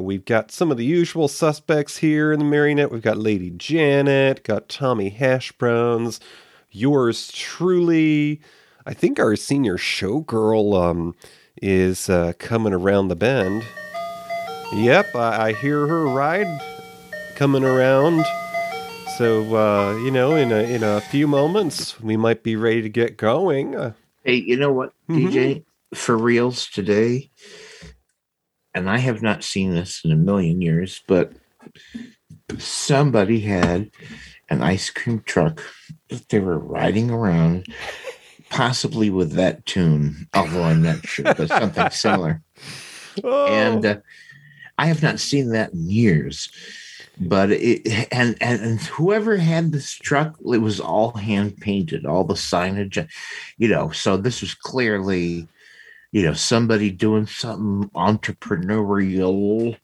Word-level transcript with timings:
We've 0.00 0.24
got 0.24 0.50
some 0.50 0.70
of 0.70 0.76
the 0.76 0.84
usual 0.84 1.28
suspects 1.28 1.98
here 1.98 2.32
in 2.32 2.38
the 2.38 2.44
Marionette. 2.44 2.90
We've 2.90 3.02
got 3.02 3.18
Lady 3.18 3.50
Janet, 3.50 4.42
got 4.44 4.68
Tommy 4.68 5.10
Hashbrowns, 5.10 6.18
yours 6.70 7.30
truly. 7.32 8.40
I 8.86 8.94
think 8.94 9.18
our 9.18 9.36
senior 9.36 9.76
showgirl 9.76 10.80
um, 10.82 11.14
is 11.62 12.08
uh, 12.08 12.32
coming 12.38 12.72
around 12.72 13.08
the 13.08 13.16
bend. 13.16 13.64
Yep, 14.72 15.14
I, 15.16 15.48
I 15.48 15.52
hear 15.52 15.86
her 15.86 16.06
ride 16.06 16.60
coming 17.36 17.64
around. 17.64 18.24
So 19.18 19.54
uh, 19.56 19.96
you 19.98 20.10
know, 20.10 20.34
in 20.34 20.50
a 20.52 20.62
in 20.62 20.82
a 20.82 21.00
few 21.00 21.26
moments, 21.26 22.00
we 22.00 22.16
might 22.16 22.42
be 22.42 22.56
ready 22.56 22.80
to 22.82 22.88
get 22.88 23.16
going. 23.16 23.76
Uh, 23.76 23.92
Hey, 24.24 24.34
you 24.34 24.56
know 24.58 24.70
what, 24.72 24.92
Mhm. 25.08 25.30
DJ? 25.32 25.64
For 25.94 26.16
reals 26.16 26.66
today, 26.68 27.30
and 28.74 28.88
I 28.88 28.98
have 28.98 29.22
not 29.22 29.44
seen 29.44 29.74
this 29.74 30.02
in 30.04 30.12
a 30.12 30.16
million 30.16 30.60
years, 30.60 31.02
but 31.06 31.32
somebody 32.58 33.40
had 33.40 33.90
an 34.48 34.62
ice 34.62 34.90
cream 34.90 35.22
truck 35.24 35.62
that 36.08 36.28
they 36.28 36.40
were 36.40 36.58
riding 36.58 37.10
around, 37.10 37.66
possibly 38.48 39.10
with 39.10 39.32
that 39.32 39.64
tune, 39.66 40.28
although 40.34 40.64
I'm 40.64 40.82
not 40.82 41.06
sure, 41.06 41.24
but 41.24 41.48
something 41.48 41.90
similar. 41.90 42.42
oh, 43.22 43.46
And 43.46 43.86
uh, 43.86 43.96
I 44.78 44.86
have 44.86 45.02
not 45.02 45.20
seen 45.20 45.50
that 45.50 45.72
in 45.72 45.88
years. 45.88 46.50
But 47.22 47.50
it 47.50 47.86
and, 48.10 48.34
and 48.40 48.62
and 48.62 48.80
whoever 48.80 49.36
had 49.36 49.72
this 49.72 49.92
truck, 49.92 50.38
it 50.40 50.62
was 50.62 50.80
all 50.80 51.12
hand 51.12 51.58
painted, 51.58 52.06
all 52.06 52.24
the 52.24 52.32
signage, 52.32 53.06
you 53.58 53.68
know. 53.68 53.90
So 53.90 54.16
this 54.16 54.40
was 54.40 54.54
clearly, 54.54 55.46
you 56.12 56.22
know, 56.22 56.34
somebody 56.34 56.90
doing 56.90 57.26
something 57.26 57.90
entrepreneurial, 57.90 59.78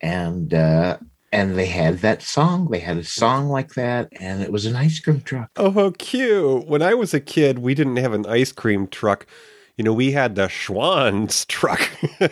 and 0.00 0.54
uh, 0.54 0.98
and 1.32 1.58
they 1.58 1.66
had 1.66 1.98
that 1.98 2.22
song. 2.22 2.68
They 2.70 2.78
had 2.78 2.96
a 2.96 3.04
song 3.04 3.48
like 3.48 3.74
that, 3.74 4.08
and 4.20 4.42
it 4.42 4.52
was 4.52 4.66
an 4.66 4.76
ice 4.76 5.00
cream 5.00 5.20
truck. 5.20 5.50
Oh, 5.56 5.70
how 5.70 5.92
cute. 5.98 6.66
When 6.66 6.82
I 6.82 6.94
was 6.94 7.12
a 7.12 7.20
kid, 7.20 7.58
we 7.58 7.74
didn't 7.74 7.96
have 7.96 8.12
an 8.12 8.26
ice 8.26 8.52
cream 8.52 8.86
truck. 8.86 9.26
You 9.76 9.82
know, 9.82 9.92
we 9.92 10.12
had 10.12 10.36
the 10.36 10.48
Schwan's 10.48 11.44
truck. 11.46 11.80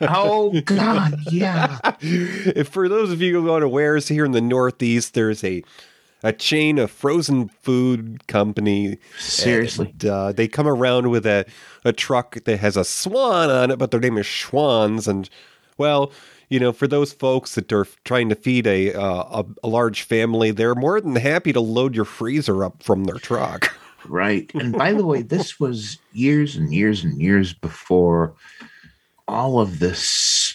Oh 0.00 0.58
God, 0.62 1.20
yeah. 1.30 1.78
If 2.00 2.68
For 2.68 2.88
those 2.88 3.12
of 3.12 3.20
you 3.20 3.40
who 3.40 3.50
are 3.50 3.56
unaware, 3.56 3.96
here 3.98 4.24
in 4.24 4.32
the 4.32 4.40
Northeast, 4.40 5.14
there's 5.14 5.44
a 5.44 5.62
a 6.22 6.32
chain 6.32 6.78
of 6.78 6.90
frozen 6.90 7.48
food 7.48 8.26
company. 8.26 8.98
Seriously. 9.18 9.90
And, 9.92 10.04
uh, 10.04 10.32
they 10.32 10.48
come 10.48 10.66
around 10.66 11.10
with 11.10 11.26
a, 11.26 11.44
a 11.84 11.92
truck 11.92 12.42
that 12.44 12.58
has 12.58 12.76
a 12.76 12.84
swan 12.84 13.50
on 13.50 13.70
it, 13.70 13.78
but 13.78 13.90
their 13.90 14.00
name 14.00 14.18
is 14.18 14.26
Schwan's. 14.26 15.06
And, 15.06 15.28
well, 15.76 16.12
you 16.48 16.58
know, 16.58 16.72
for 16.72 16.88
those 16.88 17.12
folks 17.12 17.54
that 17.54 17.72
are 17.72 17.86
trying 18.04 18.28
to 18.30 18.34
feed 18.34 18.66
a, 18.66 18.94
uh, 18.94 19.42
a, 19.42 19.46
a 19.64 19.68
large 19.68 20.02
family, 20.02 20.50
they're 20.50 20.74
more 20.74 21.00
than 21.00 21.16
happy 21.16 21.52
to 21.52 21.60
load 21.60 21.94
your 21.94 22.04
freezer 22.04 22.64
up 22.64 22.82
from 22.82 23.04
their 23.04 23.18
truck. 23.18 23.74
Right. 24.06 24.50
And 24.54 24.72
by 24.72 24.92
the 24.92 25.04
way, 25.04 25.22
this 25.22 25.58
was 25.58 25.98
years 26.12 26.56
and 26.56 26.72
years 26.72 27.04
and 27.04 27.20
years 27.20 27.52
before 27.52 28.32
all 29.26 29.60
of 29.60 29.80
this 29.80 30.47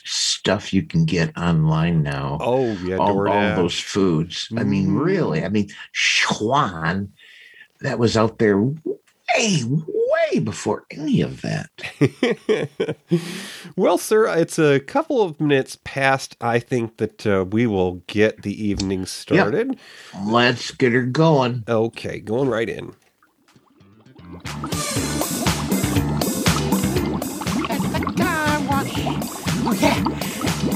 stuff 0.44 0.74
you 0.74 0.84
can 0.84 1.06
get 1.06 1.36
online 1.38 2.04
now. 2.04 2.38
Oh, 2.42 2.74
yeah, 2.84 2.98
all, 2.98 3.30
all 3.30 3.56
those 3.56 3.80
foods. 3.80 4.50
I 4.58 4.66
mean, 4.66 4.90
Mhm. 4.90 5.06
really. 5.06 5.46
I 5.46 5.48
mean, 5.48 5.70
Schwan, 5.96 7.08
that 7.80 7.98
was 7.98 8.18
out 8.18 8.40
there 8.40 8.60
way, 8.62 9.64
way 9.64 10.40
before 10.40 10.84
any 10.92 11.22
of 11.22 11.42
that. 11.44 11.70
well, 13.78 13.98
sir, 13.98 14.28
it's 14.38 14.60
a 14.60 14.82
couple 14.82 15.22
of 15.22 15.40
minutes 15.40 15.78
past. 15.86 16.36
I 16.42 16.60
think 16.60 16.98
that 16.98 17.26
uh, 17.26 17.46
we 17.50 17.66
will 17.66 18.04
get 18.08 18.42
the 18.42 18.68
evening 18.68 19.06
started. 19.06 19.80
Let's 20.26 20.72
get 20.72 20.92
her 20.92 21.04
going. 21.04 21.64
Okay, 21.70 22.20
going 22.20 22.50
right 22.50 22.68
in. 22.68 22.94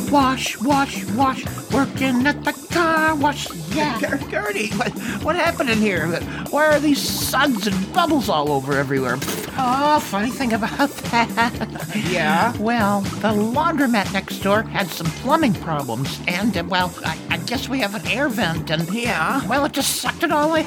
Wash, 0.09 0.57
wash, 0.61 1.03
wash. 1.11 1.43
Working 1.71 2.25
at 2.27 2.43
the 2.43 2.53
car 2.71 3.15
wash. 3.15 3.53
Yeah. 3.75 3.99
Gertie, 4.29 4.69
what, 4.69 4.91
what 5.23 5.35
happened 5.35 5.69
in 5.69 5.79
here? 5.79 6.07
Why 6.49 6.67
are 6.67 6.79
these 6.79 7.01
suds 7.01 7.67
and 7.67 7.93
bubbles 7.93 8.29
all 8.29 8.51
over 8.51 8.73
everywhere? 8.77 9.17
Oh, 9.59 9.99
funny 10.01 10.29
thing 10.29 10.53
about 10.53 10.89
that. 11.11 11.93
Yeah? 12.09 12.55
Well, 12.57 13.01
the 13.01 13.29
laundromat 13.29 14.13
next 14.13 14.39
door 14.39 14.63
had 14.63 14.87
some 14.87 15.07
plumbing 15.07 15.55
problems, 15.55 16.19
and 16.27 16.55
uh, 16.57 16.63
well, 16.67 16.93
I, 17.03 17.17
I 17.37 17.39
guess 17.45 17.69
we 17.69 17.79
have 17.79 17.93
an 17.93 18.05
air 18.07 18.29
vent, 18.29 18.71
and 18.71 18.89
Yeah? 18.89 19.45
well, 19.47 19.63
it 19.65 19.71
just 19.71 19.97
sucked 19.97 20.23
it 20.23 20.31
all 20.31 20.55
in. 20.55 20.65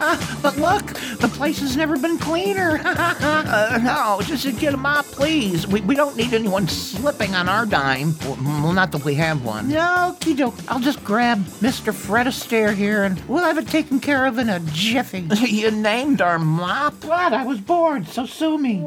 Uh, 0.00 0.36
but 0.42 0.56
look, 0.58 0.84
the 1.20 1.28
place 1.28 1.60
has 1.60 1.76
never 1.76 1.96
been 1.96 2.18
cleaner. 2.18 2.80
Uh, 3.24 3.78
no, 3.82 4.20
just 4.24 4.58
get 4.58 4.74
a 4.74 4.76
mop, 4.76 5.04
please. 5.06 5.66
We, 5.66 5.80
we 5.82 5.94
don't 5.94 6.16
need 6.16 6.32
anyone 6.34 6.66
slipping 6.66 7.34
on 7.34 7.48
our 7.48 7.64
dime. 7.64 8.14
Well, 8.24 8.72
not 8.72 8.90
that 8.92 9.04
we 9.04 9.14
have 9.14 9.44
one. 9.44 9.70
Okie 9.70 10.36
doke. 10.36 10.54
I'll 10.68 10.80
just 10.80 11.02
grab 11.04 11.38
Mr. 11.60 11.94
Fred 11.94 12.26
Astaire 12.26 12.74
here, 12.74 13.04
and 13.04 13.20
we'll 13.28 13.44
have 13.44 13.58
it 13.58 13.68
taken 13.68 14.00
care 14.00 14.26
of 14.26 14.38
in 14.38 14.48
a 14.48 14.60
jiffy. 14.60 15.20
you 15.46 15.70
named 15.70 16.20
our 16.20 16.38
mop? 16.38 17.04
What? 17.04 17.32
I 17.32 17.44
was 17.44 17.60
bored, 17.60 18.08
so 18.08 18.26
sue 18.26 18.58
me. 18.58 18.84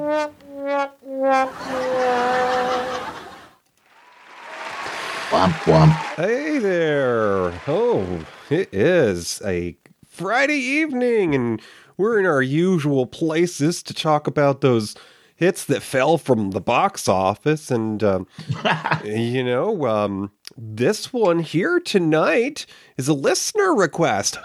Womp 5.30 5.52
womp. 5.66 5.92
Hey 6.16 6.58
there. 6.58 7.52
Oh, 7.68 8.26
it 8.50 8.74
is 8.74 9.42
a 9.44 9.76
Friday 10.06 10.56
evening, 10.56 11.36
and 11.36 11.62
we're 11.98 12.18
in 12.18 12.26
our 12.26 12.42
usual 12.42 13.06
places 13.06 13.84
to 13.84 13.94
talk 13.94 14.26
about 14.28 14.62
those 14.62 14.96
hits 15.36 15.66
that 15.66 15.84
fell 15.84 16.18
from 16.18 16.52
the 16.52 16.62
box 16.62 17.10
office. 17.10 17.70
And, 17.70 18.02
um, 18.06 18.28
you 19.04 19.44
know, 19.44 19.86
um, 19.86 20.32
this 20.56 21.12
one 21.12 21.40
here 21.40 21.82
tonight 21.82 22.66
is 22.96 23.10
a 23.10 23.14
listener 23.14 23.76
request. 23.76 24.38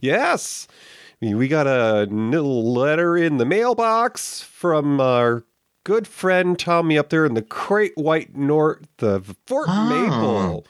yes. 0.00 0.68
We 1.20 1.48
got 1.48 1.66
a 1.66 2.04
little 2.08 2.72
letter 2.72 3.16
in 3.16 3.38
the 3.38 3.46
mailbox 3.46 4.42
from 4.42 5.00
our 5.00 5.44
good 5.84 6.06
friend 6.06 6.58
Tommy 6.58 6.98
up 6.98 7.10
there 7.10 7.24
in 7.24 7.34
the 7.34 7.42
Great 7.42 7.96
White 7.96 8.34
North 8.36 9.02
of 9.02 9.36
Fort 9.46 9.66
Oh. 9.68 9.88
Maple. 9.88 10.66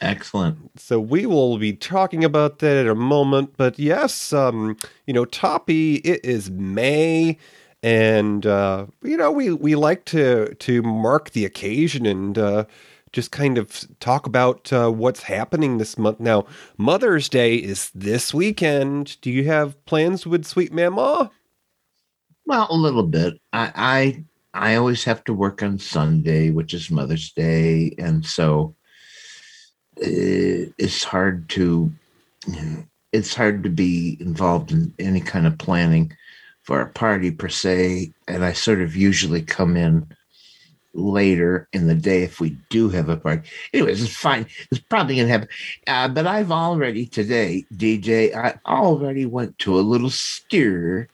Excellent. 0.00 0.78
So 0.78 1.00
we 1.00 1.24
will 1.24 1.56
be 1.56 1.72
talking 1.72 2.24
about 2.24 2.58
that 2.58 2.76
in 2.76 2.88
a 2.88 2.94
moment. 2.94 3.54
But 3.56 3.78
yes, 3.78 4.32
um, 4.32 4.76
you 5.06 5.14
know, 5.14 5.24
Toppy, 5.24 5.96
it 5.96 6.22
is 6.24 6.50
May, 6.50 7.38
and 7.82 8.44
uh, 8.44 8.86
you 9.02 9.16
know, 9.16 9.32
we 9.32 9.52
we 9.52 9.74
like 9.76 10.04
to 10.06 10.54
to 10.54 10.82
mark 10.82 11.30
the 11.30 11.46
occasion 11.46 12.04
and 12.04 12.36
uh, 12.36 12.64
just 13.12 13.30
kind 13.30 13.56
of 13.56 13.86
talk 14.00 14.26
about 14.26 14.70
uh, 14.72 14.90
what's 14.90 15.22
happening 15.22 15.78
this 15.78 15.96
month. 15.96 16.20
Now, 16.20 16.44
Mother's 16.76 17.28
Day 17.30 17.54
is 17.54 17.90
this 17.94 18.34
weekend. 18.34 19.18
Do 19.22 19.30
you 19.30 19.44
have 19.44 19.82
plans 19.86 20.26
with 20.26 20.44
Sweet 20.44 20.72
Mama? 20.72 21.30
Well, 22.46 22.66
a 22.68 22.76
little 22.76 23.06
bit. 23.06 23.34
I, 23.54 23.72
I 23.74 24.24
I 24.54 24.76
always 24.76 25.02
have 25.04 25.24
to 25.24 25.34
work 25.34 25.62
on 25.62 25.78
Sunday, 25.78 26.50
which 26.50 26.74
is 26.74 26.90
Mother's 26.90 27.32
Day, 27.32 27.94
and 27.98 28.24
so 28.24 28.76
uh, 30.00 30.70
it's 30.78 31.02
hard 31.02 31.48
to 31.50 31.92
it's 33.12 33.34
hard 33.34 33.62
to 33.64 33.68
be 33.68 34.16
involved 34.20 34.70
in 34.70 34.94
any 34.98 35.20
kind 35.20 35.46
of 35.46 35.58
planning 35.58 36.16
for 36.62 36.80
a 36.80 36.90
party 36.90 37.30
per 37.30 37.48
se. 37.48 38.12
And 38.28 38.44
I 38.44 38.52
sort 38.52 38.80
of 38.80 38.96
usually 38.96 39.42
come 39.42 39.76
in 39.76 40.06
later 40.94 41.68
in 41.72 41.86
the 41.88 41.94
day 41.94 42.22
if 42.22 42.40
we 42.40 42.56
do 42.70 42.88
have 42.88 43.08
a 43.08 43.16
party. 43.16 43.48
Anyways, 43.72 44.02
it's 44.02 44.16
fine. 44.16 44.46
It's 44.70 44.80
probably 44.80 45.16
gonna 45.16 45.28
happen. 45.28 45.48
Uh, 45.86 46.08
but 46.08 46.26
I've 46.26 46.52
already 46.52 47.06
today, 47.06 47.64
DJ. 47.74 48.34
I 48.34 48.58
already 48.66 49.26
went 49.26 49.58
to 49.60 49.78
a 49.78 49.82
little 49.82 50.10
steer 50.10 51.08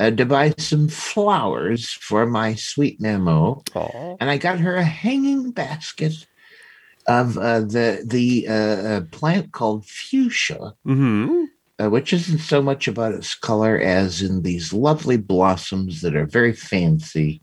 uh, 0.00 0.10
to 0.10 0.24
buy 0.24 0.54
some 0.58 0.88
flowers 0.88 1.90
for 1.90 2.26
my 2.26 2.54
sweet 2.54 3.00
Memo, 3.00 3.62
Aw. 3.74 4.16
and 4.18 4.30
I 4.30 4.38
got 4.38 4.58
her 4.58 4.74
a 4.74 4.82
hanging 4.82 5.52
basket 5.52 6.26
of 7.06 7.36
uh, 7.38 7.60
the 7.60 8.02
the 8.06 8.48
uh, 8.48 8.52
uh, 8.52 9.00
plant 9.12 9.52
called 9.52 9.84
fuchsia, 9.86 10.74
Mm-hmm. 10.86 11.44
uh, 11.78 11.90
which 11.90 12.12
isn't 12.12 12.38
so 12.38 12.62
much 12.62 12.88
about 12.88 13.14
its 13.14 13.34
color 13.34 13.78
as 13.78 14.22
in 14.22 14.42
these 14.42 14.72
lovely 14.72 15.18
blossoms 15.18 16.00
that 16.00 16.16
are 16.16 16.26
very 16.26 16.52
fancy 16.54 17.42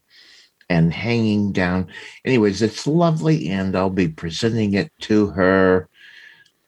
and 0.69 0.91
hanging 0.91 1.53
down. 1.53 1.87
Anyways, 2.25 2.61
it's 2.61 2.87
lovely, 2.87 3.49
and 3.49 3.75
I'll 3.75 3.89
be 3.89 4.09
presenting 4.09 4.73
it 4.73 4.91
to 5.01 5.27
her 5.27 5.89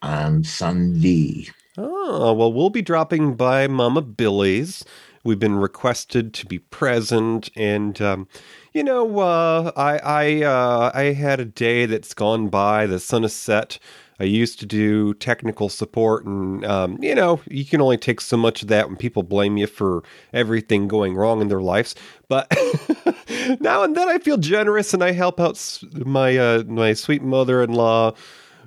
on 0.01 0.43
Sunday. 0.43 1.49
Oh, 1.77 2.33
well, 2.33 2.51
we'll 2.51 2.69
be 2.69 2.81
dropping 2.81 3.35
by 3.35 3.67
Mama 3.67 4.01
Billy's 4.01 4.83
we've 5.23 5.39
been 5.39 5.55
requested 5.55 6.33
to 6.35 6.45
be 6.45 6.59
present, 6.59 7.49
and 7.55 8.01
um, 8.01 8.27
you 8.73 8.83
know, 8.83 9.19
uh, 9.19 9.71
I 9.75 9.97
I 9.97 10.43
uh, 10.43 10.91
I 10.93 11.03
had 11.13 11.39
a 11.39 11.45
day 11.45 11.85
that's 11.85 12.13
gone 12.13 12.49
by. 12.49 12.85
The 12.85 12.99
sun 12.99 13.23
has 13.23 13.33
set. 13.33 13.79
I 14.21 14.25
used 14.25 14.59
to 14.59 14.65
do 14.65 15.13
technical 15.13 15.69
support, 15.69 16.25
and 16.25 16.65
um, 16.65 17.01
you 17.01 17.15
know, 17.15 17.39
you 17.49 17.63
can 17.65 17.81
only 17.81 17.97
take 17.97 18.19
so 18.19 18.35
much 18.35 18.61
of 18.61 18.67
that 18.67 18.87
when 18.87 18.97
people 18.97 19.23
blame 19.23 19.55
you 19.57 19.67
for 19.67 20.03
everything 20.33 20.87
going 20.87 21.15
wrong 21.15 21.41
in 21.41 21.47
their 21.47 21.61
lives. 21.61 21.95
But 22.27 22.47
now 23.59 23.83
and 23.83 23.95
then, 23.95 24.09
I 24.09 24.17
feel 24.17 24.37
generous, 24.37 24.93
and 24.93 25.03
I 25.03 25.11
help 25.11 25.39
out 25.39 25.81
my 25.93 26.37
uh, 26.37 26.63
my 26.67 26.93
sweet 26.93 27.21
mother-in-law 27.21 28.13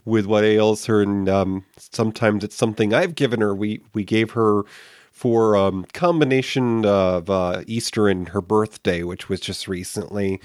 with 0.04 0.26
what 0.26 0.44
ails 0.44 0.86
her, 0.86 1.02
and 1.02 1.28
um, 1.28 1.64
sometimes 1.76 2.44
it's 2.44 2.56
something 2.56 2.94
I've 2.94 3.14
given 3.14 3.40
her. 3.40 3.54
We 3.54 3.82
we 3.92 4.04
gave 4.04 4.30
her 4.32 4.62
for 5.22 5.54
um, 5.54 5.84
combination 5.92 6.84
of 6.84 7.30
uh, 7.30 7.62
Easter 7.68 8.08
and 8.08 8.30
her 8.30 8.40
birthday, 8.40 9.04
which 9.04 9.28
was 9.28 9.38
just 9.38 9.68
recently. 9.68 10.40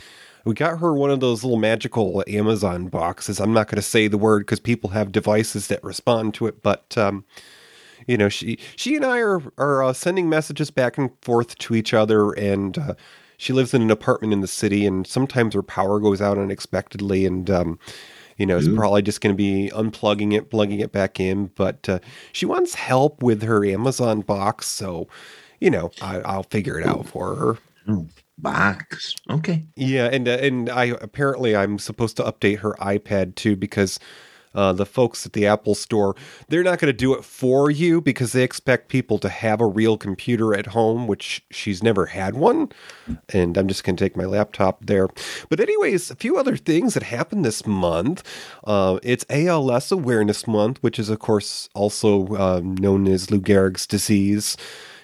We 0.46 0.54
got 0.54 0.78
her 0.78 0.94
one 0.94 1.10
of 1.10 1.20
those 1.20 1.44
little 1.44 1.58
magical 1.58 2.24
Amazon 2.28 2.88
boxes. 2.88 3.40
I'm 3.40 3.54
not 3.54 3.70
going 3.70 3.78
to 3.78 3.82
say 3.82 4.08
the 4.08 4.20
word 4.20 4.42
because 4.42 4.60
people 4.60 4.92
have 4.92 5.12
devices 5.12 5.66
that 5.70 5.84
respond 5.84 6.36
to 6.36 6.46
it, 6.46 6.62
but 6.62 6.96
um, 6.96 7.26
you 8.06 8.20
know, 8.20 8.30
she 8.30 8.60
she 8.76 8.96
and 8.96 9.04
I 9.04 9.18
are 9.18 9.42
are 9.58 9.84
uh, 9.84 9.94
sending 9.94 10.30
messages 10.30 10.70
back 10.70 11.00
and 11.00 11.10
forth 11.24 11.58
to 11.58 11.74
each 11.74 11.96
other, 11.96 12.34
and 12.34 12.78
uh, 12.78 12.94
she 13.38 13.54
lives 13.54 13.74
in 13.74 13.82
an 13.82 13.90
apartment 13.90 14.32
in 14.32 14.42
the 14.42 14.48
city, 14.48 14.86
and 14.86 15.08
sometimes 15.08 15.56
her 15.56 15.64
power 15.64 16.00
goes 16.00 16.22
out 16.22 16.38
unexpectedly, 16.38 17.26
and 17.26 17.50
um, 17.50 17.80
you 18.38 18.46
know, 18.46 18.58
it's 18.58 18.68
probably 18.68 19.02
just 19.02 19.22
going 19.22 19.34
to 19.34 19.38
be 19.38 19.72
unplugging 19.74 20.34
it, 20.34 20.50
plugging 20.50 20.80
it 20.80 20.92
back 20.92 21.20
in. 21.20 21.48
But 21.56 21.90
uh, 21.90 22.00
she 22.32 22.46
wants 22.46 22.76
help 22.76 23.24
with 23.24 23.42
her 23.42 23.66
Amazon 23.66 24.22
box, 24.22 24.68
so 24.68 25.08
you 25.60 25.70
know, 25.72 25.92
I, 26.02 26.20
I'll 26.20 26.44
figure 26.44 26.80
it 26.80 26.86
out 26.86 27.08
for 27.08 27.36
her. 27.36 27.58
Box. 28.38 29.16
Okay. 29.30 29.66
Yeah, 29.76 30.06
and 30.06 30.28
uh, 30.28 30.38
and 30.40 30.70
I 30.70 30.86
apparently 30.86 31.56
I'm 31.56 31.80
supposed 31.80 32.18
to 32.18 32.24
update 32.24 32.60
her 32.60 32.74
iPad 32.74 33.36
too 33.36 33.56
because 33.56 34.00
uh, 34.58 34.74
the 34.74 34.86
folks 34.86 35.26
at 35.26 35.34
the 35.34 35.48
Apple 35.48 35.76
Store 35.76 36.16
they're 36.50 36.64
not 36.64 36.80
going 36.80 36.92
to 36.92 36.98
do 36.98 37.14
it 37.14 37.24
for 37.24 37.70
you 37.70 38.02
because 38.02 38.32
they 38.32 38.44
expect 38.44 38.90
people 38.90 39.20
to 39.20 39.30
have 39.30 39.62
a 39.62 39.66
real 39.66 39.98
computer 39.98 40.54
at 40.54 40.68
home, 40.68 41.08
which 41.08 41.44
she's 41.52 41.84
never 41.84 42.08
had 42.08 42.36
one, 42.36 42.70
and 43.30 43.58
I'm 43.58 43.68
just 43.68 43.84
going 43.84 43.96
to 43.96 44.04
take 44.04 44.18
my 44.18 44.26
laptop 44.26 44.86
there. 44.86 45.08
But 45.50 45.60
anyways, 45.60 46.12
a 46.12 46.16
few 46.16 46.38
other 46.38 46.58
things 46.58 46.94
that 46.94 47.04
happened 47.04 47.46
this 47.46 47.66
month. 47.66 48.24
Uh, 48.64 49.00
it's 49.04 49.26
ALS 49.30 49.92
Awareness 49.92 50.48
Month, 50.48 50.82
which 50.82 51.00
is 51.00 51.10
of 51.10 51.20
course 51.20 51.70
also 51.74 52.28
uh, 52.36 52.62
known 52.64 53.08
as 53.08 53.32
Lou 53.32 53.40
Gehrig's 53.40 53.88
disease. 53.88 54.58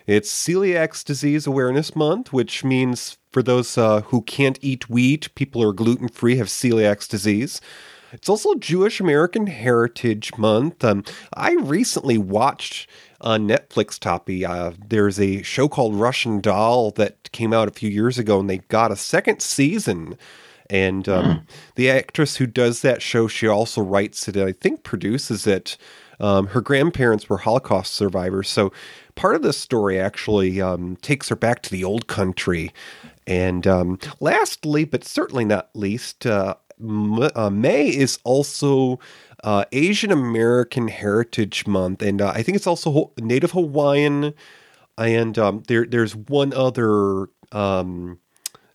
It's 0.06 0.34
Celiac 0.34 1.06
Disease 1.06 1.48
Awareness 1.48 1.96
Month, 1.96 2.34
which 2.34 2.64
means 2.66 3.18
for 3.32 3.42
those 3.42 3.78
uh, 3.78 4.02
who 4.02 4.22
can't 4.22 4.60
eat 4.62 4.90
wheat, 4.90 5.34
people 5.34 5.62
who 5.62 5.70
are 5.70 5.74
gluten 5.74 6.10
free 6.10 6.36
have 6.38 6.48
celiac 6.48 7.08
disease. 7.08 7.62
It's 8.14 8.30
also 8.30 8.54
Jewish 8.56 9.00
American 9.00 9.48
Heritage 9.48 10.38
Month. 10.38 10.84
Um, 10.84 11.04
I 11.34 11.54
recently 11.54 12.18
watched 12.20 12.88
on 13.22 13.48
Netflix, 13.48 13.98
Toppy. 14.00 14.46
Uh, 14.46 14.72
there's 14.88 15.20
a 15.20 15.42
show 15.42 15.68
called 15.68 15.96
Russian 15.96 16.40
Doll 16.40 16.92
that 16.92 17.32
came 17.32 17.54
out 17.54 17.68
a 17.68 17.72
few 17.72 17.90
years 17.90 18.20
ago, 18.20 18.40
and 18.40 18.50
they 18.50 18.60
got 18.60 18.92
a 18.92 18.96
second 18.96 19.42
season. 19.42 20.16
And 20.70 21.10
um, 21.10 21.46
the 21.76 21.90
actress 21.90 22.38
who 22.38 22.46
does 22.46 22.82
that 22.84 23.02
show, 23.02 23.28
she 23.28 23.48
also 23.48 23.82
writes 23.82 24.28
it 24.28 24.36
and 24.36 24.48
I 24.48 24.52
think 24.54 24.84
produces 24.84 25.46
it. 25.46 25.78
Um, 26.20 26.48
her 26.48 26.62
grandparents 26.62 27.28
were 27.28 27.40
Holocaust 27.40 27.94
survivors. 27.94 28.50
So 28.50 28.72
part 29.16 29.36
of 29.36 29.42
this 29.42 29.58
story 29.58 30.00
actually 30.00 30.62
um, 30.62 30.96
takes 30.98 31.30
her 31.30 31.36
back 31.36 31.64
to 31.64 31.70
the 31.70 31.84
old 31.84 32.08
country. 32.08 32.72
And 33.28 33.66
um, 33.68 34.00
lastly, 34.20 34.86
but 34.86 35.04
certainly 35.04 35.46
not 35.46 35.70
least, 35.74 36.26
uh, 36.26 36.56
uh, 37.36 37.50
May 37.50 37.88
is 37.88 38.20
also 38.24 39.00
uh, 39.44 39.66
Asian 39.72 40.12
American 40.12 40.88
Heritage 40.88 41.68
Month. 41.68 42.02
And 42.02 42.22
uh, 42.22 42.32
I 42.34 42.44
think 42.44 42.56
it's 42.56 42.68
also 42.68 43.12
Native 43.20 43.52
Hawaiian. 43.52 44.34
And 44.98 45.38
um, 45.40 45.64
there, 45.68 45.86
there's 45.86 46.16
one 46.16 46.54
other 46.54 47.28
um, 47.52 48.20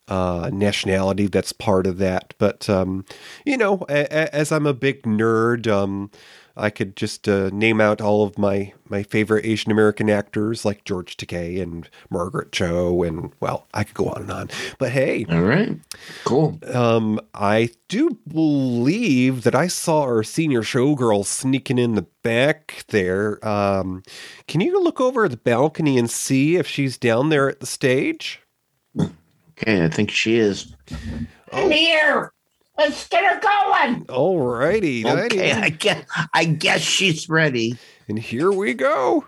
uh, 0.08 0.50
nationality 0.52 1.26
that's 1.26 1.52
part 1.52 1.86
of 1.86 1.98
that. 1.98 2.34
But 2.38 2.68
um, 2.68 3.04
you 3.44 3.56
know, 3.56 3.84
a- 3.88 4.06
a- 4.10 4.34
as 4.34 4.50
I'm 4.52 4.66
a 4.66 4.74
big 4.74 5.02
nerd, 5.02 5.66
um, 5.66 6.10
I 6.58 6.70
could 6.70 6.96
just 6.96 7.28
uh, 7.28 7.50
name 7.52 7.80
out 7.80 8.00
all 8.00 8.24
of 8.24 8.36
my 8.38 8.72
my 8.88 9.02
favorite 9.02 9.44
Asian 9.44 9.70
American 9.70 10.10
actors 10.10 10.64
like 10.64 10.84
George 10.84 11.16
Takei 11.16 11.60
and 11.62 11.88
Margaret 12.10 12.52
Cho, 12.52 13.02
and 13.02 13.32
well, 13.40 13.66
I 13.74 13.84
could 13.84 13.94
go 13.94 14.08
on 14.08 14.22
and 14.22 14.30
on. 14.32 14.50
But 14.78 14.90
hey, 14.90 15.24
All 15.30 15.42
right. 15.42 15.78
Cool. 16.24 16.58
um, 16.72 17.20
I 17.34 17.70
do 17.88 18.18
believe 18.26 19.42
that 19.44 19.54
I 19.54 19.66
saw 19.68 20.02
our 20.02 20.22
senior 20.22 20.62
showgirl 20.62 21.24
sneaking 21.24 21.78
in 21.78 21.94
the 21.94 22.06
back 22.22 22.84
there. 22.88 23.46
Um, 23.46 24.02
can 24.46 24.60
you 24.60 24.82
look 24.82 25.00
over 25.00 25.24
at 25.26 25.30
the 25.30 25.36
balcony 25.36 25.98
and 25.98 26.10
see 26.10 26.56
if 26.56 26.66
she's 26.66 26.98
down 26.98 27.28
there 27.28 27.48
at 27.48 27.60
the 27.60 27.66
stage? 27.66 28.40
Okay. 28.98 29.84
I 29.84 29.88
think 29.88 30.10
she 30.10 30.36
is. 30.36 30.74
I'm 31.52 31.70
here. 31.70 32.32
Let's 32.78 33.08
get 33.08 33.24
her 33.24 33.40
going. 33.40 34.06
All 34.08 34.38
righty, 34.40 35.04
Okay. 35.04 35.50
I 35.52 35.68
guess, 35.70 36.04
I 36.32 36.44
guess 36.44 36.80
she's 36.80 37.28
ready. 37.28 37.76
and 38.08 38.18
here 38.18 38.52
we 38.52 38.72
go. 38.74 39.24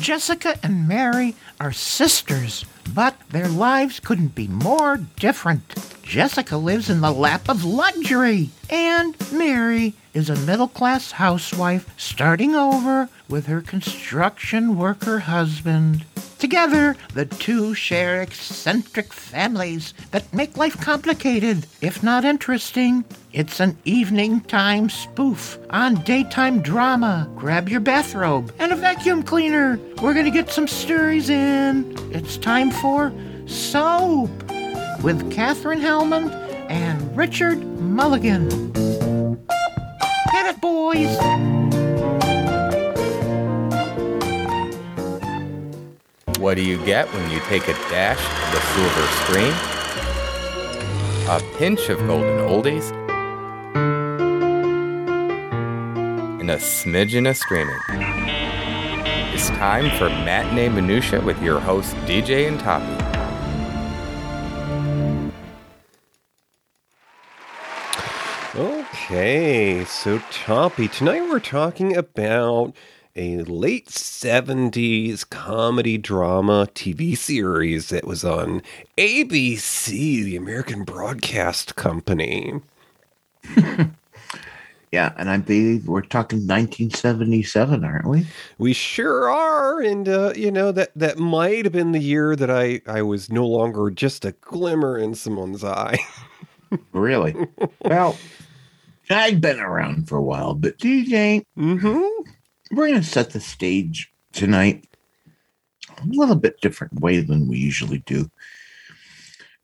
Jessica 0.00 0.58
and 0.62 0.88
Mary 0.88 1.36
are 1.60 1.72
sisters, 1.72 2.64
but 2.94 3.16
their 3.30 3.48
lives 3.48 4.00
couldn't 4.00 4.34
be 4.34 4.48
more 4.48 4.96
different. 4.96 5.74
Jessica 6.02 6.56
lives 6.56 6.90
in 6.90 7.00
the 7.02 7.12
lap 7.12 7.48
of 7.48 7.64
luxury, 7.64 8.50
and 8.70 9.14
Mary 9.30 9.94
is 10.14 10.28
a 10.28 10.34
middle 10.36 10.66
class 10.68 11.12
housewife 11.12 11.88
starting 11.96 12.56
over 12.56 13.08
with 13.28 13.46
her 13.46 13.60
construction 13.60 14.76
worker 14.76 15.20
husband. 15.20 16.04
Together, 16.40 16.96
the 17.12 17.26
two 17.26 17.74
share 17.74 18.22
eccentric 18.22 19.12
families 19.12 19.92
that 20.10 20.32
make 20.32 20.56
life 20.56 20.80
complicated, 20.80 21.66
if 21.82 22.02
not 22.02 22.24
interesting. 22.24 23.04
It's 23.30 23.60
an 23.60 23.76
evening 23.84 24.40
time 24.40 24.88
spoof 24.88 25.58
on 25.68 25.96
daytime 25.96 26.62
drama. 26.62 27.30
Grab 27.36 27.68
your 27.68 27.80
bathrobe 27.80 28.54
and 28.58 28.72
a 28.72 28.76
vacuum 28.76 29.22
cleaner. 29.22 29.78
We're 30.02 30.14
gonna 30.14 30.30
get 30.30 30.50
some 30.50 30.66
stories 30.66 31.28
in. 31.28 31.94
It's 32.10 32.38
time 32.38 32.70
for 32.70 33.12
Soap 33.44 34.30
with 35.02 35.30
Katherine 35.30 35.80
Helmond 35.80 36.32
and 36.70 37.14
Richard 37.14 37.62
Mulligan. 37.80 38.48
Get 40.32 40.46
it, 40.46 40.60
boys! 40.62 41.49
What 46.40 46.56
do 46.56 46.64
you 46.64 46.82
get 46.86 47.06
when 47.12 47.30
you 47.30 47.38
take 47.40 47.68
a 47.68 47.74
dash 47.90 48.18
of 48.18 48.52
the 48.54 48.60
silver 48.72 49.06
screen? 49.20 49.52
A 51.28 51.58
pinch 51.58 51.90
of 51.90 51.98
golden 52.06 52.38
oldies 52.38 52.90
and 56.40 56.50
a 56.50 56.56
smidgen 56.56 57.28
of 57.28 57.36
streaming. 57.36 57.76
It's 59.34 59.48
time 59.48 59.90
for 59.98 60.08
Matinee 60.08 60.70
Minutia 60.70 61.20
with 61.20 61.42
your 61.42 61.60
host 61.60 61.94
DJ 62.06 62.48
and 62.48 62.58
Toppy. 62.58 62.86
Okay, 68.58 69.84
so 69.84 70.18
Toppy, 70.30 70.88
tonight 70.88 71.28
we're 71.28 71.38
talking 71.38 71.94
about 71.94 72.74
a 73.16 73.38
late 73.42 73.88
70s 73.88 75.28
comedy 75.28 75.98
drama 75.98 76.68
TV 76.74 77.16
series 77.16 77.88
that 77.88 78.06
was 78.06 78.24
on 78.24 78.62
ABC, 78.96 79.88
the 80.24 80.36
American 80.36 80.84
Broadcast 80.84 81.76
Company. 81.76 82.60
Yeah. 84.92 85.12
And 85.16 85.30
I 85.30 85.36
believe 85.36 85.86
we're 85.86 86.02
talking 86.02 86.38
1977, 86.40 87.84
aren't 87.84 88.08
we? 88.08 88.26
We 88.58 88.72
sure 88.72 89.30
are, 89.30 89.80
and 89.80 90.08
uh, 90.08 90.32
you 90.34 90.50
know 90.50 90.72
that 90.72 90.90
that 90.96 91.18
might 91.18 91.64
have 91.64 91.72
been 91.72 91.92
the 91.92 92.00
year 92.00 92.34
that 92.34 92.50
I 92.50 92.80
I 92.86 93.02
was 93.02 93.30
no 93.30 93.46
longer 93.46 93.90
just 93.90 94.24
a 94.24 94.32
glimmer 94.40 94.98
in 94.98 95.14
someone's 95.14 95.64
eye. 95.64 95.98
Really? 96.92 97.34
well, 97.84 98.16
I'd 99.10 99.40
been 99.40 99.58
around 99.58 100.08
for 100.08 100.18
a 100.18 100.22
while, 100.22 100.54
but 100.54 100.78
DJ, 100.78 101.42
mm-hmm. 101.58 102.30
We're 102.70 102.88
going 102.88 103.00
to 103.00 103.06
set 103.06 103.30
the 103.30 103.40
stage 103.40 104.12
tonight 104.32 104.84
a 105.98 106.06
little 106.06 106.36
bit 106.36 106.60
different 106.60 107.00
way 107.00 107.20
than 107.20 107.48
we 107.48 107.58
usually 107.58 107.98
do 107.98 108.30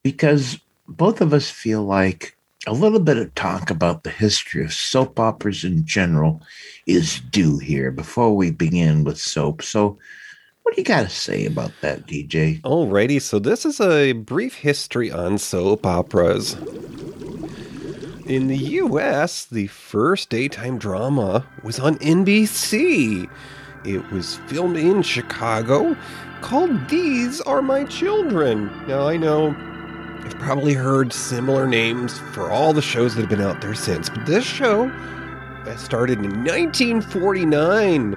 because 0.03 0.59
both 0.89 1.21
of 1.21 1.33
us 1.33 1.51
feel 1.51 1.85
like 1.85 2.37
a 2.67 2.73
little 2.73 3.01
bit 3.01 3.17
of 3.17 3.35
talk 3.35 3.71
about 3.71 4.03
the 4.03 4.11
history 4.11 4.65
of 4.65 4.73
soap 4.73 5.21
operas 5.21 5.65
in 5.65 5.85
general 5.85 6.43
is 6.87 7.21
due 7.21 7.59
here 7.59 7.91
before 7.91 8.35
we 8.35 8.51
begin 8.51 9.05
with 9.05 9.19
soap. 9.19 9.63
So, 9.63 9.99
what 10.63 10.75
do 10.75 10.81
you 10.81 10.85
got 10.85 11.03
to 11.03 11.09
say 11.09 11.47
about 11.47 11.71
that, 11.81 12.07
DJ? 12.09 12.61
Alrighty, 12.63 13.23
so 13.23 13.39
this 13.39 13.65
is 13.65 13.81
a 13.81 14.13
brief 14.13 14.55
history 14.55 15.13
on 15.13 15.39
soap 15.39 15.87
operas. 15.87 16.57
In 18.27 18.49
the 18.49 18.59
US, 18.59 19.45
the 19.45 19.69
first 19.69 20.31
daytime 20.31 20.79
drama 20.79 21.47
was 21.63 21.79
on 21.79 21.95
NBC. 21.99 23.31
It 23.85 24.11
was 24.11 24.39
filmed 24.49 24.77
in 24.77 25.03
Chicago 25.03 25.97
called 26.41 26.89
These 26.89 27.41
Are 27.43 27.63
My 27.63 27.85
Children. 27.85 28.67
Now, 28.89 29.07
I 29.07 29.17
know 29.17 29.55
you've 30.25 30.39
probably 30.41 30.75
heard 30.75 31.13
similar 31.13 31.69
names 31.69 32.19
for 32.19 32.51
all 32.51 32.73
the 32.73 32.83
shows 32.83 33.15
that 33.15 33.21
have 33.21 33.31
been 33.31 33.41
out 33.41 33.61
there 33.61 33.77
since, 33.77 34.09
but 34.09 34.27
this 34.27 34.45
show 34.45 34.91
started 35.77 36.19
in 36.19 36.45
1949. 36.45 38.13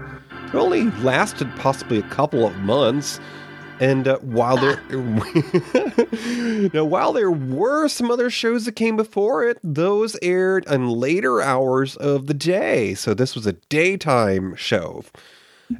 It 0.47 0.55
only 0.55 0.89
lasted 1.01 1.55
possibly 1.57 1.99
a 1.99 2.09
couple 2.09 2.47
of 2.47 2.55
months. 2.57 3.19
And 3.79 4.07
uh, 4.07 4.17
while 4.19 4.57
there, 4.57 4.81
now 6.73 6.83
while 6.83 7.13
there 7.13 7.31
were 7.31 7.87
some 7.87 8.11
other 8.11 8.29
shows 8.29 8.65
that 8.65 8.73
came 8.73 8.97
before 8.97 9.45
it, 9.45 9.57
those 9.63 10.17
aired 10.21 10.67
in 10.67 10.89
later 10.89 11.41
hours 11.41 11.95
of 11.95 12.27
the 12.27 12.33
day. 12.33 12.93
So 12.93 13.13
this 13.13 13.35
was 13.35 13.47
a 13.47 13.53
daytime 13.53 14.55
show, 14.55 15.05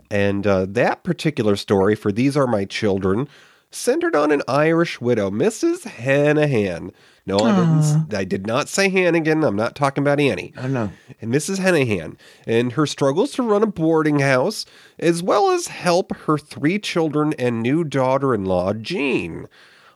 and 0.09 0.47
uh, 0.47 0.65
that 0.69 1.03
particular 1.03 1.57
story 1.57 1.95
for 1.95 2.11
"These 2.11 2.37
Are 2.37 2.47
My 2.47 2.63
Children" 2.65 3.27
centered 3.71 4.15
on 4.15 4.31
an 4.31 4.41
Irish 4.47 5.01
widow, 5.01 5.29
Mrs. 5.29 5.83
Hanahan. 5.83 6.91
No, 7.29 7.37
I 7.39 7.55
didn't. 7.55 8.13
I 8.13 8.23
did 8.23 8.47
not 8.47 8.67
say 8.69 8.89
Hannigan. 8.89 9.43
I'm 9.43 9.55
not 9.55 9.75
talking 9.75 10.01
about 10.03 10.19
Annie 10.19 10.51
I 10.57 10.67
know. 10.67 10.89
and 11.21 11.31
Mrs. 11.33 11.57
Hanahan 11.59 12.17
and 12.47 12.71
her 12.73 12.85
struggles 12.85 13.31
to 13.33 13.43
run 13.43 13.61
a 13.63 13.67
boarding 13.67 14.19
house, 14.19 14.65
as 14.97 15.21
well 15.21 15.51
as 15.51 15.67
help 15.67 16.15
her 16.25 16.37
three 16.37 16.79
children 16.79 17.33
and 17.37 17.61
new 17.61 17.83
daughter 17.83 18.33
in 18.33 18.45
law, 18.45 18.73
Jean. 18.73 19.47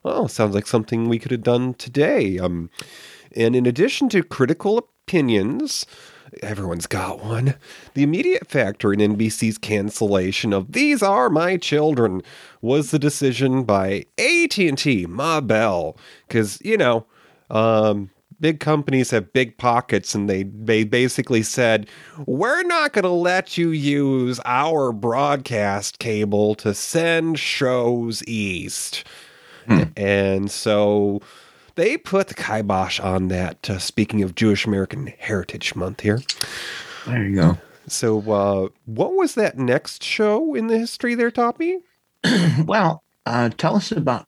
Oh, 0.06 0.28
sounds 0.28 0.54
like 0.54 0.68
something 0.68 1.10
we 1.10 1.18
could 1.20 1.32
have 1.32 1.44
done 1.44 1.74
today. 1.74 2.38
Um, 2.38 2.70
and 3.36 3.56
in 3.56 3.66
addition 3.66 4.10
to 4.10 4.22
critical 4.22 4.78
opinions, 4.78 5.86
everyone's 6.42 6.88
got 6.88 7.24
one. 7.24 7.56
The 7.94 8.04
immediate 8.04 8.48
factor 8.48 8.94
in 8.94 9.00
NBC's 9.00 9.58
cancellation 9.58 10.54
of 10.54 10.72
"These 10.74 11.02
Are 11.02 11.30
My 11.30 11.58
Children" 11.58 12.22
was 12.62 12.92
the 12.92 13.00
decision 13.00 13.64
by 13.64 14.06
AT&T, 14.18 15.06
Ma 15.08 15.42
Bell, 15.42 15.98
because 16.28 16.60
you 16.64 16.78
know 16.78 17.06
um, 17.54 18.10
big 18.40 18.60
companies 18.60 19.12
have 19.12 19.32
big 19.32 19.58
pockets, 19.58 20.14
and 20.14 20.30
they 20.30 20.44
they 20.44 20.84
basically 20.84 21.44
said, 21.44 21.88
"We're 22.26 22.64
not 22.64 22.92
going 22.94 23.04
to 23.04 23.10
let 23.10 23.58
you 23.58 23.70
use 23.70 24.40
our 24.44 24.92
broadcast 24.92 26.00
cable 26.00 26.56
to 26.56 26.74
send 26.74 27.40
shows 27.40 28.24
east," 28.28 29.06
and 29.96 30.52
so 30.52 31.22
they 31.76 31.96
put 31.98 32.28
the 32.28 32.34
kibosh 32.34 33.00
on 33.00 33.30
that. 33.30 33.70
Uh, 33.70 33.80
speaking 33.80 34.22
of 34.24 34.36
Jewish 34.36 34.66
American 34.66 35.08
Heritage 35.20 35.76
Month 35.76 36.02
here, 36.02 36.22
There 37.08 37.24
you 37.24 37.36
go. 37.36 37.58
so 37.88 38.20
uh, 38.32 38.68
what 38.86 39.14
was 39.16 39.36
that 39.36 39.58
next 39.58 40.04
show 40.04 40.54
in 40.54 40.68
the 40.68 40.78
history 40.78 41.16
there, 41.16 41.32
Toppy? 41.32 41.78
Well, 42.66 43.04
uh, 43.26 43.50
tell 43.58 43.76
us 43.78 43.92
about 43.92 44.28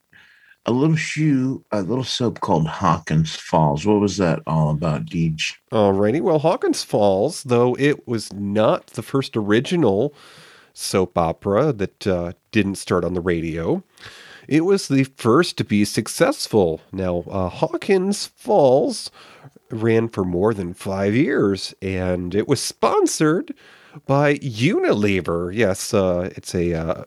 a 0.65 0.71
little 0.71 0.95
shoe, 0.95 1.63
a 1.71 1.81
little 1.81 2.03
soap 2.03 2.39
called 2.39 2.67
Hawkins 2.67 3.35
Falls. 3.35 3.85
What 3.85 3.99
was 3.99 4.17
that 4.17 4.41
all 4.47 4.71
about, 4.71 5.05
Deej? 5.05 5.53
Alrighty. 5.71 6.21
Well, 6.21 6.39
Hawkins 6.39 6.83
Falls, 6.83 7.43
though 7.43 7.75
it 7.77 8.07
was 8.07 8.33
not 8.33 8.87
the 8.87 9.03
first 9.03 9.37
original 9.37 10.13
soap 10.73 11.17
opera 11.17 11.71
that 11.73 12.07
uh, 12.07 12.33
didn't 12.51 12.75
start 12.75 13.05
on 13.05 13.13
the 13.13 13.21
radio, 13.21 13.83
it 14.47 14.61
was 14.61 14.87
the 14.87 15.03
first 15.03 15.57
to 15.57 15.63
be 15.63 15.85
successful. 15.85 16.81
Now, 16.91 17.23
uh, 17.29 17.49
Hawkins 17.49 18.27
Falls 18.27 19.11
ran 19.69 20.07
for 20.09 20.23
more 20.23 20.53
than 20.53 20.73
five 20.73 21.15
years, 21.15 21.73
and 21.81 22.35
it 22.35 22.47
was 22.47 22.61
sponsored 22.61 23.53
by 24.05 24.35
Unilever. 24.35 25.53
Yes, 25.53 25.93
uh, 25.93 26.29
it's 26.35 26.53
a 26.53 26.73
uh, 26.73 27.03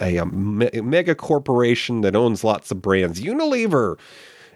a 0.00 0.04
uh, 0.04 0.06
a, 0.06 0.18
uh, 0.18 0.24
me- 0.26 0.80
mega 0.82 1.14
corporation 1.14 2.00
that 2.02 2.16
owns 2.16 2.44
lots 2.44 2.70
of 2.70 2.80
brands. 2.82 3.20
Unilever 3.20 3.98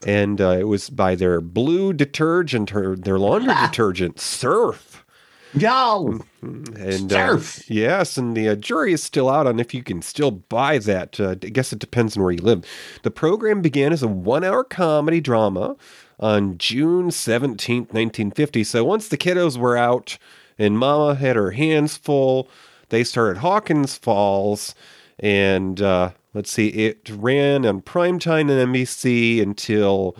and 0.06 0.40
uh, 0.40 0.50
it 0.50 0.64
was 0.64 0.90
by 0.90 1.14
their 1.14 1.40
blue 1.40 1.92
detergent 1.92 2.74
or 2.74 2.96
their 2.96 3.18
laundry 3.18 3.54
detergent, 3.62 4.20
Surf. 4.20 5.04
Yo, 5.54 6.20
And 6.42 7.12
uh, 7.12 7.38
Surf. 7.38 7.70
yes, 7.70 8.18
and 8.18 8.36
the 8.36 8.50
uh, 8.50 8.54
jury 8.56 8.92
is 8.92 9.02
still 9.02 9.30
out 9.30 9.46
on 9.46 9.58
if 9.58 9.72
you 9.72 9.82
can 9.82 10.02
still 10.02 10.30
buy 10.30 10.78
that. 10.78 11.18
Uh, 11.18 11.30
I 11.30 11.34
guess 11.34 11.72
it 11.72 11.78
depends 11.78 12.16
on 12.16 12.22
where 12.22 12.32
you 12.32 12.42
live. 12.42 12.64
The 13.04 13.10
program 13.10 13.62
began 13.62 13.92
as 13.92 14.02
a 14.02 14.08
one-hour 14.08 14.64
comedy 14.64 15.20
drama 15.20 15.76
on 16.20 16.58
June 16.58 17.10
seventeenth, 17.10 17.94
nineteen 17.94 18.30
fifty. 18.30 18.64
So 18.64 18.84
once 18.84 19.08
the 19.08 19.16
kiddos 19.16 19.56
were 19.56 19.78
out 19.78 20.18
and 20.58 20.78
Mama 20.78 21.14
had 21.14 21.36
her 21.36 21.52
hands 21.52 21.96
full, 21.96 22.50
they 22.90 23.02
started 23.02 23.38
Hawkins 23.38 23.96
Falls, 23.96 24.74
and 25.18 25.80
uh, 25.80 26.10
let's 26.34 26.50
see, 26.50 26.68
it 26.68 27.08
ran 27.10 27.64
on 27.64 27.82
primetime 27.82 28.50
on 28.50 28.72
NBC 28.72 29.42
until 29.42 30.16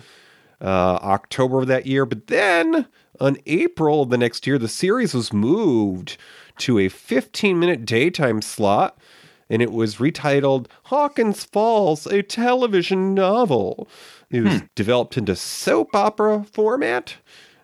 uh, 0.61 0.99
October 1.01 1.59
of 1.61 1.67
that 1.67 1.85
year. 1.85 2.05
But 2.05 2.27
then 2.27 2.87
on 3.19 3.37
April 3.45 4.03
of 4.03 4.09
the 4.09 4.17
next 4.17 4.47
year, 4.47 4.57
the 4.57 4.67
series 4.67 5.13
was 5.13 5.31
moved 5.31 6.17
to 6.59 6.79
a 6.79 6.89
15 6.89 7.59
minute 7.59 7.85
daytime 7.85 8.41
slot 8.41 8.97
and 9.49 9.61
it 9.61 9.71
was 9.71 9.97
retitled 9.97 10.67
Hawkins 10.85 11.43
Falls, 11.45 12.05
a 12.07 12.21
television 12.21 13.13
novel. 13.13 13.87
It 14.29 14.41
was 14.41 14.61
developed 14.75 15.17
into 15.17 15.35
soap 15.35 15.95
opera 15.95 16.43
format, 16.51 17.15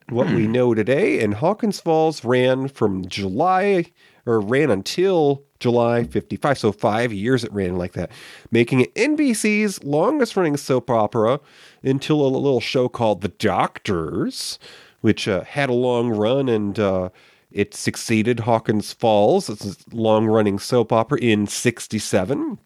what 0.10 0.28
we 0.28 0.48
know 0.48 0.74
today. 0.74 1.22
And 1.22 1.36
Hawkins 1.36 1.82
Falls 1.82 2.24
ran 2.24 2.70
from 2.70 3.08
July 3.08 3.92
or 4.26 4.40
ran 4.40 4.72
until 4.72 5.44
July 5.60 6.04
55. 6.04 6.58
So 6.58 6.72
five 6.72 7.14
years 7.14 7.44
it 7.44 7.52
ran 7.54 7.78
like 7.78 7.94
that, 7.94 8.12
making 8.52 8.82
it 8.82 8.96
NBC's 8.96 9.84
longest 9.84 10.36
running 10.36 10.58
soap 10.58 10.90
opera 10.90 11.40
until 11.84 12.22
a 12.22 12.28
little 12.28 12.62
show 12.62 12.90
called 12.90 13.22
The 13.22 13.30
Doctors, 13.30 14.60
which 15.02 15.28
uh, 15.28 15.44
had 15.44 15.70
a 15.70 15.74
long 15.74 16.10
run 16.10 16.50
and 16.50 16.80
uh, 16.80 17.10
it 17.52 17.74
succeeded 17.74 18.42
Hawkins 18.42 18.94
Falls. 18.94 19.50
It's 19.50 19.66
a 19.66 19.96
long 19.96 20.26
running 20.26 20.60
soap 20.60 20.92
opera 20.92 21.20
in 21.20 21.48
67. 21.48 22.58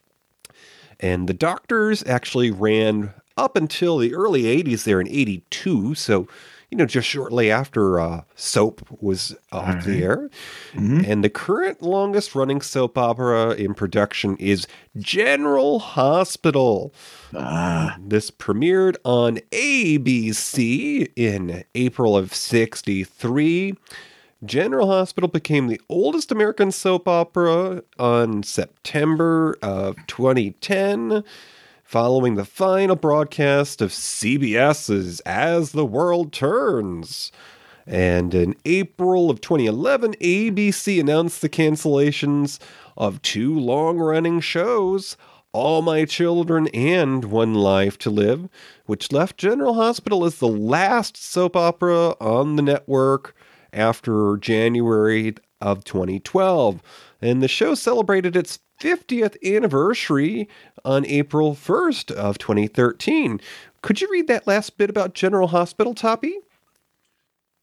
And 0.99 1.29
The 1.29 1.33
Doctors 1.33 2.03
actually 2.07 2.49
ran 2.51 3.13
up 3.35 3.55
until 3.55 3.97
the 3.97 4.15
early 4.15 4.43
80s 4.43 4.83
there 4.83 4.99
in 4.99 5.07
82. 5.07 5.93
So, 5.95 6.27
you 6.69 6.77
know, 6.77 6.85
just 6.85 7.07
shortly 7.07 7.49
after 7.49 7.99
uh, 7.99 8.21
soap 8.35 8.85
was 9.01 9.35
off 9.53 9.85
the 9.85 10.03
air. 10.03 10.29
And 10.73 11.23
the 11.23 11.29
current 11.29 11.81
longest 11.81 12.35
running 12.35 12.59
soap 12.61 12.97
opera 12.97 13.51
in 13.51 13.73
production 13.73 14.35
is 14.37 14.67
General 14.97 15.79
Hospital. 15.79 16.93
Ah, 17.33 17.97
This 18.05 18.29
premiered 18.31 18.97
on 19.05 19.37
ABC 19.51 21.11
in 21.15 21.63
April 21.73 22.17
of 22.17 22.33
63. 22.33 23.73
General 24.45 24.87
Hospital 24.87 25.27
became 25.27 25.67
the 25.67 25.81
oldest 25.89 26.31
American 26.31 26.71
soap 26.71 27.07
opera 27.07 27.81
on 27.97 28.43
September 28.43 29.57
of 29.63 29.95
2010, 30.07 31.23
following 31.87 32.35
the 32.35 32.43
final 32.43 32.97
broadcast 32.97 33.81
of 33.81 33.91
CBS's 33.91 35.21
As 35.21 35.71
the 35.71 35.85
World 35.85 36.33
Turns. 36.33 37.31
And 37.85 38.35
in 38.35 38.55
April 38.65 39.29
of 39.29 39.39
2011, 39.39 40.15
ABC 40.15 40.99
announced 40.99 41.41
the 41.41 41.47
cancellations 41.47 42.59
of 42.97 43.21
two 43.21 43.57
long 43.57 43.99
running 43.99 44.41
shows, 44.41 45.15
All 45.53 45.81
My 45.81 46.03
Children 46.03 46.67
and 46.73 47.23
One 47.23 47.53
Life 47.53 47.97
to 47.99 48.09
Live, 48.09 48.49
which 48.85 49.13
left 49.13 49.37
General 49.37 49.75
Hospital 49.75 50.25
as 50.25 50.39
the 50.39 50.47
last 50.49 51.15
soap 51.15 51.55
opera 51.55 52.17
on 52.19 52.57
the 52.57 52.63
network 52.63 53.33
after 53.71 54.35
January 54.35 55.35
of 55.61 55.83
2012. 55.83 56.81
And 57.21 57.41
the 57.41 57.47
show 57.47 57.75
celebrated 57.75 58.35
its 58.35 58.59
50th 58.81 59.37
anniversary 59.43 60.47
on 60.85 61.05
April 61.05 61.55
1st 61.55 62.11
of 62.11 62.37
2013. 62.37 63.41
Could 63.81 64.01
you 64.01 64.07
read 64.11 64.27
that 64.27 64.47
last 64.47 64.77
bit 64.77 64.89
about 64.89 65.13
General 65.13 65.47
Hospital, 65.47 65.93
Toppy? 65.93 66.35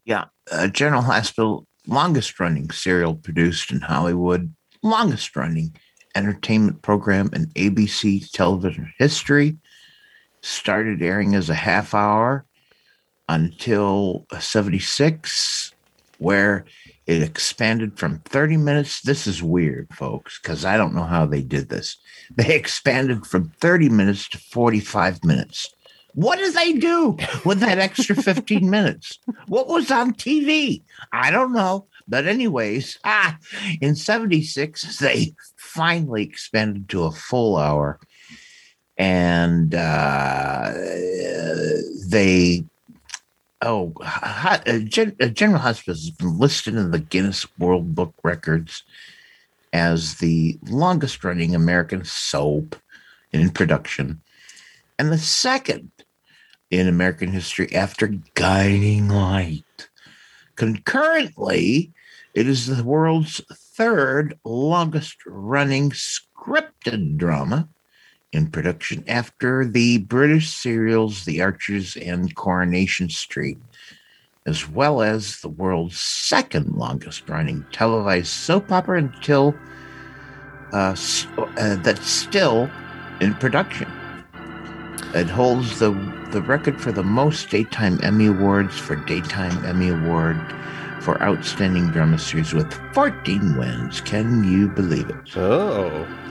yeah. 0.04 0.24
Uh, 0.52 0.66
General 0.66 1.02
Hospital, 1.02 1.66
longest 1.86 2.38
running 2.38 2.70
serial 2.70 3.14
produced 3.14 3.70
in 3.70 3.80
Hollywood, 3.80 4.54
longest 4.82 5.34
running 5.36 5.74
entertainment 6.14 6.82
program 6.82 7.30
in 7.32 7.46
ABC 7.50 8.30
television 8.30 8.92
history. 8.98 9.56
Started 10.42 11.02
airing 11.02 11.34
as 11.34 11.48
a 11.48 11.54
half 11.54 11.94
hour 11.94 12.44
until 13.28 14.26
76, 14.38 15.72
where 16.18 16.66
it 17.06 17.23
expanded 17.23 17.99
from 17.99 18.20
30 18.20 18.56
minutes. 18.56 19.02
This 19.02 19.26
is 19.26 19.42
weird, 19.42 19.88
folks, 19.92 20.40
because 20.40 20.64
I 20.64 20.76
don't 20.76 20.94
know 20.94 21.04
how 21.04 21.26
they 21.26 21.42
did 21.42 21.68
this. 21.68 21.96
They 22.37 22.56
expanded 22.56 23.26
from 23.26 23.50
30 23.61 23.90
minutes 23.90 24.28
to 24.30 24.38
45 24.38 25.25
minutes. 25.25 25.73
What 26.14 26.38
did 26.38 26.54
they 26.54 26.73
do 26.73 27.18
with 27.44 27.61
that 27.61 27.78
extra 27.78 28.14
15 28.16 28.70
minutes? 28.70 29.18
What 29.46 29.68
was 29.68 29.90
on 29.90 30.14
TV? 30.14 30.82
I 31.12 31.30
don't 31.30 31.52
know. 31.52 31.87
But, 32.08 32.26
anyways, 32.26 32.99
ah, 33.04 33.37
in 33.80 33.94
76, 33.94 34.99
they 34.99 35.34
finally 35.56 36.23
expanded 36.23 36.88
to 36.90 37.04
a 37.04 37.11
full 37.11 37.56
hour. 37.56 38.00
And 38.96 39.75
uh, 39.75 40.73
they 42.08 42.64
oh, 43.64 43.92
uh, 44.00 44.59
uh, 44.66 44.78
General 44.78 45.61
Hospital 45.61 45.94
has 45.94 46.11
been 46.11 46.38
listed 46.38 46.75
in 46.75 46.90
the 46.90 46.99
Guinness 46.99 47.47
World 47.59 47.94
Book 47.94 48.14
Records 48.23 48.85
as 49.73 50.16
the 50.16 50.59
longest 50.68 51.25
running 51.25 51.54
American 51.54 52.04
soap 52.04 52.76
in 53.33 53.50
production 53.50 54.21
and 54.99 55.11
the 55.11 55.18
second 55.18 55.90
in 56.71 56.87
American 56.87 57.33
history 57.33 57.75
after 57.75 58.06
Guiding 58.35 59.09
Light. 59.09 59.88
Concurrently, 60.56 61.92
it 62.35 62.47
is 62.47 62.66
the 62.66 62.85
world's 62.85 63.40
third 63.52 64.38
longest 64.44 65.16
running 65.26 65.90
scripted 65.90 67.16
drama 67.16 67.68
in 68.35 68.49
production 68.49 69.05
after 69.07 69.64
the 69.64 69.99
British 69.99 70.50
serials 70.50 71.25
The 71.25 71.41
Archers 71.41 71.97
and 71.97 72.35
Coronation 72.35 73.09
Street, 73.09 73.59
as 74.45 74.69
well 74.69 75.03
as 75.03 75.41
the 75.41 75.49
world's 75.49 75.99
second 75.99 76.75
longest 76.75 77.29
running 77.29 77.64
televised 77.73 78.26
soap 78.26 78.73
opera 78.73 78.99
until 78.99 79.55
uh, 80.73 80.97
uh, 81.38 81.76
that's 81.76 82.07
still 82.09 82.69
in 83.21 83.35
production. 83.35 83.91
It 85.14 85.29
holds 85.29 85.79
the 85.79 85.93
the 86.33 86.43
record 86.43 86.81
for 86.81 86.91
the 86.91 87.05
most 87.05 87.49
daytime 87.49 88.00
Emmy 88.03 88.26
awards 88.26 88.76
for 88.76 88.97
daytime 88.97 89.64
Emmy 89.64 89.88
award 89.91 90.37
for 91.00 91.23
outstanding 91.23 91.93
drama 91.93 92.19
series 92.19 92.53
with 92.53 92.73
14 92.93 93.57
wins. 93.57 94.00
Can 94.00 94.43
you 94.43 94.67
believe 94.67 95.09
it? 95.09 95.37
Oh. 95.37 96.24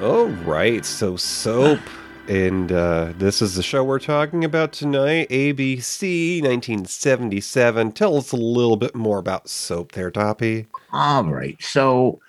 Oh, 0.00 0.28
right. 0.44 0.84
So, 0.84 1.16
Soap. 1.16 1.80
And 2.26 2.72
uh, 2.72 3.12
this 3.18 3.42
is 3.42 3.54
the 3.54 3.62
show 3.62 3.84
we're 3.84 3.98
talking 3.98 4.44
about 4.44 4.72
tonight 4.72 5.28
ABC 5.28 6.40
1977. 6.40 7.92
Tell 7.92 8.16
us 8.16 8.32
a 8.32 8.36
little 8.36 8.76
bit 8.76 8.94
more 8.94 9.18
about 9.18 9.48
Soap 9.48 9.92
there, 9.92 10.10
Toppy. 10.10 10.66
All 10.92 11.24
right. 11.24 11.56
So, 11.62 12.20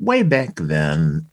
way 0.00 0.22
back 0.22 0.56
then, 0.56 1.26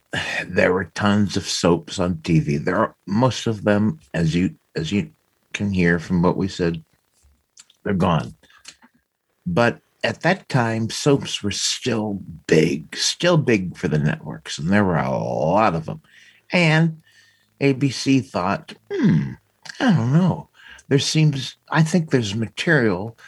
there 0.46 0.72
were 0.72 0.84
tons 0.94 1.36
of 1.36 1.48
soaps 1.48 1.98
on 1.98 2.16
TV. 2.16 2.62
There 2.62 2.76
are 2.76 2.94
most 3.06 3.46
of 3.46 3.64
them, 3.64 3.98
as 4.14 4.34
you 4.34 4.54
as 4.76 4.92
you 4.92 5.10
can 5.52 5.70
hear 5.70 5.98
from 5.98 6.22
what 6.22 6.36
we 6.36 6.48
said, 6.48 6.82
they're 7.82 7.94
gone. 7.94 8.34
But 9.46 9.80
at 10.06 10.20
that 10.20 10.48
time, 10.48 10.88
soaps 10.88 11.42
were 11.42 11.50
still 11.50 12.20
big, 12.46 12.96
still 12.96 13.36
big 13.36 13.76
for 13.76 13.88
the 13.88 13.98
networks, 13.98 14.56
and 14.56 14.70
there 14.70 14.84
were 14.84 14.96
a 14.96 15.10
lot 15.10 15.74
of 15.74 15.86
them. 15.86 16.00
And 16.52 17.02
ABC 17.60 18.24
thought, 18.24 18.72
hmm, 18.90 19.32
I 19.80 19.92
don't 19.92 20.12
know. 20.12 20.48
There 20.88 21.00
seems, 21.00 21.56
I 21.70 21.82
think 21.82 22.10
there's 22.10 22.36
material 22.36 23.18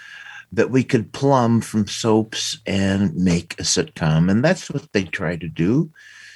that 0.52 0.70
we 0.70 0.84
could 0.84 1.12
plumb 1.12 1.60
from 1.60 1.88
soaps 1.88 2.58
and 2.64 3.12
make 3.16 3.54
a 3.54 3.64
sitcom. 3.64 4.30
And 4.30 4.44
that's 4.44 4.70
what 4.70 4.92
they 4.92 5.02
tried 5.02 5.40
to 5.40 5.48
do. 5.48 5.90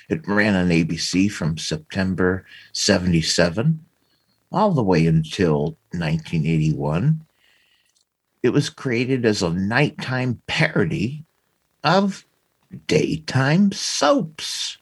It 0.08 0.26
ran 0.26 0.56
on 0.56 0.70
ABC 0.70 1.30
from 1.30 1.56
September 1.56 2.44
77 2.72 3.84
all 4.50 4.72
the 4.72 4.82
way 4.82 5.06
until 5.06 5.78
1981 5.92 7.25
it 8.42 8.50
was 8.50 8.70
created 8.70 9.24
as 9.24 9.42
a 9.42 9.50
nighttime 9.50 10.40
parody 10.46 11.24
of 11.85 12.24
daytime 12.87 13.72
soaps. 13.72 14.78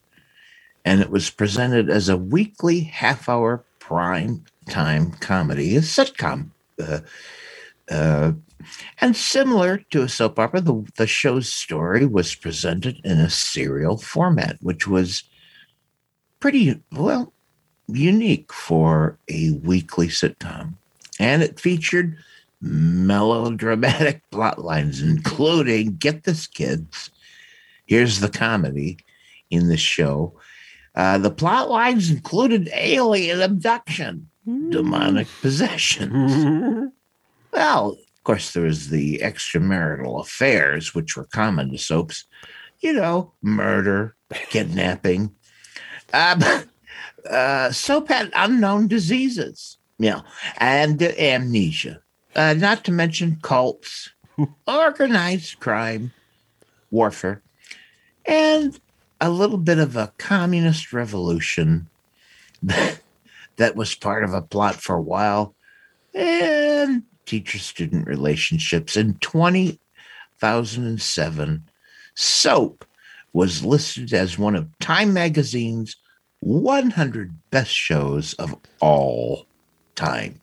And 0.85 1.01
it 1.01 1.11
was 1.11 1.31
presented 1.31 1.91
as 1.91 2.09
a 2.09 2.17
weekly 2.17 2.81
half 2.81 3.29
hour 3.29 3.65
prime 3.79 4.45
time 4.69 5.13
comedy, 5.13 5.77
a 5.77 5.81
sitcom. 5.81 6.51
Uh, 6.83 7.01
uh, 7.91 8.33
and 9.01 9.17
similar 9.17 9.79
to 9.91 10.03
a 10.03 10.09
soap 10.09 10.39
opera, 10.39 10.61
the, 10.61 10.85
the 10.97 11.07
show's 11.07 11.53
story 11.53 12.07
was 12.07 12.35
presented 12.35 13.01
in 13.05 13.19
a 13.19 13.31
serial 13.31 13.97
format, 13.99 14.57
which 14.61 14.87
was 14.87 15.25
pretty, 16.39 16.81
well, 16.93 17.33
unique 17.89 18.53
for 18.53 19.19
a 19.29 19.51
weekly 19.51 20.09
sitcom. 20.09 20.75
And 21.19 21.43
it 21.43 21.61
featured 21.61 22.17
melodramatic 22.61 24.23
plot 24.31 24.59
lines, 24.59 25.01
including 25.03 25.97
get 25.97 26.25
this, 26.25 26.47
kids. 26.47 27.11
Here's 27.87 28.21
the 28.21 28.29
comedy 28.29 28.99
in 29.51 29.69
the 29.69 29.77
show. 29.77 30.39
Uh, 30.95 31.19
the 31.19 31.31
plot 31.31 31.71
lines 31.71 32.11
included 32.11 32.69
alien 32.73 33.41
abduction, 33.41 34.29
demonic 34.45 35.29
possessions. 35.41 36.93
well, 37.53 37.91
of 37.91 38.25
course, 38.25 38.53
there 38.53 38.65
was 38.65 38.91
the 38.91 39.19
extramarital 39.19 40.21
affairs, 40.21 40.95
which 40.95 41.17
were 41.17 41.25
common 41.25 41.71
to 41.73 41.79
soaps. 41.79 42.25
You 42.81 42.95
know, 42.95 43.33
murder, 43.43 44.17
kidnapping. 44.49 45.35
Um, 46.13 46.43
uh, 47.31 47.71
soap 47.71 48.09
had 48.09 48.31
unknown 48.35 48.89
diseases, 48.89 49.79
you 49.99 50.11
know, 50.11 50.23
and 50.59 51.03
uh, 51.03 51.13
amnesia 51.19 52.03
uh, 52.35 52.55
not 52.55 52.83
to 52.85 52.93
mention 52.93 53.39
cults, 53.43 54.11
organized 54.67 55.61
crime, 55.61 56.13
warfare, 56.91 57.43
and 58.27 58.81
a 59.21 59.31
little 59.31 59.59
bit 59.59 59.79
of 59.79 59.97
a 59.97 60.13
communist 60.19 60.93
revolution 60.93 61.89
that 62.63 63.77
was 63.77 63.95
part 63.95 64.25
of 64.25 64.35
a 64.35 64.43
plot 64.43 64.75
for 64.77 64.97
a 64.97 65.03
while, 65.03 65.55
and 66.15 67.03
teacher 67.27 67.59
student 67.59 68.07
relationships. 68.07 68.97
In 68.97 69.15
2007, 69.19 71.65
Soap 72.15 72.85
was 73.33 73.65
listed 73.65 74.13
as 74.13 74.39
one 74.39 74.57
of 74.57 74.69
Time 74.81 75.15
Magazine's 75.15 75.95
100 76.41 77.33
best 77.51 77.71
shows 77.71 78.35
of 78.35 78.57
all 78.81 79.47
time. 79.95 80.41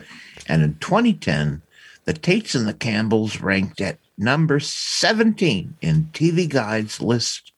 And 0.47 0.63
in 0.63 0.75
2010, 0.75 1.61
the 2.07 2.13
Tates 2.13 2.55
and 2.55 2.65
the 2.65 2.73
Campbells 2.73 3.41
ranked 3.41 3.81
at 3.81 3.99
number 4.17 4.61
17 4.61 5.75
in 5.81 6.09
TV 6.13 6.47
Guide's 6.47 7.01
list 7.01 7.51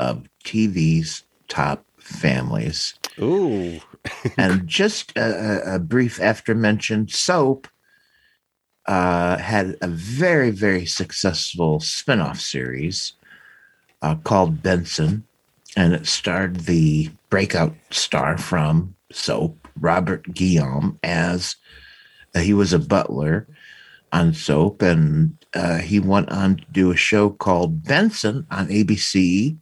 of 0.00 0.28
TV's 0.44 1.22
top 1.46 1.84
families. 1.96 2.94
Ooh. 3.20 3.80
and 4.36 4.66
just 4.66 5.16
a, 5.16 5.76
a, 5.76 5.78
brief 5.78 6.20
after 6.20 6.56
mentioned 6.56 7.12
soap 7.12 7.68
uh, 8.86 9.38
had 9.38 9.76
a 9.80 9.86
very, 9.86 10.50
very 10.50 10.84
successful 10.84 11.78
spin 11.78 12.20
off 12.20 12.40
series 12.40 13.12
uh, 14.02 14.16
called 14.16 14.60
Benson, 14.60 15.24
and 15.76 15.92
it 15.92 16.06
starred 16.06 16.60
the 16.60 17.10
breakout 17.30 17.76
star 17.90 18.38
from 18.38 18.96
soap, 19.12 19.68
Robert 19.78 20.34
Guillaume, 20.34 20.98
as 21.04 21.54
uh, 22.34 22.40
he 22.40 22.52
was 22.52 22.72
a 22.72 22.78
butler 22.80 23.46
on 24.12 24.34
soap, 24.34 24.82
and 24.82 25.36
uh, 25.54 25.78
he 25.78 26.00
went 26.00 26.30
on 26.30 26.56
to 26.56 26.64
do 26.72 26.90
a 26.90 26.96
show 26.96 27.30
called 27.30 27.84
Benson 27.84 28.46
on 28.50 28.68
ABC 28.68 29.58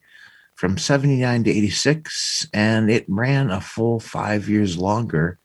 from 0.56 0.78
79 0.78 1.44
to 1.44 1.50
86, 1.50 2.48
and 2.52 2.90
it 2.90 3.04
ran 3.08 3.50
a 3.50 3.60
full 3.60 4.00
five 4.00 4.48
years 4.48 4.78
longer 4.78 5.38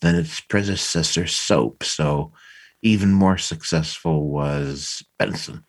than 0.00 0.16
its 0.16 0.40
predecessor, 0.40 1.26
Soap. 1.26 1.84
So, 1.84 2.32
even 2.82 3.12
more 3.12 3.38
successful 3.38 4.28
was 4.28 5.04
Benson. 5.18 5.64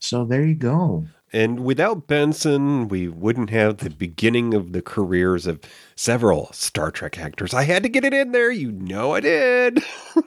So, 0.00 0.24
there 0.24 0.44
you 0.44 0.54
go. 0.54 1.06
And 1.32 1.60
without 1.60 2.06
Benson, 2.06 2.88
we 2.88 3.06
wouldn't 3.08 3.50
have 3.50 3.78
the 3.78 3.90
beginning 3.90 4.54
of 4.54 4.72
the 4.72 4.80
careers 4.80 5.46
of 5.46 5.60
several 5.94 6.50
Star 6.52 6.90
Trek 6.90 7.18
actors. 7.18 7.52
I 7.52 7.64
had 7.64 7.82
to 7.82 7.88
get 7.88 8.04
it 8.04 8.14
in 8.14 8.32
there. 8.32 8.50
You 8.50 8.72
know 8.72 9.14
I 9.14 9.20
did. 9.20 9.82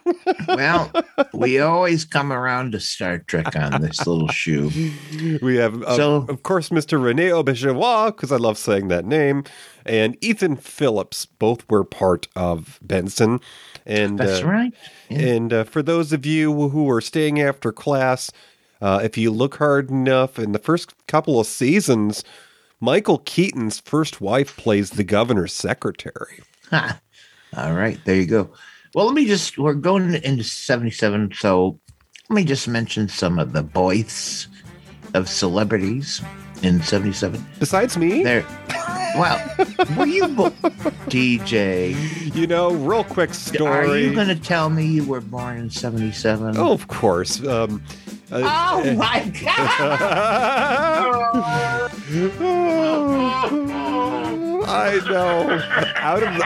Well, 0.47 0.91
we 1.33 1.59
always 1.59 2.03
come 2.05 2.31
around 2.31 2.73
to 2.73 2.79
Star 2.79 3.19
Trek 3.19 3.55
on 3.55 3.81
this 3.81 4.05
little 4.05 4.27
shoe. 4.27 4.69
we 5.41 5.55
have, 5.57 5.83
So- 5.87 6.25
of 6.27 6.43
course, 6.43 6.69
Mr. 6.69 7.01
Rene 7.01 7.29
Auberjonois, 7.29 8.07
because 8.07 8.31
I 8.31 8.37
love 8.37 8.57
saying 8.57 8.89
that 8.89 9.05
name, 9.05 9.43
and 9.85 10.17
Ethan 10.21 10.57
Phillips. 10.57 11.25
Both 11.25 11.69
were 11.69 11.83
part 11.83 12.27
of 12.35 12.79
Benson. 12.81 13.39
And 13.85 14.19
That's 14.19 14.43
uh, 14.43 14.47
right. 14.47 14.73
Yeah. 15.09 15.19
And 15.19 15.53
uh, 15.53 15.63
for 15.63 15.81
those 15.81 16.11
of 16.13 16.25
you 16.25 16.69
who 16.69 16.89
are 16.89 17.01
staying 17.01 17.41
after 17.41 17.71
class, 17.71 18.31
uh, 18.81 18.99
if 19.03 19.17
you 19.17 19.31
look 19.31 19.55
hard 19.57 19.89
enough, 19.89 20.39
in 20.39 20.51
the 20.51 20.59
first 20.59 20.93
couple 21.07 21.39
of 21.39 21.47
seasons, 21.47 22.23
Michael 22.79 23.19
Keaton's 23.19 23.79
first 23.79 24.21
wife 24.21 24.57
plays 24.57 24.91
the 24.91 25.03
governor's 25.03 25.53
secretary. 25.53 26.39
Ha. 26.71 26.99
All 27.57 27.73
right, 27.73 27.99
there 28.05 28.15
you 28.15 28.25
go. 28.25 28.49
Well, 28.95 29.05
let 29.05 29.13
me 29.15 29.25
just, 29.25 29.57
we're 29.57 29.73
going 29.73 30.13
into 30.15 30.43
77. 30.43 31.33
So 31.35 31.79
let 32.29 32.35
me 32.35 32.43
just 32.43 32.67
mention 32.67 33.07
some 33.07 33.39
of 33.39 33.53
the 33.53 33.61
boys 33.63 34.47
of 35.13 35.29
celebrities 35.29 36.21
in 36.63 36.81
77. 36.81 37.43
Besides 37.59 37.97
me, 37.97 38.23
There, 38.23 38.45
well, 39.15 39.55
were 39.97 40.05
you, 40.05 40.27
bo- 40.29 40.49
DJ? 41.09 41.95
you 42.35 42.47
know, 42.47 42.71
real 42.73 43.03
quick 43.03 43.33
story. 43.33 43.89
Are 43.89 43.97
you 43.97 44.13
going 44.13 44.27
to 44.27 44.35
tell 44.35 44.69
me 44.69 44.85
you 44.85 45.03
were 45.05 45.21
born 45.21 45.57
in 45.57 45.69
77? 45.69 46.57
Oh, 46.57 46.71
of 46.71 46.87
course. 46.87 47.45
Um, 47.45 47.83
Oh 48.31 48.93
my 48.97 49.31
God! 49.43 49.91
I 54.73 55.01
know. 55.09 55.61
Out 55.95 56.23
of 56.23 56.35
the 56.35 56.45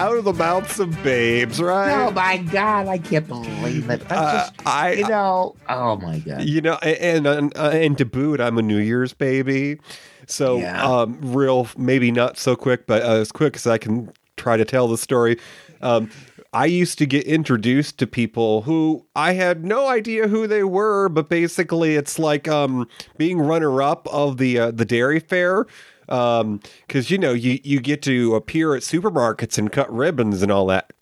out 0.00 0.16
of 0.16 0.24
the 0.24 0.32
mouths 0.32 0.78
of 0.80 1.02
babes, 1.02 1.60
right? 1.60 1.92
Oh 2.06 2.10
my 2.10 2.38
God! 2.38 2.86
I 2.88 2.98
can't 2.98 3.26
believe 3.26 3.90
it. 3.90 4.02
I 4.10 4.14
Uh, 4.14 4.32
just, 4.38 4.52
I, 4.66 4.92
you 4.92 5.08
know, 5.08 5.56
oh 5.68 5.96
my 5.96 6.18
God. 6.20 6.42
you 6.42 6.60
know, 6.60 6.74
and 6.82 7.26
and, 7.26 7.56
uh, 7.56 7.70
and 7.70 7.98
to 7.98 8.04
boot, 8.04 8.40
I'm 8.40 8.58
a 8.58 8.62
New 8.62 8.78
Year's 8.78 9.12
baby, 9.12 9.78
so 10.26 10.58
Yeah. 10.58 10.82
um, 10.84 11.18
real 11.22 11.66
maybe 11.76 12.10
not 12.10 12.38
so 12.38 12.56
quick, 12.56 12.86
but 12.86 13.02
uh, 13.02 13.14
as 13.16 13.32
quick 13.32 13.56
as 13.56 13.66
I 13.66 13.78
can 13.78 14.10
try 14.36 14.56
to 14.56 14.64
tell 14.64 14.88
the 14.88 14.98
story. 14.98 15.38
Um, 15.82 16.10
I 16.54 16.66
used 16.66 16.98
to 16.98 17.06
get 17.06 17.26
introduced 17.26 17.98
to 17.98 18.06
people 18.06 18.62
who 18.62 19.04
I 19.16 19.32
had 19.32 19.64
no 19.64 19.88
idea 19.88 20.28
who 20.28 20.46
they 20.46 20.62
were, 20.62 21.08
but 21.08 21.28
basically 21.28 21.96
it's 21.96 22.16
like 22.16 22.46
um, 22.46 22.88
being 23.18 23.40
runner 23.40 23.82
up 23.82 24.06
of 24.12 24.36
the 24.36 24.58
uh, 24.58 24.70
the 24.70 24.84
dairy 24.84 25.18
fair. 25.18 25.66
Because 26.06 27.10
you 27.10 27.18
know 27.18 27.32
you 27.32 27.58
you 27.64 27.80
get 27.80 28.02
to 28.02 28.36
appear 28.36 28.76
at 28.76 28.82
supermarkets 28.82 29.58
and 29.58 29.72
cut 29.72 29.92
ribbons 29.92 30.42
and 30.42 30.52
all 30.52 30.66
that 30.66 30.92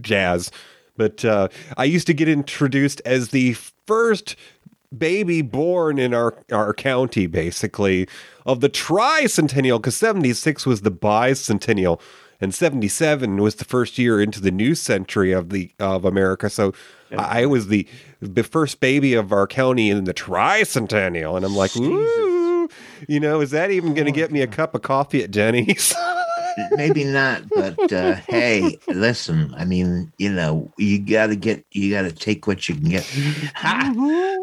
jazz. 0.00 0.52
But 0.96 1.24
uh, 1.24 1.48
I 1.76 1.84
used 1.84 2.06
to 2.06 2.14
get 2.14 2.28
introduced 2.28 3.02
as 3.04 3.30
the 3.30 3.54
first 3.86 4.36
baby 4.96 5.42
born 5.42 5.98
in 5.98 6.14
our 6.14 6.36
our 6.52 6.72
county, 6.72 7.26
basically 7.26 8.06
of 8.46 8.60
the 8.60 8.68
tricentennial. 8.68 9.78
Because 9.78 9.96
seventy 9.96 10.34
six 10.34 10.66
was 10.66 10.82
the 10.82 10.92
bicentennial, 10.92 12.00
and 12.40 12.54
seventy 12.54 12.88
seven 12.88 13.36
was 13.36 13.56
the 13.56 13.64
first 13.64 13.98
year 13.98 14.20
into 14.20 14.40
the 14.40 14.50
new 14.50 14.74
century 14.74 15.32
of 15.32 15.50
the 15.50 15.70
of 15.78 16.04
America. 16.04 16.48
So 16.50 16.72
I 17.16 17.46
was 17.46 17.68
the 17.68 17.86
the 18.20 18.42
first 18.42 18.80
baby 18.80 19.14
of 19.14 19.32
our 19.32 19.46
county 19.46 19.90
in 19.90 20.04
the 20.04 20.14
tricentennial, 20.14 21.36
and 21.36 21.44
I'm 21.44 21.56
like, 21.56 21.76
ooh. 21.76 22.68
You 23.08 23.18
know, 23.18 23.40
is 23.40 23.50
that 23.50 23.70
even 23.70 23.94
going 23.94 24.06
to 24.06 24.12
get 24.12 24.30
me 24.30 24.42
a 24.42 24.46
cup 24.46 24.74
of 24.74 24.82
coffee 24.82 25.24
at 25.24 25.30
Denny's? 25.30 25.94
Maybe 26.72 27.04
not, 27.04 27.48
but 27.48 27.92
uh, 27.92 28.14
hey, 28.14 28.78
listen. 28.88 29.54
I 29.56 29.64
mean, 29.64 30.12
you 30.18 30.32
know, 30.32 30.70
you 30.76 30.98
got 30.98 31.28
to 31.28 31.36
get, 31.36 31.64
you 31.72 31.90
got 31.90 32.02
to 32.02 32.12
take 32.12 32.46
what 32.46 32.68
you 32.68 32.74
can 32.74 32.90
get. 32.90 33.06
Ha! 33.54 33.92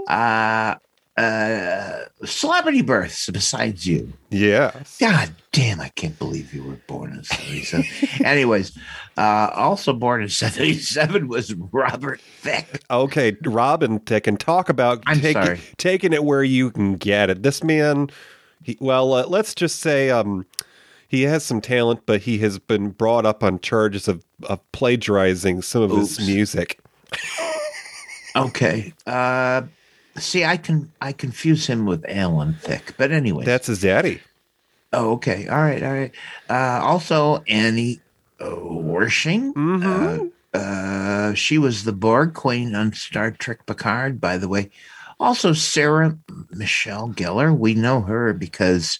Uh, 0.08 0.80
uh, 1.18 2.06
celebrity 2.26 2.84
births 2.84 3.28
besides 3.32 3.88
you. 3.88 4.14
Yeah. 4.30 4.72
God 5.00 5.34
damn, 5.52 5.82
I 5.82 5.90
can't 5.90 6.18
believe 6.20 6.54
you 6.54 6.64
were 6.64 6.80
born 6.88 7.12
in 7.12 7.24
77. 7.24 7.86
Anyways, 8.26 8.78
uh, 9.18 9.50
also 9.54 9.94
born 9.94 10.22
in 10.22 10.30
77 10.30 11.28
was 11.28 11.54
Robert 11.56 12.22
Thicke. 12.42 12.84
Okay, 12.92 13.36
Robin 13.44 14.00
Thicke, 14.00 14.28
and 14.28 14.40
talk 14.40 14.70
about 14.70 15.02
I'm 15.08 15.20
taking 15.20 15.44
sorry. 15.44 15.60
taking 15.78 16.14
it 16.14 16.24
where 16.24 16.44
you 16.44 16.70
can 16.70 16.96
get 16.96 17.32
it. 17.32 17.42
This 17.42 17.64
man, 17.64 18.10
he, 18.64 18.78
well, 18.80 19.14
uh, 19.14 19.26
let's 19.28 19.56
just 19.56 19.80
say 19.80 20.12
um, 20.12 20.46
he 21.08 21.24
has 21.24 21.44
some 21.44 21.62
talent, 21.62 22.02
but 22.06 22.22
he 22.22 22.38
has 22.40 22.60
been 22.60 22.92
brought 22.92 23.26
up 23.26 23.44
on 23.44 23.60
charges 23.60 24.08
of, 24.08 24.24
of 24.44 24.60
plagiarizing 24.72 25.64
some 25.64 25.82
of 25.82 25.92
his 25.92 26.20
music. 26.20 26.80
Okay. 28.36 28.94
Uh, 29.08 29.64
see, 30.20 30.44
I 30.46 30.58
can 30.58 30.92
I 31.02 31.12
confuse 31.14 31.68
him 31.68 31.86
with 31.86 32.06
Alan 32.08 32.56
Thicke, 32.62 32.96
but 32.98 33.12
anyway. 33.12 33.46
That's 33.46 33.68
his 33.68 33.82
daddy. 33.82 34.22
Oh, 34.94 35.12
okay. 35.14 35.48
All 35.48 35.58
right. 35.58 35.84
All 35.84 35.92
right. 35.94 36.12
Uh, 36.50 36.80
also, 36.84 37.44
Annie 37.48 38.00
Wershing. 38.40 39.54
Mhm. 39.54 40.32
Uh, 40.54 40.58
uh, 40.58 41.34
she 41.34 41.58
was 41.58 41.84
the 41.84 41.92
Borg 41.94 42.34
Queen 42.34 42.74
on 42.74 42.94
Star 42.94 43.32
Trek 43.32 43.66
Picard, 43.66 44.20
by 44.22 44.38
the 44.38 44.48
way. 44.48 44.70
Also, 45.20 45.54
Sarah 45.54 46.18
Michelle 46.52 47.10
Gellar. 47.10 47.56
We 47.56 47.74
know 47.74 48.02
her 48.02 48.34
because 48.34 49.00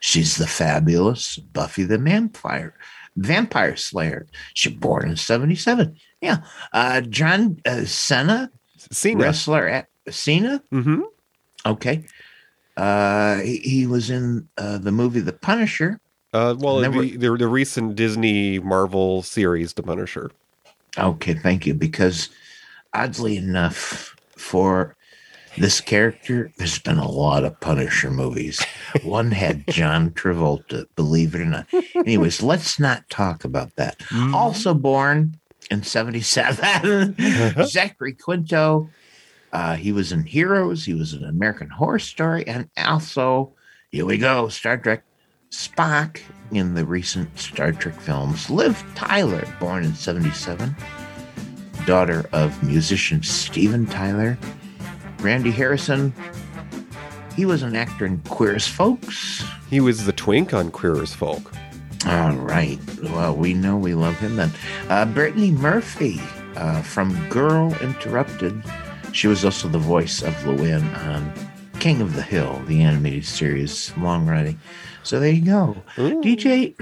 she's 0.00 0.36
the 0.36 0.46
fabulous 0.46 1.36
Buffy 1.38 1.82
the 1.84 1.98
Vampire 1.98 2.74
Vampire 3.16 3.76
Slayer. 3.76 4.26
She 4.54 4.70
born 4.70 5.08
in 5.08 5.16
'77. 5.16 5.96
Yeah. 6.20 6.38
Uh, 6.72 7.00
John 7.00 7.58
uh, 7.66 7.84
Cena, 7.84 8.50
Cena. 8.92 9.24
wrestler 9.24 9.66
at 9.66 9.88
Cena. 10.10 10.62
hmm 10.70 11.02
Okay. 11.64 12.04
Uh, 12.76 13.36
he, 13.40 13.56
he 13.58 13.86
was 13.86 14.10
in 14.10 14.48
uh, 14.58 14.78
the 14.78 14.92
movie 14.92 15.20
The 15.20 15.32
Punisher. 15.32 15.98
Uh, 16.32 16.54
well, 16.58 16.78
the, 16.80 17.16
the 17.16 17.36
the 17.36 17.48
recent 17.48 17.96
Disney 17.96 18.58
Marvel 18.58 19.22
series, 19.22 19.72
The 19.72 19.82
Punisher. 19.82 20.30
Okay, 20.98 21.34
thank 21.34 21.66
you. 21.66 21.72
Because 21.72 22.28
oddly 22.92 23.38
enough, 23.38 24.14
for 24.36 24.94
this 25.56 25.80
character, 25.80 26.52
there's 26.58 26.78
been 26.78 26.98
a 26.98 27.08
lot 27.10 27.44
of 27.44 27.58
Punisher 27.60 28.10
movies. 28.10 28.62
One 29.02 29.30
had 29.30 29.66
John 29.68 30.10
Travolta, 30.10 30.86
believe 30.96 31.34
it 31.34 31.40
or 31.40 31.46
not. 31.46 31.66
Anyways, 31.94 32.42
let's 32.42 32.78
not 32.78 33.08
talk 33.08 33.44
about 33.44 33.74
that. 33.76 33.96
Also 34.34 34.74
born 34.74 35.38
in 35.70 35.82
77, 35.82 37.16
Zachary 37.64 38.12
Quinto. 38.12 38.90
Uh, 39.52 39.76
he 39.76 39.92
was 39.92 40.12
in 40.12 40.24
Heroes, 40.24 40.84
he 40.84 40.94
was 40.94 41.14
in 41.14 41.24
American 41.24 41.68
Horror 41.70 41.98
Story, 41.98 42.46
and 42.46 42.68
also, 42.76 43.52
here 43.90 44.04
we 44.04 44.18
go, 44.18 44.48
Star 44.48 44.76
Trek 44.76 45.02
Spock 45.50 46.20
in 46.50 46.74
the 46.74 46.84
recent 46.84 47.38
Star 47.38 47.72
Trek 47.72 47.98
films. 48.00 48.50
Liv 48.50 48.82
Tyler, 48.94 49.44
born 49.58 49.84
in 49.84 49.94
77, 49.94 50.74
daughter 51.86 52.28
of 52.32 52.62
musician 52.62 53.22
Steven 53.22 53.86
Tyler. 53.86 54.38
Randy 55.20 55.50
Harrison, 55.50 56.12
he 57.34 57.46
was 57.46 57.62
an 57.62 57.74
actor 57.76 58.06
in 58.06 58.18
Queer 58.22 58.56
as 58.56 58.66
Folks. 58.66 59.44
He 59.70 59.80
was 59.80 60.04
the 60.04 60.12
twink 60.12 60.52
on 60.52 60.70
Queer 60.70 61.02
as 61.02 61.14
Folk. 61.14 61.52
All 62.06 62.36
right. 62.36 62.78
Well, 63.02 63.34
we 63.34 63.52
know 63.54 63.76
we 63.76 63.94
love 63.94 64.16
him 64.18 64.36
then. 64.36 64.50
Uh, 64.88 65.06
Brittany 65.06 65.50
Murphy 65.50 66.20
uh, 66.54 66.82
from 66.82 67.28
Girl 67.28 67.74
Interrupted. 67.80 68.62
She 69.16 69.28
was 69.28 69.46
also 69.46 69.68
the 69.68 69.78
voice 69.78 70.20
of 70.20 70.34
Luanne 70.44 70.94
on 71.06 71.22
um, 71.22 71.32
King 71.80 72.02
of 72.02 72.14
the 72.14 72.20
Hill, 72.20 72.62
the 72.66 72.82
animated 72.82 73.24
series, 73.24 73.96
long 73.96 74.26
running. 74.26 74.60
So 75.04 75.18
there 75.18 75.30
you 75.30 75.42
go. 75.42 75.74
Ooh. 75.98 76.20
DJ, 76.20 76.78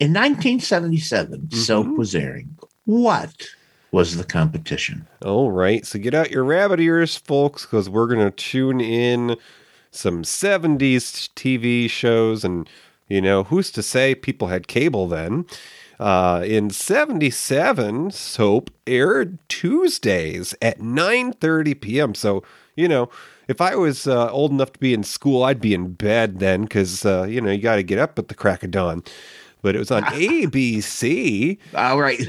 in 0.00 0.14
1977, 0.14 1.38
mm-hmm. 1.38 1.54
Soap 1.54 1.98
was 1.98 2.14
airing. 2.14 2.56
What 2.86 3.46
was 3.92 4.16
the 4.16 4.24
competition? 4.24 5.06
All 5.22 5.50
right, 5.50 5.84
so 5.84 5.98
get 5.98 6.14
out 6.14 6.30
your 6.30 6.44
rabbit 6.44 6.80
ears, 6.80 7.14
folks, 7.14 7.66
because 7.66 7.90
we're 7.90 8.06
going 8.06 8.24
to 8.24 8.30
tune 8.30 8.80
in 8.80 9.36
some 9.90 10.22
70s 10.22 11.28
TV 11.34 11.90
shows. 11.90 12.42
And, 12.42 12.66
you 13.06 13.20
know, 13.20 13.44
who's 13.44 13.70
to 13.72 13.82
say 13.82 14.14
people 14.14 14.48
had 14.48 14.66
cable 14.66 15.08
then? 15.08 15.44
Uh, 16.04 16.42
in 16.44 16.68
77, 16.68 18.10
Soap 18.10 18.70
aired 18.86 19.38
Tuesdays 19.48 20.54
at 20.60 20.78
9.30 20.78 21.80
p.m. 21.80 22.14
So, 22.14 22.42
you 22.76 22.88
know, 22.88 23.08
if 23.48 23.62
I 23.62 23.74
was 23.74 24.06
uh, 24.06 24.30
old 24.30 24.50
enough 24.50 24.74
to 24.74 24.78
be 24.78 24.92
in 24.92 25.02
school, 25.02 25.44
I'd 25.44 25.62
be 25.62 25.72
in 25.72 25.94
bed 25.94 26.40
then 26.40 26.64
because, 26.64 27.06
uh, 27.06 27.22
you 27.22 27.40
know, 27.40 27.50
you 27.50 27.62
got 27.62 27.76
to 27.76 27.82
get 27.82 27.98
up 27.98 28.18
at 28.18 28.28
the 28.28 28.34
crack 28.34 28.62
of 28.62 28.70
dawn. 28.70 29.02
but 29.62 29.74
it 29.74 29.78
was 29.78 29.90
on 29.90 30.02
ABC. 30.12 31.56
All 31.74 31.98
right. 31.98 32.20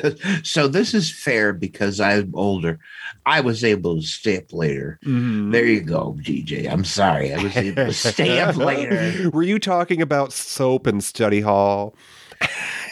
So 0.44 0.70
this 0.70 0.94
is 0.94 1.12
fair 1.12 1.52
because 1.52 2.00
I'm 2.00 2.32
older. 2.34 2.80
I 3.26 3.42
was 3.42 3.62
able 3.62 3.98
to 3.98 4.08
stay 4.08 4.38
up 4.38 4.54
later. 4.54 5.00
There 5.04 5.66
you 5.66 5.82
go, 5.82 6.18
DJ. 6.22 6.72
I'm 6.72 6.86
sorry. 6.86 7.34
I 7.34 7.44
was 7.44 7.58
able 7.58 7.88
to 7.88 7.94
stay 7.94 8.40
up 8.40 8.56
later. 8.72 9.30
Were 9.32 9.44
you 9.44 9.60
talking 9.60 10.02
about 10.02 10.32
soap 10.32 10.88
and 10.88 11.04
study 11.04 11.42
hall? 11.42 11.94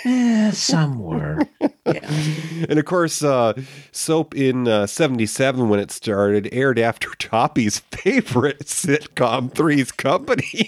Eh, 0.06 0.52
somewhere. 0.52 1.40
Yeah. 1.86 1.86
And 2.70 2.80
of 2.80 2.86
course, 2.86 3.22
uh, 3.24 3.54
soap 3.92 4.36
in 4.36 4.68
uh, 4.70 4.88
77 4.88 5.68
when 5.70 5.80
it 5.82 5.92
started 5.92 6.48
aired 6.54 6.80
after 6.80 7.10
Toppy's 7.20 7.80
favorite 7.80 8.60
sitcom, 8.66 9.54
Three's 9.54 9.92
Company. 9.92 10.66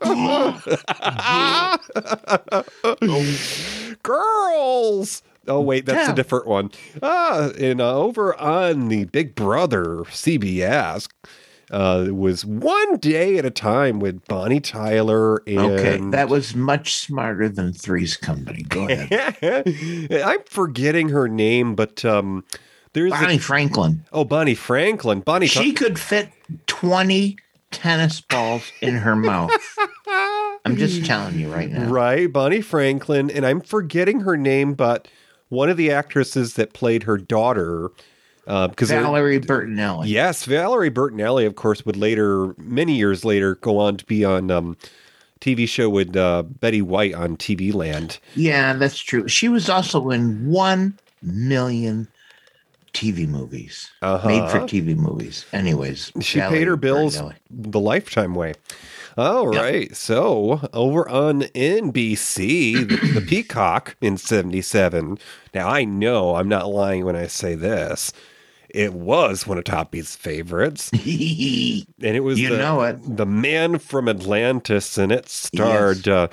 Girls! 4.02 5.22
Oh, 5.46 5.60
wait, 5.60 5.84
that's 5.84 6.06
Yeah. 6.08 6.12
a 6.12 6.14
different 6.14 6.46
one. 6.46 6.70
Ah, 7.02 7.50
and 7.58 7.80
uh, 7.80 7.98
over 7.98 8.38
on 8.40 8.88
the 8.88 9.04
Big 9.04 9.34
Brother 9.34 9.98
CBS, 10.08 11.06
uh, 11.74 12.04
it 12.06 12.14
was 12.16 12.44
one 12.44 12.98
day 12.98 13.36
at 13.36 13.44
a 13.44 13.50
time 13.50 13.98
with 13.98 14.24
Bonnie 14.26 14.60
Tyler 14.60 15.42
and. 15.46 15.58
Okay. 15.58 16.00
That 16.10 16.28
was 16.28 16.54
much 16.54 16.94
smarter 16.94 17.48
than 17.48 17.72
Three's 17.72 18.16
Company. 18.16 18.62
Go 18.62 18.88
ahead. 18.88 20.12
I'm 20.24 20.44
forgetting 20.46 21.08
her 21.08 21.28
name, 21.28 21.74
but 21.74 22.04
um, 22.04 22.44
there's 22.92 23.10
Bonnie 23.10 23.36
a, 23.36 23.40
Franklin. 23.40 24.04
oh 24.12 24.24
Bonnie 24.24 24.54
Franklin. 24.54 25.20
Bonnie, 25.20 25.48
She 25.48 25.72
could 25.72 25.98
fit 25.98 26.30
20 26.68 27.36
tennis 27.72 28.20
balls 28.20 28.62
in 28.80 28.94
her 28.94 29.16
mouth. 29.16 29.50
I'm 30.64 30.76
just 30.76 31.04
telling 31.04 31.38
you 31.38 31.52
right 31.52 31.68
now. 31.70 31.90
right? 31.90 32.32
Bonnie 32.32 32.60
Franklin, 32.60 33.30
and 33.32 33.44
I'm 33.44 33.60
forgetting 33.60 34.20
her 34.20 34.36
name, 34.36 34.74
but 34.74 35.08
one 35.48 35.68
of 35.68 35.76
the 35.76 35.90
actresses 35.90 36.54
that 36.54 36.72
played 36.72 37.02
her 37.02 37.18
daughter, 37.18 37.90
uh, 38.46 38.68
because 38.68 38.90
Valerie 38.90 39.40
Bertinelli. 39.40 40.08
yes, 40.08 40.44
Valerie 40.44 40.90
Bertinelli, 40.90 41.46
of 41.46 41.54
course, 41.54 41.84
would 41.86 41.96
later, 41.96 42.54
many 42.58 42.96
years 42.96 43.24
later, 43.24 43.54
go 43.56 43.78
on 43.78 43.96
to 43.96 44.04
be 44.04 44.24
on 44.24 44.50
um, 44.50 44.76
TV 45.40 45.68
show 45.68 45.88
with 45.90 46.16
uh, 46.16 46.42
Betty 46.42 46.82
White 46.82 47.14
on 47.14 47.36
TV 47.36 47.72
Land. 47.72 48.18
Yeah, 48.34 48.74
that's 48.74 48.98
true. 48.98 49.28
She 49.28 49.48
was 49.48 49.68
also 49.68 50.10
in 50.10 50.46
1 50.46 50.98
million 51.22 52.08
TV 52.92 53.26
movies, 53.26 53.90
Uh-huh. 54.02 54.28
made 54.28 54.48
for 54.50 54.60
TV 54.60 54.96
movies. 54.96 55.44
Anyways, 55.52 56.12
She 56.20 56.38
Valerie 56.38 56.58
paid 56.58 56.68
her 56.68 56.76
bills 56.76 57.16
Bertinelli. 57.16 57.34
the 57.50 57.80
lifetime 57.80 58.34
way. 58.34 58.54
All 59.16 59.52
Yep. 59.52 59.62
right. 59.62 59.96
So 59.96 60.68
over 60.72 61.08
on 61.08 61.42
NBC, 61.54 62.88
the, 62.88 62.96
the 63.12 63.20
Peacock 63.20 63.96
in 64.00 64.16
77. 64.16 65.18
Now, 65.54 65.68
I 65.68 65.84
know 65.84 66.36
I'm 66.36 66.48
not 66.48 66.68
lying 66.68 67.04
when 67.04 67.16
I 67.16 67.26
say 67.26 67.54
this. 67.54 68.12
It 68.74 68.92
was 68.92 69.46
one 69.46 69.56
of 69.56 69.64
Toppy's 69.64 70.16
favorites. 70.16 70.90
And 72.02 72.16
it 72.16 72.24
was 72.24 72.38
You 72.40 72.50
the, 72.50 72.58
know 72.58 72.82
it. 72.82 72.98
the 73.16 73.24
man 73.26 73.78
from 73.78 74.08
Atlantis, 74.08 74.98
and 74.98 75.10
it 75.12 75.28
starred 75.28 76.06
uh, 76.08 76.28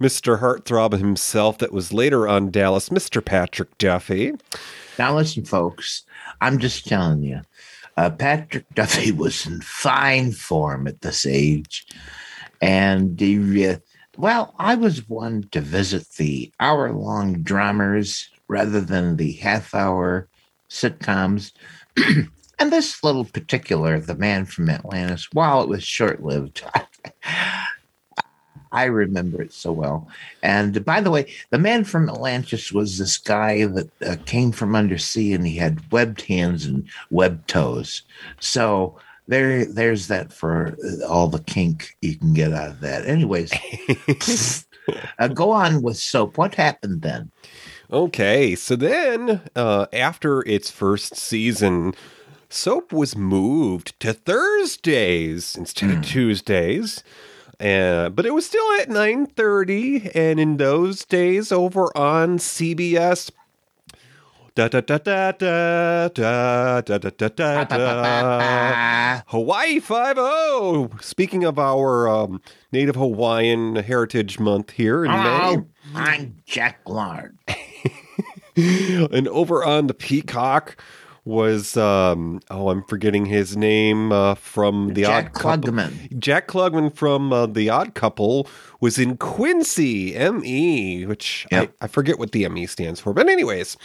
Mr. 0.00 0.38
Heartthrob 0.40 0.92
himself 0.98 1.58
that 1.58 1.72
was 1.72 1.92
later 1.92 2.28
on 2.28 2.50
Dallas, 2.50 2.90
Mr. 2.90 3.24
Patrick 3.24 3.76
Duffy. 3.78 4.34
now, 4.98 5.16
listen, 5.16 5.44
folks. 5.44 6.04
I'm 6.40 6.58
just 6.58 6.86
telling 6.86 7.22
you. 7.22 7.40
Uh, 7.96 8.10
Patrick 8.10 8.66
Duffy 8.74 9.10
was 9.24 9.46
in 9.46 9.62
fine 9.62 10.32
form 10.32 10.86
at 10.86 11.00
this 11.00 11.24
age. 11.26 11.86
And 12.60 13.18
he, 13.18 13.66
uh, 13.66 13.78
well, 14.18 14.54
I 14.58 14.74
was 14.74 15.08
one 15.08 15.48
to 15.52 15.60
visit 15.62 16.08
the 16.10 16.52
hour 16.60 16.92
long 16.92 17.42
dramas 17.42 18.28
rather 18.48 18.80
than 18.82 19.16
the 19.16 19.32
half 19.32 19.74
hour 19.74 20.28
sitcoms. 20.70 21.52
and 22.58 22.72
this 22.72 23.02
little 23.02 23.24
particular, 23.24 23.98
The 23.98 24.14
Man 24.14 24.44
from 24.44 24.70
Atlantis, 24.70 25.28
while 25.32 25.62
it 25.62 25.68
was 25.68 25.82
short 25.82 26.22
lived, 26.22 26.64
I 28.72 28.84
remember 28.84 29.40
it 29.40 29.52
so 29.52 29.72
well. 29.72 30.06
And 30.42 30.84
by 30.84 31.00
the 31.00 31.10
way, 31.10 31.32
the 31.50 31.58
man 31.58 31.84
from 31.84 32.10
Atlantis 32.10 32.72
was 32.72 32.98
this 32.98 33.16
guy 33.16 33.64
that 33.64 34.02
uh, 34.02 34.16
came 34.26 34.52
from 34.52 34.76
undersea 34.76 35.32
and 35.32 35.46
he 35.46 35.56
had 35.56 35.90
webbed 35.90 36.20
hands 36.22 36.66
and 36.66 36.86
webbed 37.10 37.48
toes. 37.48 38.02
So 38.40 38.98
there, 39.28 39.64
there's 39.64 40.08
that 40.08 40.32
for 40.32 40.76
uh, 40.84 41.06
all 41.06 41.28
the 41.28 41.40
kink 41.40 41.96
you 42.02 42.16
can 42.16 42.34
get 42.34 42.52
out 42.52 42.68
of 42.68 42.80
that. 42.80 43.06
Anyways, 43.06 43.52
uh, 45.18 45.28
go 45.28 45.52
on 45.52 45.82
with 45.82 45.96
soap. 45.96 46.36
What 46.36 46.54
happened 46.54 47.02
then? 47.02 47.30
Okay, 47.92 48.54
so 48.56 48.74
then 48.76 49.42
uh, 49.54 49.86
after 49.92 50.40
its 50.48 50.70
first 50.70 51.14
season, 51.16 51.94
Soap 52.48 52.92
was 52.92 53.16
moved 53.16 53.98
to 54.00 54.12
Thursdays 54.12 55.54
instead 55.56 55.90
of 55.90 56.02
Tuesdays. 56.04 57.04
Uh, 57.60 58.08
but 58.10 58.26
it 58.26 58.34
was 58.34 58.44
still 58.44 58.66
at 58.80 58.88
9.30 58.88 60.10
and 60.14 60.38
in 60.38 60.56
those 60.58 61.06
days 61.06 61.50
over 61.50 61.96
on 61.96 62.36
cbs 62.36 63.30
da 64.54 64.68
da 64.68 64.82
da 64.82 64.98
da 64.98 65.32
da 65.32 66.08
da 66.08 66.80
da 66.82 66.98
da 66.98 67.10
da 67.10 67.28
da 67.28 67.64
da 67.64 69.20
Hawaii 69.28 69.80
Five 69.80 70.16
O. 70.18 70.90
Speaking 71.00 71.44
of 71.44 71.58
our 71.58 72.06
um, 72.08 72.42
Native 72.72 72.96
Hawaiian 72.96 73.76
Heritage 73.76 74.38
Month 74.38 74.72
here 74.72 75.04
in 75.06 75.10
May, 75.10 75.16
Oh, 75.56 75.66
I'm 75.94 76.36
Jack 76.46 76.80
Lord. 76.86 77.38
and 79.12 79.28
over 79.28 79.64
on 79.64 79.86
the 79.86 79.94
Peacock 79.94 80.76
was 81.26 81.76
um 81.76 82.40
oh 82.50 82.68
I'm 82.70 82.84
forgetting 82.84 83.26
his 83.26 83.56
name 83.56 84.12
uh, 84.12 84.36
from 84.36 84.94
the 84.94 85.02
Jack 85.02 85.26
Odd 85.44 85.62
Couple. 85.64 85.72
Klugman. 85.72 86.18
Jack 86.20 86.46
Klugman 86.46 86.94
from 86.94 87.32
uh, 87.32 87.46
the 87.46 87.68
Odd 87.68 87.94
Couple 87.94 88.46
was 88.80 88.96
in 88.98 89.16
Quincy 89.16 90.14
ME, 90.30 91.04
which 91.04 91.46
Yep. 91.50 91.74
I, 91.80 91.84
I 91.84 91.88
forget 91.88 92.18
what 92.20 92.30
the 92.32 92.48
ME 92.48 92.66
stands 92.66 93.00
for, 93.00 93.12
but 93.12 93.28
anyways, 93.28 93.76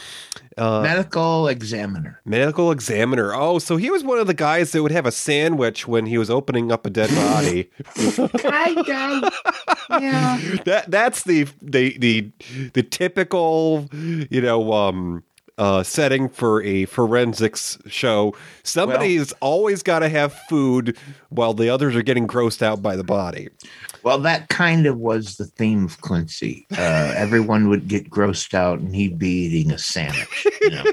uh, 0.57 0.81
Medical 0.81 1.47
examiner. 1.47 2.21
medical 2.25 2.71
examiner. 2.71 3.33
Oh, 3.33 3.57
so 3.57 3.77
he 3.77 3.89
was 3.89 4.03
one 4.03 4.19
of 4.19 4.27
the 4.27 4.33
guys 4.35 4.71
that 4.73 4.83
would 4.83 4.91
have 4.91 5.05
a 5.07 5.11
sandwich 5.11 5.87
when 5.87 6.05
he 6.05 6.17
was 6.19 6.29
opening 6.29 6.71
up 6.71 6.85
a 6.85 6.89
dead 6.91 7.09
body. 7.15 7.71
kind 8.37 8.77
of. 8.77 9.33
Yeah. 9.89 10.39
that 10.65 10.85
that's 10.89 11.23
the 11.23 11.47
the 11.61 11.97
the 11.97 12.31
the 12.73 12.83
typical 12.83 13.87
you 13.93 14.41
know 14.41 14.71
um 14.73 15.23
uh 15.57 15.83
setting 15.83 16.29
for 16.29 16.61
a 16.63 16.85
forensics 16.85 17.77
show 17.87 18.33
somebody's 18.63 19.31
always 19.41 19.83
got 19.83 19.99
to 19.99 20.09
have 20.09 20.33
food 20.49 20.97
while 21.29 21.53
the 21.53 21.69
others 21.69 21.95
are 21.95 22.01
getting 22.01 22.27
grossed 22.27 22.61
out 22.61 22.81
by 22.81 22.95
the 22.95 23.03
body 23.03 23.49
Well, 24.03 24.17
that 24.19 24.49
kind 24.49 24.87
of 24.87 24.97
was 24.97 25.37
the 25.37 25.45
theme 25.45 25.85
of 25.85 26.01
Quincy. 26.01 26.65
Uh, 26.71 27.13
everyone 27.15 27.69
would 27.69 27.87
get 27.87 28.09
grossed 28.09 28.55
out, 28.55 28.79
and 28.79 28.95
he'd 28.95 29.19
be 29.19 29.29
eating 29.29 29.71
a 29.71 29.77
sandwich. 29.77 30.47
You 30.61 30.71
know? 30.71 30.83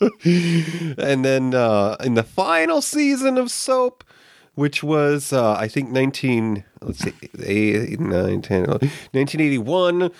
and 0.98 1.24
then 1.24 1.54
uh 1.54 1.96
in 2.04 2.14
the 2.14 2.22
final 2.22 2.80
season 2.80 3.36
of 3.36 3.50
soap 3.50 4.04
which 4.54 4.82
was 4.82 5.32
uh 5.32 5.54
i 5.54 5.66
think 5.66 5.90
19 5.90 6.64
let's 6.82 7.00
see 7.00 7.12
8 7.42 7.98
9 7.98 8.42
10 8.42 8.60
1981 8.60 10.10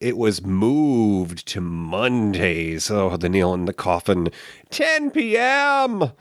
it 0.00 0.16
was 0.16 0.42
moved 0.42 1.46
to 1.46 1.60
mondays 1.60 2.90
oh 2.90 3.16
the 3.16 3.28
nail 3.28 3.54
in 3.54 3.66
the 3.66 3.72
coffin 3.72 4.28
10 4.70 5.10
p.m 5.10 6.12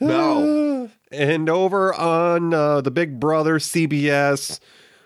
No. 0.00 0.90
and 1.12 1.48
over 1.48 1.94
on 1.94 2.52
uh, 2.52 2.80
the 2.80 2.90
Big 2.90 3.20
Brother 3.20 3.58
CBS, 3.58 4.60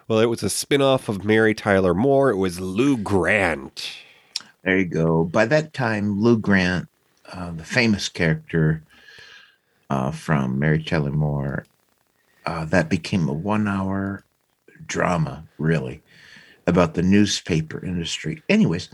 well, 0.07 0.21
it 0.21 0.27
was 0.27 0.43
a 0.43 0.51
spin-off 0.51 1.09
of 1.09 1.25
Mary 1.25 1.55
Tyler 1.55 1.95
Moore. 1.95 2.31
It 2.31 2.37
was 2.37 2.61
Lou 2.61 2.97
Grant. 2.97 3.91
There 4.63 4.79
you 4.79 4.87
go. 4.87 5.25
By 5.25 5.45
that 5.47 5.73
time, 5.73 6.21
Lou 6.21 6.39
Grant, 6.39 6.89
uh, 7.33 7.53
the 7.53 7.65
famous 7.65 8.09
character 8.09 8.83
uh, 9.91 10.11
from 10.11 10.59
Mary 10.59 10.83
Tyler 10.83 11.13
Moore, 11.13 11.67
uh, 12.47 12.65
that 12.67 12.89
became 12.89 13.29
a 13.29 13.33
one-hour 13.33 14.25
drama, 14.87 15.45
really, 15.59 16.03
about 16.69 16.95
the 16.95 17.03
newspaper 17.03 17.85
industry. 17.85 18.43
Anyways, 18.49 18.91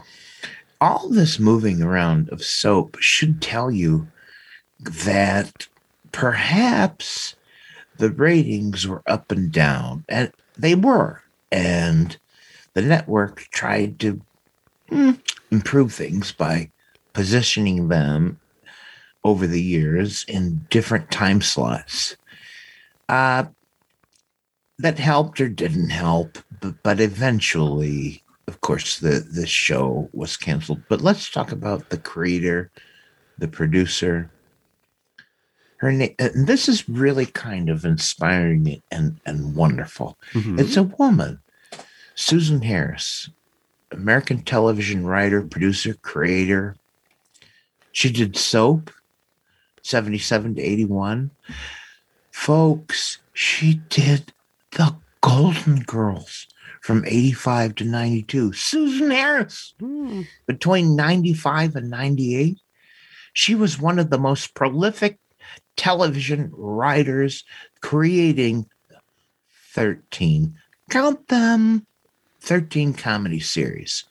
all 0.80 1.08
this 1.08 1.38
moving 1.38 1.82
around 1.82 2.30
of 2.30 2.42
soap 2.42 2.96
should 3.00 3.42
tell 3.42 3.70
you 3.70 4.06
that 4.80 5.66
perhaps 6.12 7.34
the 7.98 8.10
ratings 8.10 8.86
were 8.86 9.02
up 9.06 9.32
and 9.32 9.50
down, 9.50 10.04
and 10.08 10.32
they 10.56 10.74
were. 10.74 11.22
And 11.50 12.16
the 12.74 12.82
network 12.82 13.48
tried 13.50 13.98
to 14.00 14.20
mm, 14.90 15.18
improve 15.50 15.92
things 15.92 16.32
by 16.32 16.70
positioning 17.12 17.88
them 17.88 18.38
over 19.24 19.46
the 19.46 19.62
years 19.62 20.24
in 20.28 20.66
different 20.70 21.10
time 21.10 21.40
slots. 21.40 22.16
Uh, 23.08 23.44
that 24.78 24.98
helped 24.98 25.40
or 25.40 25.48
didn't 25.48 25.90
help, 25.90 26.38
but, 26.60 26.82
but 26.82 27.00
eventually 27.00 28.24
of 28.46 28.60
course, 28.60 28.98
the 28.98 29.20
the 29.20 29.46
show 29.46 30.08
was 30.12 30.36
canceled. 30.36 30.82
But 30.88 31.00
let's 31.00 31.30
talk 31.30 31.52
about 31.52 31.90
the 31.90 31.98
creator, 31.98 32.70
the 33.38 33.48
producer. 33.48 34.30
Her 35.78 35.92
name, 35.92 36.14
and 36.18 36.46
this 36.46 36.68
is 36.68 36.88
really 36.88 37.26
kind 37.26 37.68
of 37.68 37.84
inspiring 37.84 38.82
and 38.90 39.18
and 39.24 39.54
wonderful. 39.54 40.18
Mhm. 40.32 40.60
It's 40.60 40.76
a 40.76 40.82
woman, 40.82 41.40
Susan 42.14 42.62
Harris, 42.62 43.30
American 43.90 44.42
television 44.42 45.06
writer, 45.06 45.42
producer, 45.42 45.94
creator. 45.94 46.76
She 47.92 48.10
did 48.10 48.36
Soap, 48.36 48.90
77 49.82 50.56
to 50.56 50.62
81. 50.62 51.30
Folks, 52.30 53.18
she 53.32 53.80
did 53.88 54.33
The 54.74 54.96
Golden 55.20 55.80
Girls 55.80 56.46
from 56.80 57.04
85 57.06 57.76
to 57.76 57.84
92. 57.84 58.52
Susan 58.52 59.10
Harris, 59.10 59.74
Hmm. 59.80 60.22
between 60.46 60.96
95 60.96 61.76
and 61.76 61.88
98, 61.90 62.58
she 63.32 63.54
was 63.54 63.80
one 63.80 63.98
of 63.98 64.10
the 64.10 64.18
most 64.18 64.54
prolific 64.54 65.18
television 65.76 66.50
writers, 66.52 67.44
creating 67.80 68.66
13, 69.72 70.56
count 70.90 71.28
them, 71.28 71.86
13 72.40 72.92
comedy 72.94 73.40
series. 73.40 74.04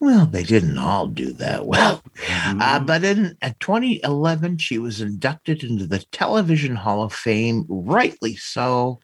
Well, 0.00 0.26
they 0.26 0.44
didn't 0.44 0.78
all 0.78 1.08
do 1.08 1.32
that 1.32 1.66
well. 1.66 2.02
Uh, 2.46 2.78
but 2.78 3.02
in 3.02 3.36
uh, 3.42 3.50
2011, 3.58 4.58
she 4.58 4.78
was 4.78 5.00
inducted 5.00 5.64
into 5.64 5.86
the 5.86 5.98
Television 6.12 6.76
Hall 6.76 7.02
of 7.02 7.12
Fame, 7.12 7.64
rightly 7.68 8.36
so. 8.36 9.00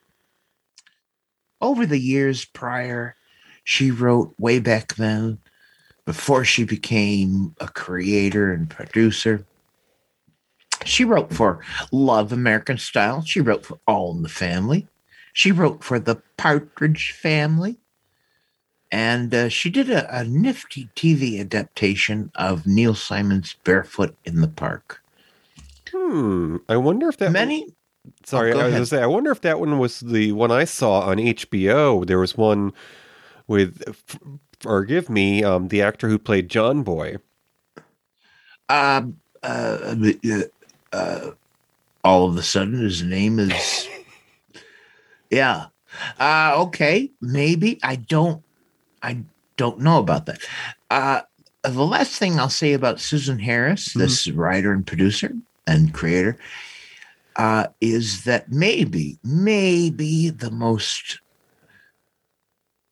Over 1.64 1.86
the 1.86 1.98
years 1.98 2.44
prior, 2.44 3.16
she 3.64 3.90
wrote 3.90 4.34
way 4.38 4.58
back 4.58 4.96
then, 4.96 5.38
before 6.04 6.44
she 6.44 6.62
became 6.62 7.56
a 7.58 7.68
creator 7.68 8.52
and 8.52 8.68
producer. 8.68 9.46
She 10.84 11.06
wrote 11.06 11.32
for 11.32 11.60
Love 11.90 12.32
American 12.32 12.76
Style. 12.76 13.22
She 13.22 13.40
wrote 13.40 13.64
for 13.64 13.78
All 13.86 14.14
in 14.14 14.22
the 14.22 14.28
Family. 14.28 14.86
She 15.32 15.52
wrote 15.52 15.82
for 15.82 15.98
The 15.98 16.16
Partridge 16.36 17.12
Family. 17.12 17.78
And 18.92 19.34
uh, 19.34 19.48
she 19.48 19.70
did 19.70 19.88
a, 19.88 20.20
a 20.20 20.22
nifty 20.22 20.90
TV 20.94 21.40
adaptation 21.40 22.30
of 22.34 22.66
Neil 22.66 22.94
Simon's 22.94 23.56
Barefoot 23.64 24.14
in 24.26 24.42
the 24.42 24.48
Park. 24.48 25.02
Hmm. 25.90 26.58
I 26.68 26.76
wonder 26.76 27.08
if 27.08 27.16
that 27.16 27.32
Many, 27.32 27.74
Sorry, 28.24 28.52
Oh, 28.52 28.58
I 28.60 28.64
was 28.64 28.72
gonna 28.72 28.86
say. 28.86 29.02
I 29.02 29.06
wonder 29.06 29.30
if 29.30 29.40
that 29.42 29.60
one 29.60 29.78
was 29.78 30.00
the 30.00 30.32
one 30.32 30.50
I 30.50 30.64
saw 30.64 31.00
on 31.00 31.16
HBO. 31.18 32.06
There 32.06 32.18
was 32.18 32.36
one 32.36 32.72
with, 33.46 33.82
forgive 34.60 35.08
me, 35.10 35.42
um, 35.44 35.68
the 35.68 35.82
actor 35.82 36.08
who 36.08 36.18
played 36.18 36.48
John 36.48 36.82
Boy. 36.82 37.16
uh, 38.68 39.02
uh, 39.42 39.94
uh, 40.24 40.40
uh, 40.92 41.30
all 42.02 42.26
of 42.28 42.36
a 42.36 42.42
sudden 42.42 42.80
his 42.80 43.02
name 43.02 43.38
is, 43.38 43.88
yeah. 45.30 45.66
Uh, 46.18 46.54
okay, 46.56 47.10
maybe 47.20 47.78
I 47.82 47.96
don't, 47.96 48.42
I 49.02 49.18
don't 49.56 49.80
know 49.80 49.98
about 49.98 50.26
that. 50.26 50.40
Uh, 50.90 51.20
the 51.62 51.84
last 51.86 52.18
thing 52.18 52.38
I'll 52.38 52.48
say 52.50 52.72
about 52.72 53.00
Susan 53.00 53.38
Harris, 53.38 53.94
this 53.94 54.28
writer 54.28 54.72
and 54.72 54.86
producer 54.86 55.32
and 55.66 55.94
creator, 55.94 56.36
uh, 57.36 57.68
is 57.80 58.24
that 58.24 58.50
maybe, 58.50 59.18
maybe 59.24 60.30
the 60.30 60.50
most, 60.50 61.20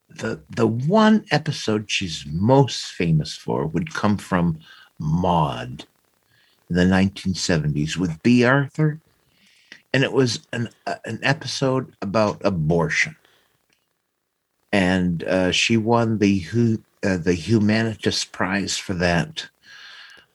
the 0.08 0.42
the 0.50 0.66
one 0.66 1.24
episode 1.30 1.90
she's 1.90 2.26
most 2.26 2.86
famous 2.86 3.36
for 3.36 3.66
would 3.66 3.94
come 3.94 4.16
from 4.16 4.58
Maude 4.98 5.86
in 6.68 6.76
the 6.76 6.84
1970s 6.84 7.96
with 7.96 8.22
Bea 8.22 8.44
Arthur, 8.44 9.00
and 9.94 10.02
it 10.04 10.12
was 10.12 10.46
an 10.52 10.68
uh, 10.86 10.96
an 11.04 11.18
episode 11.22 11.94
about 12.02 12.40
abortion, 12.44 13.16
and 14.72 15.24
uh, 15.24 15.52
she 15.52 15.76
won 15.76 16.18
the 16.18 16.40
hu- 16.40 16.82
uh, 17.04 17.16
the 17.16 17.34
Humanitas 17.34 18.30
Prize 18.30 18.76
for 18.76 18.94
that. 18.94 19.48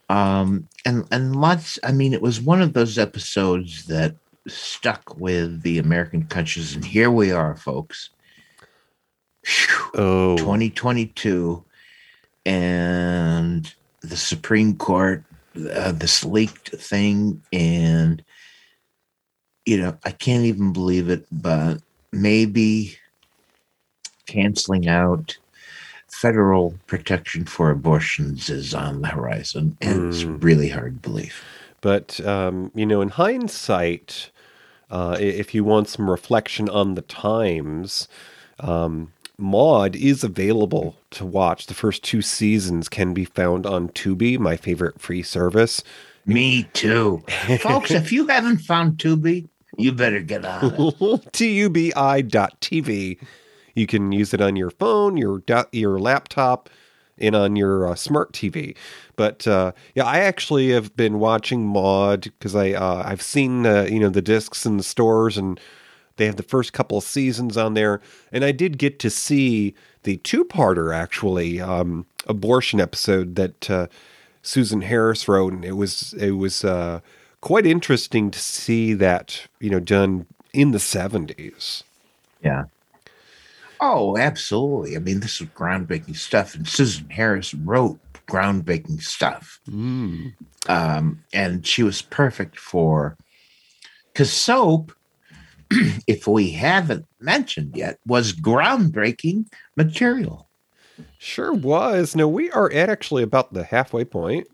Um, 0.10 0.68
and 0.86 1.06
and 1.12 1.36
lots. 1.36 1.80
I 1.84 1.92
mean, 1.92 2.14
it 2.14 2.22
was 2.22 2.40
one 2.40 2.62
of 2.62 2.74
those 2.74 2.98
episodes 2.98 3.86
that 3.88 4.16
stuck 4.48 5.18
with 5.18 5.62
the 5.62 5.80
American 5.80 6.24
countries, 6.28 6.76
and 6.76 6.86
here 6.86 7.12
we 7.12 7.32
are, 7.32 7.56
folks. 7.56 8.10
Phew. 9.44 9.92
Oh, 9.96 10.38
2022 10.38 11.64
and 12.46 13.74
the 14.02 14.18
Supreme 14.18 14.76
Court, 14.78 15.24
uh, 15.74 15.92
this 15.92 16.24
leaked 16.24 16.70
thing, 16.70 17.42
and 17.52 18.24
you 19.66 19.78
know, 19.78 19.98
I 20.06 20.12
can't 20.12 20.46
even 20.46 20.72
believe 20.72 21.10
it, 21.10 21.26
but 21.30 21.82
maybe 22.14 22.98
canceling 24.28 24.88
out 24.88 25.38
federal 26.22 26.74
protection 26.88 27.46
for 27.46 27.70
abortions 27.70 28.50
is 28.50 28.74
on 28.74 29.02
the 29.02 29.08
horizon, 29.10 29.78
and 29.82 30.08
it's 30.14 30.24
Mm. 30.24 30.44
really 30.44 30.70
hard 30.70 31.02
to 31.04 31.10
believe. 31.10 31.36
But 31.82 32.20
um, 32.26 32.72
you 32.74 32.86
know, 32.86 33.02
in 33.02 33.10
hindsight, 33.10 34.32
uh, 34.90 35.18
if 35.20 35.54
you 35.54 35.64
want 35.64 35.90
some 35.90 36.10
reflection 36.10 36.70
on 36.70 36.96
the 36.96 37.02
times, 37.04 38.08
um, 38.60 39.12
Maude 39.38 39.96
is 39.96 40.24
available 40.24 40.96
to 41.12 41.24
watch. 41.26 41.68
The 41.68 41.76
first 41.76 42.04
two 42.04 42.24
seasons 42.24 42.90
can 42.90 43.14
be 43.14 43.26
found 43.26 43.66
on 43.68 43.90
Tubi, 43.90 44.40
my 44.40 44.58
favorite 44.58 45.00
free 45.00 45.22
service. 45.22 45.84
Me 46.26 46.64
too, 46.74 47.24
folks. 47.62 47.92
If 47.92 48.12
you 48.12 48.26
haven't 48.28 48.58
found 48.58 48.98
Tubi, 48.98 49.48
you 49.78 49.92
better 49.92 50.20
get 50.22 50.44
on 50.44 50.66
it. 50.66 50.74
tubi.tv. 52.08 53.18
You 53.78 53.86
can 53.86 54.12
use 54.12 54.34
it 54.34 54.42
on 54.42 54.56
your 54.56 54.72
phone, 54.72 55.18
your 55.18 55.44
your 55.72 56.00
laptop, 56.00 56.68
and 57.20 57.36
on 57.36 57.56
your 57.56 57.88
uh, 57.88 57.96
smart 57.96 58.34
TV. 58.34 58.76
But 59.16 59.48
uh, 59.48 59.74
yeah, 59.94 60.06
I 60.06 60.20
actually 60.20 60.72
have 60.72 60.96
been 60.96 61.20
watching 61.20 61.64
Maude 61.64 62.24
because 62.24 62.56
I 62.56 62.72
uh, 62.72 63.04
I've 63.06 63.22
seen 63.22 63.68
uh, 63.68 63.84
you 63.84 64.00
know 64.00 64.10
the 64.10 64.22
discs 64.22 64.66
in 64.66 64.78
the 64.78 64.84
stores 64.84 65.38
and 65.38 65.60
they 66.16 66.26
have 66.26 66.38
the 66.38 66.44
first 66.44 66.74
couple 66.74 66.98
of 66.98 67.04
seasons 67.04 67.56
on 67.56 67.76
there, 67.76 68.02
and 68.32 68.44
I 68.44 68.52
did 68.52 68.80
get 68.80 68.98
to 69.00 69.12
see 69.12 69.76
the 70.02 70.18
two-parter 70.18 70.92
actually 70.92 71.62
um, 71.62 72.08
abortion 72.26 72.82
episode 72.82 73.36
that 73.36 73.70
uh, 73.70 73.86
Susan 74.42 74.82
Harris 74.82 75.28
wrote, 75.28 75.54
and 75.54 75.64
it 75.64 75.74
was 75.74 76.14
it 76.14 76.32
was 76.32 76.66
uh, 76.66 77.02
quite 77.42 77.68
interesting 77.68 78.32
to 78.32 78.40
see 78.40 78.96
that 78.96 79.48
you 79.60 79.70
know 79.70 79.80
done 79.80 80.26
in 80.52 80.72
the 80.72 80.80
seventies. 80.80 81.84
Yeah. 82.42 82.64
Oh, 83.80 84.18
absolutely. 84.18 84.96
I 84.96 85.00
mean, 85.00 85.20
this 85.20 85.42
is 85.42 85.48
groundbreaking 85.50 86.16
stuff, 86.16 86.56
and 86.56 86.68
Susan 86.68 87.10
Harris 87.10 87.54
wrote 87.54 88.00
groundbreaking 88.28 89.02
stuff. 89.02 89.60
Mm. 89.70 90.34
Um, 90.68 91.24
and 91.34 91.66
she 91.66 91.84
was 91.84 92.02
perfect 92.02 92.60
for 92.60 93.18
because 94.12 94.32
soap, 94.34 94.92
if 96.08 96.28
we 96.28 96.52
haven't 96.52 97.06
mentioned 97.20 97.76
yet, 97.76 98.00
was 98.06 98.34
groundbreaking 98.34 99.46
material. 99.76 100.50
Sure 101.20 101.54
was. 101.54 102.16
Now 102.16 102.28
we 102.28 102.50
are 102.52 102.72
at 102.72 102.90
actually 102.90 103.24
about 103.24 103.54
the 103.54 103.64
halfway 103.64 104.04
point. 104.04 104.48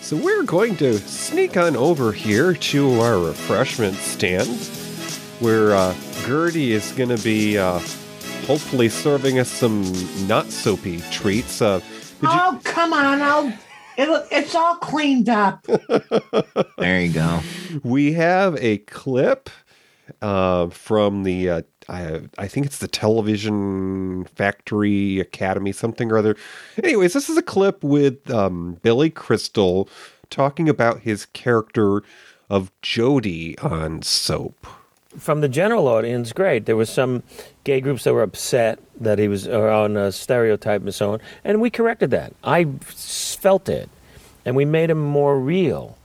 So 0.00 0.16
we're 0.16 0.44
going 0.44 0.76
to 0.76 0.98
sneak 0.98 1.56
on 1.56 1.74
over 1.74 2.12
here 2.12 2.52
to 2.52 3.00
our 3.00 3.18
refreshment 3.18 3.96
stand 3.96 4.85
where 5.40 5.74
uh, 5.74 5.94
Gertie 6.24 6.72
is 6.72 6.92
going 6.92 7.14
to 7.14 7.22
be 7.22 7.58
uh, 7.58 7.78
hopefully 8.46 8.88
serving 8.88 9.38
us 9.38 9.48
some 9.50 9.82
not 10.26 10.46
soapy 10.50 11.00
treats. 11.10 11.60
Uh, 11.62 11.80
would 12.20 12.30
you- 12.30 12.38
Oh, 12.38 12.60
come 12.64 12.92
on. 12.92 13.20
I'll, 13.20 13.52
it'll, 13.96 14.24
it's 14.30 14.54
all 14.54 14.76
cleaned 14.76 15.28
up. 15.28 15.66
there 16.78 17.00
you 17.00 17.12
go. 17.12 17.40
we 17.82 18.12
have 18.14 18.56
a 18.62 18.78
clip 18.78 19.50
uh, 20.22 20.68
from 20.68 21.24
the 21.24 21.50
uh, 21.50 21.62
I, 21.88 22.22
I 22.38 22.48
think 22.48 22.64
it's 22.66 22.78
the 22.78 22.88
television 22.88 24.24
factory 24.24 25.18
academy 25.20 25.72
something 25.72 26.10
or 26.12 26.18
other 26.18 26.36
anyways 26.82 27.12
this 27.12 27.28
is 27.28 27.36
a 27.36 27.42
clip 27.42 27.82
with 27.82 28.30
um, 28.30 28.78
billy 28.82 29.10
crystal 29.10 29.88
talking 30.30 30.68
about 30.68 31.00
his 31.00 31.26
character 31.26 32.02
of 32.48 32.70
jody 32.82 33.58
on 33.58 34.00
soap 34.02 34.66
from 35.18 35.40
the 35.40 35.48
general 35.48 35.88
audience, 35.88 36.32
great. 36.32 36.66
There 36.66 36.76
was 36.76 36.90
some 36.90 37.22
gay 37.64 37.80
groups 37.80 38.04
that 38.04 38.14
were 38.14 38.22
upset 38.22 38.78
that 39.00 39.18
he 39.18 39.28
was 39.28 39.48
on 39.48 39.96
a 39.96 40.12
stereotype 40.12 40.82
and 40.82 40.94
so 40.94 41.14
on, 41.14 41.20
and 41.44 41.60
we 41.60 41.70
corrected 41.70 42.10
that. 42.10 42.32
I 42.44 42.64
felt 42.80 43.68
it, 43.68 43.88
and 44.44 44.56
we 44.56 44.64
made 44.64 44.90
him 44.90 45.00
more 45.00 45.38
real. 45.38 45.96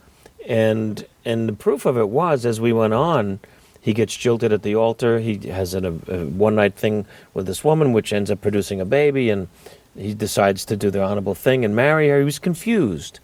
And 0.47 1.05
and 1.23 1.47
the 1.47 1.53
proof 1.53 1.85
of 1.85 1.97
it 1.97 2.09
was 2.09 2.45
as 2.45 2.59
we 2.59 2.73
went 2.73 2.93
on, 2.93 3.39
he 3.79 3.93
gets 3.93 4.15
jilted 4.15 4.51
at 4.51 4.63
the 4.63 4.75
altar. 4.75 5.19
He 5.19 5.37
has 5.49 5.73
an, 5.73 5.85
a, 5.85 6.13
a 6.13 6.25
one 6.25 6.55
night 6.55 6.75
thing 6.75 7.05
with 7.33 7.45
this 7.45 7.63
woman, 7.63 7.93
which 7.93 8.13
ends 8.13 8.31
up 8.31 8.41
producing 8.41 8.81
a 8.81 8.85
baby, 8.85 9.29
and 9.29 9.47
he 9.95 10.13
decides 10.13 10.65
to 10.65 10.77
do 10.77 10.89
the 10.89 11.03
honorable 11.03 11.35
thing 11.35 11.65
and 11.65 11.75
marry 11.75 12.09
her. 12.09 12.19
He 12.19 12.25
was 12.25 12.39
confused, 12.39 13.19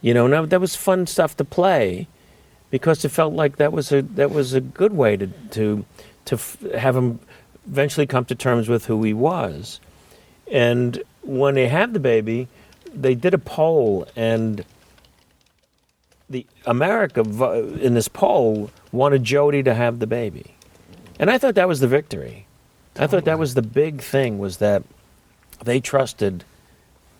you 0.00 0.14
know. 0.14 0.26
Now 0.26 0.46
that 0.46 0.60
was 0.60 0.74
fun 0.76 1.06
stuff 1.06 1.36
to 1.36 1.44
play, 1.44 2.08
because 2.76 3.04
it 3.04 3.08
felt 3.08 3.32
like 3.32 3.56
that 3.56 3.72
was 3.72 3.90
a 3.90 4.02
that 4.02 4.30
was 4.30 4.52
a 4.52 4.60
good 4.60 4.92
way 4.92 5.16
to 5.16 5.26
to 5.50 5.84
to 6.26 6.34
f- 6.34 6.60
have 6.76 6.94
him 6.94 7.20
eventually 7.66 8.06
come 8.06 8.24
to 8.26 8.34
terms 8.34 8.68
with 8.68 8.86
who 8.86 9.02
he 9.02 9.14
was. 9.14 9.80
And 10.52 11.02
when 11.22 11.54
they 11.54 11.68
had 11.68 11.94
the 11.94 12.00
baby, 12.00 12.48
they 12.94 13.14
did 13.14 13.32
a 13.32 13.38
poll, 13.38 14.06
and 14.14 14.64
the 16.28 16.46
America 16.66 17.22
in 17.80 17.94
this 17.94 18.08
poll 18.08 18.70
wanted 18.92 19.24
Jody 19.24 19.62
to 19.62 19.74
have 19.74 19.98
the 19.98 20.06
baby, 20.06 20.54
and 21.18 21.30
I 21.30 21.38
thought 21.38 21.54
that 21.54 21.68
was 21.68 21.80
the 21.80 21.88
victory. 21.88 22.46
I 22.98 23.06
thought 23.06 23.24
that 23.24 23.38
was 23.38 23.54
the 23.54 23.62
big 23.62 24.00
thing 24.00 24.38
was 24.38 24.58
that 24.58 24.82
they 25.64 25.80
trusted 25.80 26.44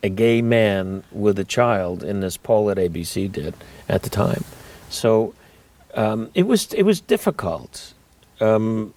a 0.03 0.09
gay 0.09 0.41
man 0.43 1.03
with 1.11 1.39
a 1.39 1.45
child 1.45 2.03
in 2.03 2.21
this 2.21 2.37
poll 2.37 2.67
that 2.67 2.79
ABC 2.79 3.31
did 3.31 3.55
at 3.89 4.03
the 4.03 4.11
time. 4.11 4.45
So 4.89 5.35
um, 5.97 6.31
it 6.35 6.47
was 6.47 6.73
it 6.75 6.83
was 6.83 7.01
difficult. 7.01 7.95
Um, 8.41 8.93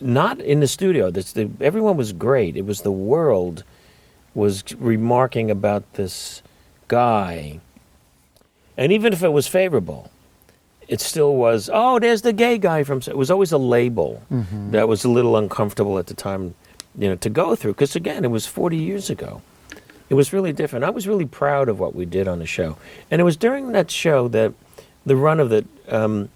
not 0.00 0.40
in 0.40 0.60
the 0.60 0.66
studio. 0.68 1.10
This, 1.10 1.32
the, 1.32 1.50
everyone 1.60 1.96
was 1.96 2.12
great. 2.12 2.56
It 2.56 2.64
was 2.66 2.82
the 2.82 2.92
world 2.92 3.64
was 4.34 4.64
remarking 4.78 5.50
about 5.50 5.94
this 5.94 6.42
guy, 6.88 7.60
and 8.76 8.92
even 8.92 9.12
if 9.12 9.22
it 9.22 9.28
was 9.30 9.46
favorable, 9.46 10.10
it 10.88 11.00
still 11.00 11.34
was. 11.34 11.68
Oh, 11.72 11.98
there's 11.98 12.22
the 12.22 12.32
gay 12.32 12.58
guy 12.58 12.84
from. 12.84 12.98
It 12.98 13.16
was 13.16 13.30
always 13.30 13.52
a 13.52 13.58
label 13.58 14.22
that 14.70 14.88
was 14.88 15.04
a 15.04 15.08
little 15.10 15.36
uncomfortable 15.36 15.98
at 15.98 16.06
the 16.06 16.14
time, 16.14 16.54
you 16.96 17.08
know, 17.08 17.16
to 17.16 17.30
go 17.30 17.56
through. 17.56 17.72
Because 17.72 17.96
again, 17.96 18.24
it 18.24 18.30
was 18.30 18.46
40 18.46 18.76
years 18.76 19.10
ago. 19.10 19.42
It 20.10 20.14
was 20.14 20.32
really 20.32 20.52
different. 20.52 20.84
I 20.84 20.90
was 20.90 21.08
really 21.08 21.24
proud 21.24 21.68
of 21.68 21.80
what 21.80 21.94
we 21.94 22.04
did 22.04 22.28
on 22.28 22.38
the 22.38 22.46
show, 22.46 22.76
and 23.10 23.20
it 23.20 23.24
was 23.24 23.36
during 23.36 23.72
that 23.72 23.90
show 23.90 24.28
that 24.28 24.52
the 25.06 25.16
run 25.16 25.40
of 25.40 25.52
it 25.52 25.66
um, 25.88 26.28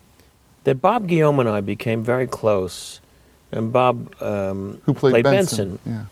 that 0.64 0.76
Bob 0.80 1.06
Guillaume 1.08 1.40
and 1.40 1.48
I 1.48 1.60
became 1.60 2.02
very 2.02 2.26
close. 2.26 3.00
And 3.50 3.72
Bob, 3.72 4.14
um, 4.22 4.80
Who 4.84 4.92
played, 4.94 5.22
Benson? 5.24 5.76
Benson, 5.76 5.78
Yeah. 5.86 6.04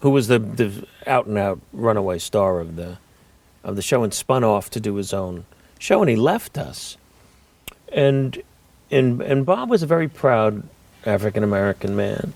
who 0.00 0.10
was 0.10 0.28
the, 0.28 0.38
the 0.38 0.86
out 1.06 1.26
and 1.26 1.38
out 1.38 1.60
runaway 1.72 2.18
star 2.18 2.60
of 2.60 2.76
the 2.76 2.98
of 3.62 3.76
the 3.76 3.82
show 3.82 4.02
and 4.02 4.12
spun 4.14 4.42
off 4.42 4.70
to 4.70 4.80
do 4.80 4.94
his 4.94 5.12
own 5.12 5.44
show 5.78 6.00
and 6.00 6.08
he 6.10 6.16
left 6.16 6.56
us. 6.58 6.96
And 7.92 8.42
and 8.90 9.20
and 9.22 9.44
Bob 9.46 9.68
was 9.70 9.82
a 9.82 9.86
very 9.86 10.08
proud 10.08 10.62
African 11.06 11.42
American 11.44 11.96
man. 11.96 12.32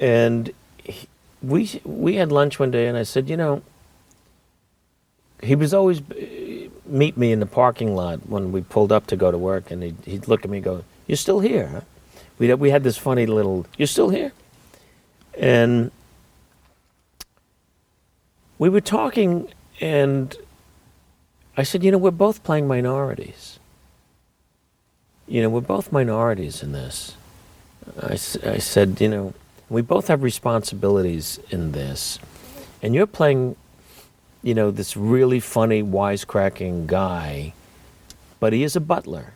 And 0.00 0.52
he, 0.82 1.06
we 1.42 1.80
we 1.84 2.14
had 2.16 2.30
lunch 2.32 2.58
one 2.58 2.70
day 2.72 2.86
and 2.88 2.96
I 2.98 3.02
said, 3.04 3.28
you 3.30 3.36
know, 3.36 3.62
he 5.42 5.54
was 5.54 5.72
always 5.74 6.00
meet 6.90 7.16
me 7.16 7.32
in 7.32 7.40
the 7.40 7.46
parking 7.46 7.94
lot 7.94 8.28
when 8.28 8.52
we 8.52 8.60
pulled 8.60 8.92
up 8.92 9.06
to 9.08 9.16
go 9.16 9.30
to 9.30 9.38
work 9.38 9.70
and 9.70 9.82
he'd, 9.82 9.96
he'd 10.04 10.28
look 10.28 10.44
at 10.44 10.50
me 10.50 10.58
and 10.58 10.64
go, 10.64 10.84
"You're 11.06 11.16
still 11.16 11.40
here?" 11.40 11.66
Huh? 11.68 11.80
We 12.38 12.52
we 12.54 12.70
had 12.70 12.82
this 12.82 12.96
funny 12.96 13.26
little, 13.26 13.66
"You're 13.76 13.86
still 13.86 14.10
here?" 14.10 14.32
And 15.34 15.90
we 18.58 18.68
were 18.68 18.82
talking, 18.82 19.48
and 19.80 20.36
I 21.56 21.62
said, 21.62 21.82
you 21.82 21.90
know, 21.90 21.98
we're 21.98 22.10
both 22.10 22.44
playing 22.44 22.68
minorities. 22.68 23.58
You 25.26 25.42
know, 25.42 25.48
we're 25.48 25.62
both 25.62 25.92
minorities 25.92 26.62
in 26.62 26.72
this. 26.72 27.16
I, 28.02 28.12
I 28.12 28.58
said, 28.58 29.00
you 29.00 29.08
know, 29.08 29.34
we 29.70 29.80
both 29.80 30.08
have 30.08 30.22
responsibilities 30.22 31.40
in 31.50 31.72
this. 31.72 32.18
And 32.82 32.94
you're 32.94 33.06
playing, 33.06 33.56
you 34.42 34.54
know, 34.54 34.70
this 34.70 34.96
really 34.96 35.40
funny, 35.40 35.82
wisecracking 35.82 36.86
guy, 36.86 37.52
but 38.38 38.52
he 38.52 38.62
is 38.62 38.76
a 38.76 38.80
butler, 38.80 39.34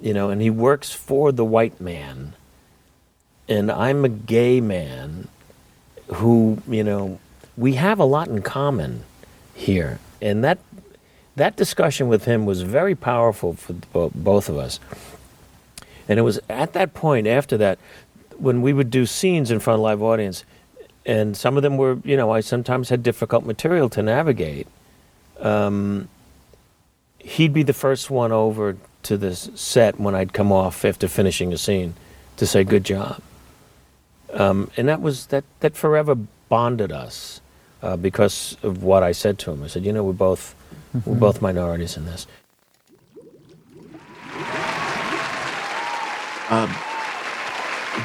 you 0.00 0.14
know, 0.14 0.30
and 0.30 0.40
he 0.40 0.50
works 0.50 0.92
for 0.92 1.32
the 1.32 1.44
white 1.44 1.80
man. 1.80 2.34
And 3.48 3.70
I'm 3.70 4.04
a 4.04 4.08
gay 4.08 4.60
man 4.60 5.28
who, 6.14 6.62
you 6.68 6.84
know, 6.84 7.18
we 7.56 7.74
have 7.74 7.98
a 7.98 8.04
lot 8.04 8.28
in 8.28 8.42
common 8.42 9.02
here. 9.54 9.98
And 10.20 10.44
that 10.44 10.58
that 11.36 11.56
discussion 11.56 12.08
with 12.08 12.24
him 12.24 12.46
was 12.46 12.62
very 12.62 12.94
powerful 12.94 13.54
for 13.54 14.10
both 14.14 14.48
of 14.48 14.56
us. 14.56 14.80
And 16.08 16.18
it 16.18 16.22
was 16.22 16.40
at 16.48 16.72
that 16.72 16.94
point 16.94 17.26
after 17.26 17.56
that 17.58 17.78
when 18.38 18.62
we 18.62 18.72
would 18.72 18.90
do 18.90 19.04
scenes 19.04 19.50
in 19.50 19.60
front 19.60 19.78
of 19.78 19.82
live 19.82 20.02
audience 20.02 20.44
and 21.06 21.36
some 21.36 21.56
of 21.56 21.62
them 21.62 21.76
were, 21.76 21.98
you 22.04 22.16
know, 22.16 22.32
I 22.32 22.40
sometimes 22.40 22.88
had 22.88 23.02
difficult 23.02 23.46
material 23.46 23.88
to 23.90 24.02
navigate. 24.02 24.66
Um, 25.40 26.08
he'd 27.20 27.52
be 27.52 27.62
the 27.62 27.72
first 27.72 28.10
one 28.10 28.32
over 28.32 28.76
to 29.04 29.16
the 29.16 29.36
set 29.36 30.00
when 30.00 30.16
I'd 30.16 30.32
come 30.32 30.50
off 30.50 30.84
after 30.84 31.06
finishing 31.06 31.52
a 31.52 31.58
scene 31.58 31.94
to 32.38 32.46
say 32.46 32.64
good 32.64 32.82
job. 32.84 33.22
Um, 34.32 34.70
and 34.76 34.88
that 34.88 35.00
was 35.00 35.26
that 35.26 35.44
that 35.60 35.76
forever 35.76 36.16
bonded 36.48 36.90
us 36.90 37.40
uh, 37.82 37.96
because 37.96 38.56
of 38.62 38.82
what 38.82 39.04
I 39.04 39.12
said 39.12 39.38
to 39.40 39.52
him. 39.52 39.62
I 39.62 39.68
said, 39.68 39.84
you 39.84 39.92
know, 39.92 40.02
we're 40.02 40.12
both 40.12 40.56
we're 41.04 41.14
both 41.14 41.40
minorities 41.40 41.96
in 41.96 42.04
this. 42.06 42.26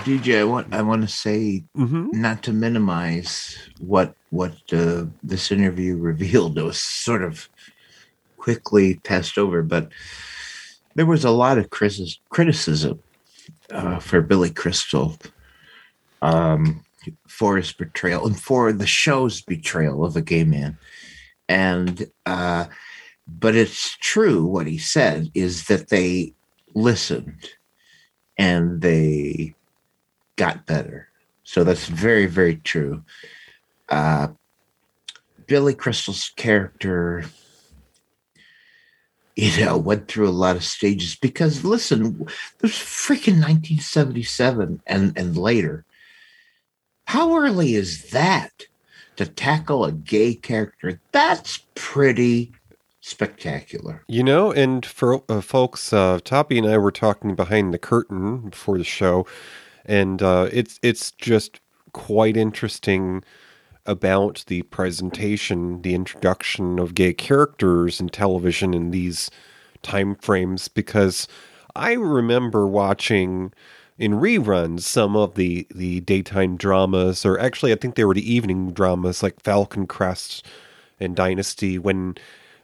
DJ, 0.03 0.39
I 0.39 0.43
want 0.43 0.73
I 0.73 0.81
want 0.81 1.01
to 1.01 1.07
say 1.07 1.63
Mm-hmm. 1.77 2.09
not 2.13 2.43
to 2.43 2.53
minimize 2.53 3.57
what 3.79 4.15
what 4.29 4.53
uh, 4.73 5.05
this 5.23 5.51
interview 5.51 5.97
revealed. 6.11 6.57
It 6.57 6.63
was 6.63 6.79
sort 6.79 7.23
of 7.23 7.49
quickly 8.37 8.95
passed 9.03 9.37
over, 9.37 9.61
but 9.61 9.89
there 10.95 11.05
was 11.05 11.23
a 11.23 11.31
lot 11.31 11.57
of 11.57 11.69
criticism 11.69 12.99
uh, 13.71 13.99
for 13.99 14.21
Billy 14.21 14.49
Crystal 14.49 15.17
um, 16.21 16.83
for 17.27 17.57
his 17.57 17.71
portrayal 17.71 18.25
and 18.25 18.39
for 18.39 18.73
the 18.73 18.87
show's 18.87 19.41
betrayal 19.41 20.03
of 20.03 20.15
a 20.15 20.21
gay 20.21 20.43
man. 20.43 20.77
And 21.47 22.07
uh, 22.25 22.65
but 23.27 23.55
it's 23.55 23.97
true 23.97 24.45
what 24.45 24.67
he 24.67 24.77
said 24.77 25.29
is 25.33 25.67
that 25.67 25.89
they 25.89 26.33
listened 26.73 27.49
and 28.37 28.81
they 28.81 29.53
got 30.35 30.65
better. 30.65 31.09
So 31.43 31.63
that's 31.63 31.87
very, 31.87 32.27
very 32.27 32.57
true. 32.57 33.03
Uh, 33.89 34.29
Billy 35.47 35.73
Crystal's 35.73 36.31
character, 36.37 37.25
you 39.35 39.65
know, 39.65 39.77
went 39.77 40.07
through 40.07 40.29
a 40.29 40.31
lot 40.31 40.55
of 40.55 40.63
stages 40.63 41.15
because 41.15 41.65
listen, 41.65 42.25
there's 42.59 42.77
freaking 42.77 43.41
1977 43.41 44.81
and, 44.87 45.17
and 45.17 45.37
later. 45.37 45.85
How 47.05 47.35
early 47.35 47.75
is 47.75 48.11
that 48.11 48.67
to 49.17 49.25
tackle 49.25 49.83
a 49.83 49.91
gay 49.91 50.35
character? 50.35 51.01
That's 51.11 51.59
pretty 51.75 52.53
spectacular. 53.01 54.03
You 54.07 54.23
know, 54.23 54.51
and 54.51 54.85
for 54.85 55.23
uh, 55.27 55.41
folks, 55.41 55.91
uh, 55.91 56.19
Toppy 56.23 56.57
and 56.57 56.67
I 56.67 56.77
were 56.77 56.91
talking 56.91 57.35
behind 57.35 57.73
the 57.73 57.79
curtain 57.79 58.49
before 58.49 58.77
the 58.77 58.83
show, 58.83 59.25
and 59.85 60.21
uh, 60.21 60.49
it's 60.51 60.79
it's 60.81 61.11
just 61.11 61.59
quite 61.93 62.37
interesting 62.37 63.23
about 63.85 64.43
the 64.47 64.61
presentation, 64.63 65.81
the 65.81 65.95
introduction 65.95 66.79
of 66.79 66.93
gay 66.95 67.13
characters 67.13 67.99
in 67.99 68.09
television 68.09 68.73
in 68.73 68.91
these 68.91 69.31
time 69.81 70.15
frames, 70.15 70.67
because 70.67 71.27
I 71.75 71.93
remember 71.93 72.67
watching 72.67 73.51
in 73.97 74.13
reruns 74.13 74.81
some 74.81 75.15
of 75.15 75.35
the 75.35 75.67
the 75.73 76.01
daytime 76.01 76.57
dramas, 76.57 77.25
or 77.25 77.39
actually, 77.39 77.71
I 77.71 77.75
think 77.75 77.95
they 77.95 78.05
were 78.05 78.13
the 78.13 78.33
evening 78.33 78.71
dramas 78.71 79.23
like 79.23 79.41
Falcon 79.41 79.87
Crest 79.87 80.45
and 80.99 81.15
Dynasty 81.15 81.77
when 81.77 82.15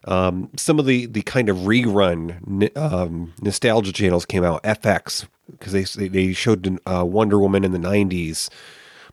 um, 0.07 0.49
some 0.55 0.79
of 0.79 0.85
the, 0.85 1.05
the 1.05 1.21
kind 1.21 1.49
of 1.49 1.57
rerun 1.57 2.75
um, 2.77 3.33
nostalgia 3.41 3.91
channels 3.91 4.25
came 4.25 4.43
out. 4.43 4.63
FX 4.63 5.27
because 5.51 5.95
they 5.95 6.07
they 6.07 6.33
showed 6.33 6.79
uh, 6.85 7.05
Wonder 7.05 7.39
Woman 7.39 7.63
in 7.63 7.71
the 7.71 7.77
'90s. 7.77 8.49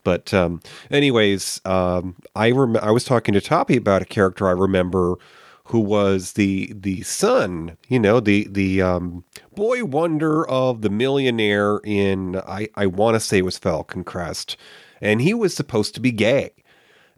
But 0.03 0.35
um, 0.35 0.61
anyways, 0.91 1.61
um, 1.65 2.17
I 2.37 2.51
rem- 2.51 2.77
I 2.77 2.91
was 2.91 3.05
talking 3.05 3.35
to 3.35 3.41
Toppy 3.41 3.77
about 3.77 4.03
a 4.03 4.07
character 4.07 4.47
I 4.47 4.53
remember 4.53 5.17
who 5.69 5.81
was 5.81 6.33
the 6.33 6.73
the 6.75 7.03
son, 7.03 7.77
you 7.89 7.99
know, 7.99 8.21
the 8.21 8.47
the 8.51 8.83
um, 8.83 9.25
boy 9.55 9.85
wonder 9.85 10.47
of 10.47 10.83
the 10.83 10.91
millionaire 10.91 11.79
in 11.85 12.37
I 12.47 12.69
I 12.75 12.87
want 12.87 13.15
to 13.15 13.21
say 13.21 13.39
it 13.39 13.45
was 13.45 13.59
Falcon 13.59 14.05
Crest, 14.05 14.57
and 15.01 15.21
he 15.23 15.35
was 15.35 15.55
supposed 15.55 15.95
to 15.95 16.01
be 16.01 16.13
gay 16.13 16.51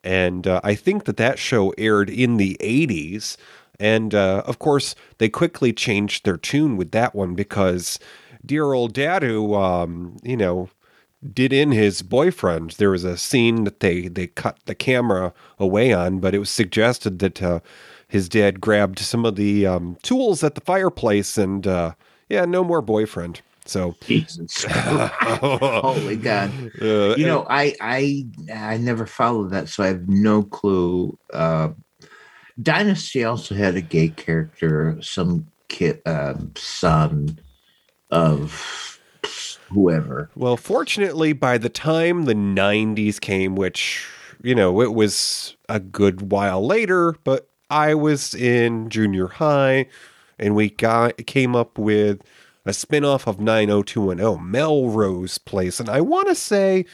and 0.07 0.47
uh, 0.47 0.61
I 0.63 0.77
think 0.77 1.05
that 1.07 1.17
that 1.17 1.37
show 1.37 1.75
aired 1.77 2.09
in 2.09 2.37
the 2.37 2.57
80s. 2.61 3.37
And 3.81 4.15
uh, 4.15 4.43
of 4.47 4.59
course, 4.59 4.95
they 5.19 5.29
quickly 5.29 5.73
changed 5.73 6.25
their 6.25 6.37
tune 6.37 6.77
with 6.77 6.93
that 6.93 7.15
one 7.15 7.35
because 7.35 7.99
dear 8.45 8.73
old 8.73 8.95
dad 8.95 9.23
who, 9.23 9.55
um, 9.55 10.17
you 10.23 10.37
know, 10.37 10.71
did 11.33 11.53
in 11.53 11.73
his 11.73 12.03
boyfriend. 12.03 12.73
There 12.73 12.91
was 12.91 13.05
a 13.05 13.17
scene 13.17 13.65
that 13.65 13.81
they 13.81 14.09
they 14.09 14.29
cut 14.29 14.59
the 14.67 14.75
camera 14.75 15.33
away 15.59 15.93
on, 15.93 16.21
but 16.21 16.35
it 16.35 16.39
was 16.39 16.51
suggested 16.51 17.19
that 17.21 17.43
uh, 17.43 17.61
his 18.09 18.29
dad 18.29 18.61
grabbed 18.61 18.99
some 19.01 19.25
of 19.25 19.37
the 19.37 19.67
um, 19.67 19.97
tools 20.03 20.45
at 20.45 20.55
the 20.55 20.61
fireplace, 20.61 21.39
and 21.39 21.67
uh, 21.67 21.93
yeah, 22.29 22.45
no 22.45 22.65
more 22.65 22.83
boyfriend. 22.83 23.41
So 23.67 23.97
Jesus. 24.07 24.65
Holy 24.71 26.17
God. 26.17 26.53
uh, 26.81 27.17
You 27.17 27.27
know, 27.27 27.47
I 27.49 27.75
I 27.81 28.27
I 28.55 28.77
never 28.79 29.07
followed 29.07 29.51
that, 29.51 29.69
so 29.69 29.83
I 29.83 29.89
have 29.89 30.09
no 30.09 30.43
clue. 30.45 31.19
Uh, 31.33 31.71
Dynasty 32.61 33.25
also 33.25 33.55
had 33.55 33.77
a 33.77 33.81
gay 33.81 34.09
character, 34.09 34.99
some 35.03 35.47
kid, 35.69 36.01
uh, 36.07 36.35
son 36.57 37.39
of 38.11 39.01
whoever. 39.69 40.31
Well, 40.35 40.57
fortunately, 40.57 41.33
by 41.33 41.59
the 41.59 41.69
time 41.69 42.25
the 42.25 42.35
90s 42.35 43.21
came, 43.21 43.57
which, 43.57 44.07
you 44.43 44.55
know, 44.55 44.81
it 44.81 44.95
was 44.95 45.57
a 45.69 45.81
good 45.81 46.31
while 46.31 46.65
later, 46.65 47.17
but 47.25 47.49
I 47.69 47.95
was 47.95 48.35
in 48.35 48.89
junior 48.89 49.27
high 49.27 49.87
and 50.39 50.55
we 50.55 50.71
got 50.71 51.27
came 51.27 51.57
up 51.57 51.79
with 51.79 52.23
a 52.65 52.73
spin-off 52.73 53.27
of 53.27 53.41
90210 53.41 54.51
Melrose 54.51 55.39
Place 55.39 55.81
and 55.81 55.89
I 55.89 56.01
want 56.01 56.29
to 56.29 56.35
say 56.35 56.85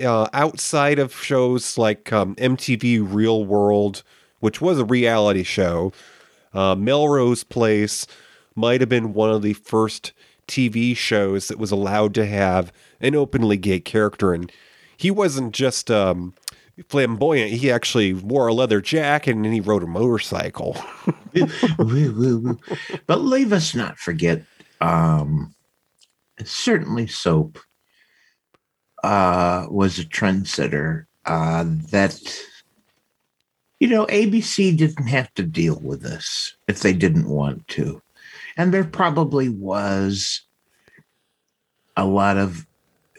uh, 0.00 0.28
outside 0.32 0.98
of 0.98 1.14
shows 1.14 1.78
like 1.78 2.12
um, 2.12 2.34
MTV 2.36 3.06
Real 3.10 3.44
World, 3.44 4.02
which 4.40 4.60
was 4.60 4.78
a 4.78 4.84
reality 4.84 5.42
show, 5.42 5.92
uh, 6.52 6.74
Melrose 6.74 7.44
Place 7.44 8.06
might 8.54 8.80
have 8.80 8.88
been 8.88 9.14
one 9.14 9.30
of 9.30 9.42
the 9.42 9.52
first 9.52 10.12
TV 10.48 10.96
shows 10.96 11.48
that 11.48 11.58
was 11.58 11.70
allowed 11.70 12.14
to 12.14 12.26
have 12.26 12.72
an 13.00 13.14
openly 13.14 13.56
gay 13.56 13.80
character. 13.80 14.34
And 14.34 14.50
he 14.96 15.10
wasn't 15.10 15.54
just 15.54 15.90
um, 15.90 16.34
flamboyant, 16.88 17.52
he 17.52 17.70
actually 17.70 18.12
wore 18.12 18.48
a 18.48 18.54
leather 18.54 18.80
jacket 18.80 19.36
and 19.36 19.46
he 19.46 19.60
rode 19.60 19.82
a 19.82 19.86
motorcycle. 19.86 20.76
But 23.06 23.20
leave 23.20 23.52
us 23.52 23.74
not 23.74 23.98
forget, 23.98 24.42
um, 24.80 25.54
certainly 26.44 27.06
soap 27.06 27.58
uh, 29.04 29.66
was 29.70 29.98
a 29.98 30.04
trendsetter 30.04 31.04
uh, 31.26 31.64
that, 31.90 32.18
you 33.80 33.88
know, 33.88 34.06
ABC 34.06 34.76
didn't 34.76 35.06
have 35.06 35.32
to 35.34 35.42
deal 35.42 35.80
with 35.82 36.02
this 36.02 36.54
if 36.68 36.80
they 36.80 36.92
didn't 36.92 37.28
want 37.28 37.66
to. 37.68 38.00
And 38.56 38.72
there 38.72 38.84
probably 38.84 39.48
was 39.48 40.42
a 41.96 42.04
lot 42.04 42.36
of 42.36 42.66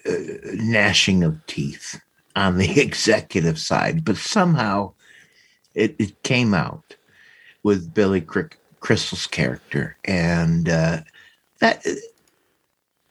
uh, 0.07 0.14
gnashing 0.53 1.24
of 1.24 1.45
teeth 1.47 1.99
on 2.36 2.57
the 2.57 2.80
executive 2.80 3.59
side, 3.59 4.05
but 4.05 4.18
somehow 4.18 4.93
it, 5.74 5.95
it 5.97 6.22
came 6.24 6.53
out 6.53 6.95
with 7.64 7.93
Billy 7.93 8.26
Crystal's 8.80 9.28
character, 9.28 9.95
and 10.05 10.68
uh, 10.68 11.01
that 11.59 11.86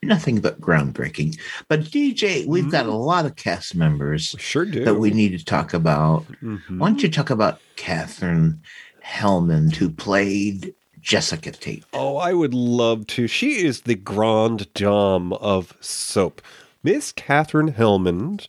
nothing 0.03 0.41
but 0.41 0.61
groundbreaking. 0.61 1.39
But 1.69 1.83
DJ, 1.83 2.47
we've 2.47 2.71
got 2.71 2.87
a 2.87 2.93
lot 2.93 3.27
of 3.27 3.37
cast 3.37 3.75
members 3.75 4.35
sure 4.39 4.65
do. 4.65 4.85
that 4.85 4.95
we 4.95 5.11
need 5.11 5.39
to 5.39 5.45
talk 5.45 5.75
about. 5.75 6.25
Mhm. 6.43 6.79
Why 6.79 6.89
don't 6.89 7.03
you 7.03 7.11
talk 7.11 7.31
about 7.31 7.61
Katherine 7.77 8.61
Helmond, 9.05 9.77
who 9.77 9.91
played 9.91 10.75
Jessica 11.01 11.53
Tate? 11.53 11.85
Oh, 11.93 12.17
I 12.17 12.33
would 12.33 12.55
love 12.55 13.07
to. 13.09 13.27
She 13.27 13.63
is 13.65 13.83
the 13.83 13.95
grande 13.95 14.73
dame 14.75 15.33
of 15.35 15.77
soap. 15.81 16.41
Miss 16.83 17.13
Katherine 17.13 17.73
Helmond, 17.75 18.47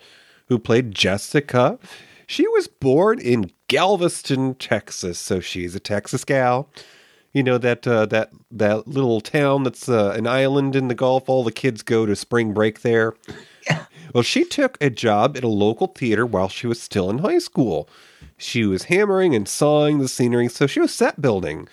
who 0.48 0.58
played 0.58 0.94
Jessica, 0.96 1.78
she 2.28 2.48
was 2.48 2.68
born 2.70 3.20
in 3.20 3.52
Galveston, 3.68 4.56
Texas, 4.56 5.20
so 5.20 5.42
she's 5.42 5.76
a 5.76 5.80
Texas 5.82 6.24
gal. 6.24 6.70
You 7.34 7.44
know 7.44 7.58
that 7.58 7.88
uh, 7.88 8.06
that 8.08 8.32
that 8.52 8.88
little 8.88 9.22
town 9.22 9.64
that's 9.64 9.88
uh, 9.88 10.14
an 10.18 10.28
island 10.28 10.76
in 10.76 10.88
the 10.90 10.96
Gulf. 10.96 11.30
All 11.30 11.44
the 11.44 11.52
kids 11.52 11.82
go 11.82 12.06
to 12.06 12.16
spring 12.16 12.54
break 12.54 12.82
there. 12.82 13.14
Yeah. 13.70 13.86
Well, 14.14 14.24
she 14.24 14.44
took 14.44 14.78
a 14.82 14.90
job 14.90 15.38
at 15.38 15.44
a 15.44 15.48
local 15.48 15.88
theater 15.88 16.26
while 16.26 16.50
she 16.50 16.68
was 16.68 16.82
still 16.82 17.10
in 17.10 17.20
high 17.20 17.38
school. 17.40 17.88
She 18.38 18.66
was 18.66 18.84
hammering 18.86 19.34
and 19.36 19.48
sawing 19.48 20.00
the 20.00 20.08
scenery, 20.10 20.50
so 20.50 20.68
she 20.68 20.80
was 20.82 20.94
set 20.94 21.22
building, 21.22 21.68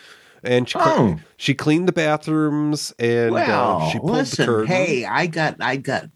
and 0.45 0.69
she 0.69 0.79
Oh. 0.79 1.19
she 1.39 1.55
cleaned 1.55 1.89
the 1.89 1.93
bathrooms 1.93 2.93
and 2.99 3.33
well, 3.33 3.81
uh, 3.81 3.91
she 3.91 3.99
pulled 3.99 4.13
listen, 4.13 4.47
the 4.47 4.53
curtain. 4.53 4.67
hey, 4.69 5.05
I 5.07 5.27
got, 5.27 5.57
I 5.61 5.77
got, 5.77 6.11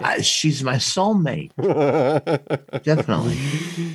uh, 0.00 0.20
she's 0.22 0.64
my 0.64 0.76
soulmate, 0.76 1.52
definitely. 2.82 3.36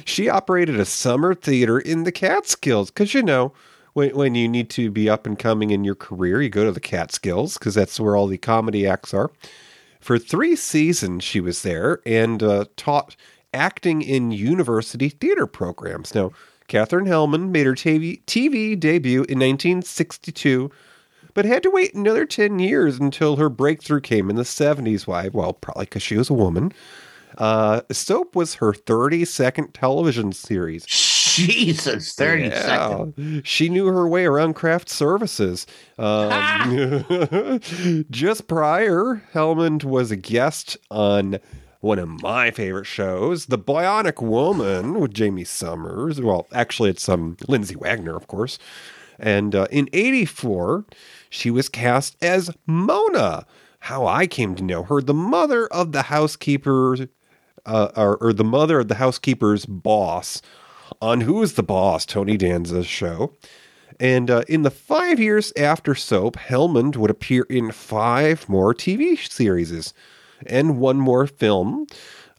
she 0.05 0.29
operated 0.29 0.79
a 0.79 0.85
summer 0.85 1.33
theater 1.33 1.79
in 1.79 2.03
the 2.03 2.11
Catskills 2.11 2.91
because 2.91 3.13
you 3.13 3.23
know 3.23 3.51
when 3.99 4.15
when 4.15 4.35
you 4.35 4.47
need 4.47 4.69
to 4.71 4.89
be 4.89 5.09
up 5.09 5.25
and 5.25 5.37
coming 5.37 5.71
in 5.71 5.83
your 5.83 5.95
career, 5.95 6.41
you 6.41 6.49
go 6.49 6.63
to 6.63 6.71
the 6.71 6.79
Catskills 6.79 7.57
because 7.57 7.75
that's 7.75 7.99
where 7.99 8.15
all 8.15 8.27
the 8.27 8.37
comedy 8.37 8.87
acts 8.87 9.13
are. 9.13 9.29
For 9.99 10.17
three 10.17 10.55
seasons, 10.55 11.23
she 11.23 11.41
was 11.41 11.61
there 11.61 11.99
and 12.05 12.41
uh, 12.41 12.65
taught 12.77 13.15
acting 13.53 14.01
in 14.01 14.31
university 14.31 15.09
theater 15.09 15.45
programs. 15.45 16.15
Now, 16.15 16.31
Katherine 16.67 17.07
Helmond 17.07 17.49
made 17.49 17.65
her 17.65 17.73
TV, 17.73 18.23
TV 18.25 18.79
debut 18.79 19.23
in 19.23 19.39
1962, 19.39 20.71
but 21.33 21.43
had 21.43 21.63
to 21.63 21.69
wait 21.69 21.93
another 21.93 22.25
10 22.25 22.59
years 22.59 22.99
until 22.99 23.35
her 23.35 23.49
breakthrough 23.49 23.99
came 23.99 24.29
in 24.29 24.35
the 24.35 24.43
70s. 24.43 25.07
Why? 25.07 25.29
Well, 25.29 25.53
probably 25.53 25.85
because 25.85 26.03
she 26.03 26.15
was 26.15 26.29
a 26.29 26.33
woman. 26.33 26.71
Uh, 27.37 27.81
Soap 27.91 28.35
was 28.35 28.55
her 28.55 28.71
32nd 28.71 29.73
television 29.73 30.31
series. 30.31 30.85
Jesus, 31.35 32.13
thirty 32.13 32.43
Yeah. 32.45 32.61
seconds. 32.61 33.47
She 33.47 33.69
knew 33.69 33.87
her 33.87 34.07
way 34.07 34.25
around 34.25 34.53
craft 34.55 34.89
services. 34.89 35.65
Um, 35.97 37.03
just 38.09 38.47
prior, 38.47 39.21
Helmond 39.33 39.83
was 39.83 40.11
a 40.11 40.15
guest 40.15 40.77
on 40.89 41.39
one 41.81 41.99
of 41.99 42.09
my 42.21 42.51
favorite 42.51 42.85
shows, 42.85 43.45
The 43.45 43.57
Bionic 43.57 44.21
Woman 44.21 44.99
with 44.99 45.17
Jaime 45.17 45.43
Sommers. 45.45 46.19
Well, 46.21 46.47
actually, 46.51 46.89
it's 46.89 47.07
um, 47.07 47.37
Lindsay 47.47 47.75
Wagner, 47.75 48.15
of 48.17 48.27
course. 48.27 48.59
And 49.17 49.55
uh, 49.55 49.67
in 49.71 49.89
84, 49.93 50.85
she 51.29 51.49
was 51.51 51.69
cast 51.69 52.21
as 52.21 52.49
Mona. 52.65 53.45
How 53.83 54.05
I 54.05 54.27
came 54.27 54.55
to 54.55 54.63
know 54.63 54.83
her, 54.83 55.01
the 55.01 55.13
mother 55.13 55.67
of 55.67 55.93
the 55.93 56.03
housekeeper, 56.03 56.97
uh, 57.65 57.89
or, 57.95 58.17
or 58.17 58.33
the 58.33 58.43
mother 58.43 58.79
of 58.79 58.89
the 58.89 58.95
housekeeper's 58.95 59.65
boss 59.65 60.41
on 61.01 61.21
Who's 61.21 61.53
the 61.53 61.63
Boss, 61.63 62.05
Tony 62.05 62.37
Danza's 62.37 62.87
show. 62.87 63.35
And 63.99 64.31
uh, 64.31 64.43
in 64.47 64.61
the 64.61 64.71
five 64.71 65.19
years 65.19 65.51
after 65.57 65.93
Soap, 65.93 66.37
Helmond 66.37 66.95
would 66.95 67.11
appear 67.11 67.43
in 67.49 67.71
five 67.71 68.47
more 68.47 68.73
TV 68.73 69.17
series 69.29 69.93
and 70.45 70.79
one 70.79 70.97
more 70.97 71.27
film. 71.27 71.85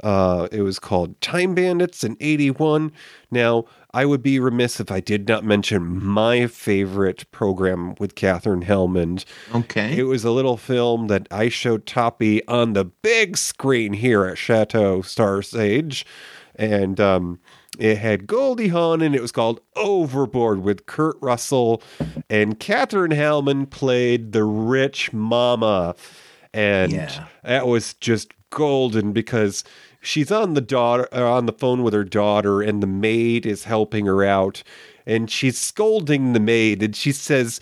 Uh, 0.02 0.48
it 0.50 0.62
was 0.62 0.78
called 0.78 1.20
Time 1.20 1.54
Bandits 1.54 2.02
in 2.02 2.16
81. 2.20 2.92
Now, 3.30 3.66
I 3.92 4.06
would 4.06 4.22
be 4.22 4.38
remiss 4.38 4.80
if 4.80 4.90
I 4.90 5.00
did 5.00 5.28
not 5.28 5.44
mention 5.44 6.02
my 6.02 6.46
favorite 6.46 7.30
program 7.32 7.94
with 7.98 8.14
Katherine 8.14 8.64
Helmond. 8.64 9.26
Okay. 9.54 9.98
It 9.98 10.04
was 10.04 10.24
a 10.24 10.30
little 10.30 10.56
film 10.56 11.08
that 11.08 11.26
I 11.30 11.50
showed 11.50 11.84
Toppy 11.84 12.46
on 12.46 12.72
the 12.72 12.84
big 12.84 13.36
screen 13.36 13.92
here 13.92 14.24
at 14.24 14.38
Chateau 14.38 15.02
Star 15.02 15.42
Sage. 15.42 16.06
And 16.54 16.98
um, 16.98 17.40
it 17.78 17.98
had 17.98 18.26
Goldie 18.26 18.68
Hawn 18.68 19.00
and 19.00 19.14
it 19.14 19.22
was 19.22 19.32
called 19.32 19.60
Overboard 19.76 20.62
with 20.62 20.86
Kurt 20.86 21.16
Russell. 21.20 21.82
And 22.28 22.58
Katherine 22.58 23.12
Helmond 23.12 23.70
played 23.70 24.32
the 24.32 24.44
rich 24.44 25.12
mama. 25.12 25.94
And 26.52 26.92
Yeah. 26.92 27.26
that 27.44 27.66
was 27.68 27.94
just 27.94 28.32
golden 28.50 29.12
because 29.12 29.62
she's 30.00 30.32
on 30.32 30.54
the 30.54 30.60
daughter 30.60 31.08
uh, 31.12 31.22
on 31.22 31.46
the 31.46 31.52
phone 31.52 31.84
with 31.84 31.94
her 31.94 32.02
daughter 32.04 32.60
and 32.60 32.82
the 32.82 32.86
maid 32.88 33.46
is 33.46 33.62
helping 33.64 34.06
her 34.06 34.24
out 34.24 34.64
and 35.06 35.30
she's 35.30 35.56
scolding 35.56 36.32
the 36.32 36.40
maid 36.40 36.82
and 36.82 36.96
she 36.96 37.12
says 37.12 37.60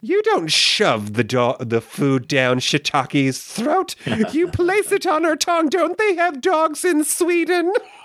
you 0.00 0.22
don't 0.22 0.50
shove 0.50 1.12
the 1.12 1.22
do- 1.24 1.56
the 1.60 1.82
food 1.82 2.26
down 2.26 2.58
Shitaki's 2.58 3.42
throat 3.42 3.94
you 4.32 4.48
place 4.48 4.90
it 4.92 5.04
on 5.06 5.24
her 5.24 5.36
tongue 5.36 5.68
don't 5.68 5.98
they 5.98 6.14
have 6.14 6.40
dogs 6.40 6.86
in 6.86 7.04
Sweden 7.04 7.70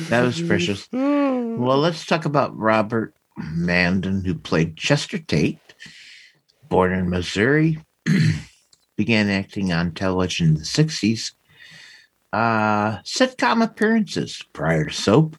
That 0.08 0.22
was 0.22 0.40
precious. 0.40 0.88
Well, 0.92 1.78
let's 1.78 2.06
talk 2.06 2.24
about 2.24 2.56
Robert 2.56 3.14
Mandan, 3.36 4.24
who 4.24 4.34
played 4.34 4.76
Chester 4.76 5.18
Tate, 5.18 5.58
born 6.68 6.92
in 6.92 7.10
Missouri, 7.10 7.78
began 8.96 9.28
acting 9.28 9.72
on 9.72 9.92
television 9.92 10.48
in 10.48 10.54
the 10.54 10.60
60s. 10.60 11.32
Uh, 12.32 12.98
sitcom 13.02 13.62
appearances 13.62 14.42
prior 14.52 14.86
to 14.86 14.92
soap 14.92 15.36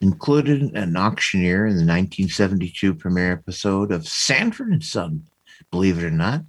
included 0.00 0.62
an 0.76 0.96
auctioneer 0.96 1.66
in 1.66 1.76
the 1.76 1.86
1972 1.86 2.94
premiere 2.94 3.32
episode 3.32 3.90
of 3.90 4.06
Sanford 4.06 4.68
and 4.68 4.84
Son, 4.84 5.24
believe 5.70 5.98
it 5.98 6.04
or 6.04 6.10
not. 6.10 6.42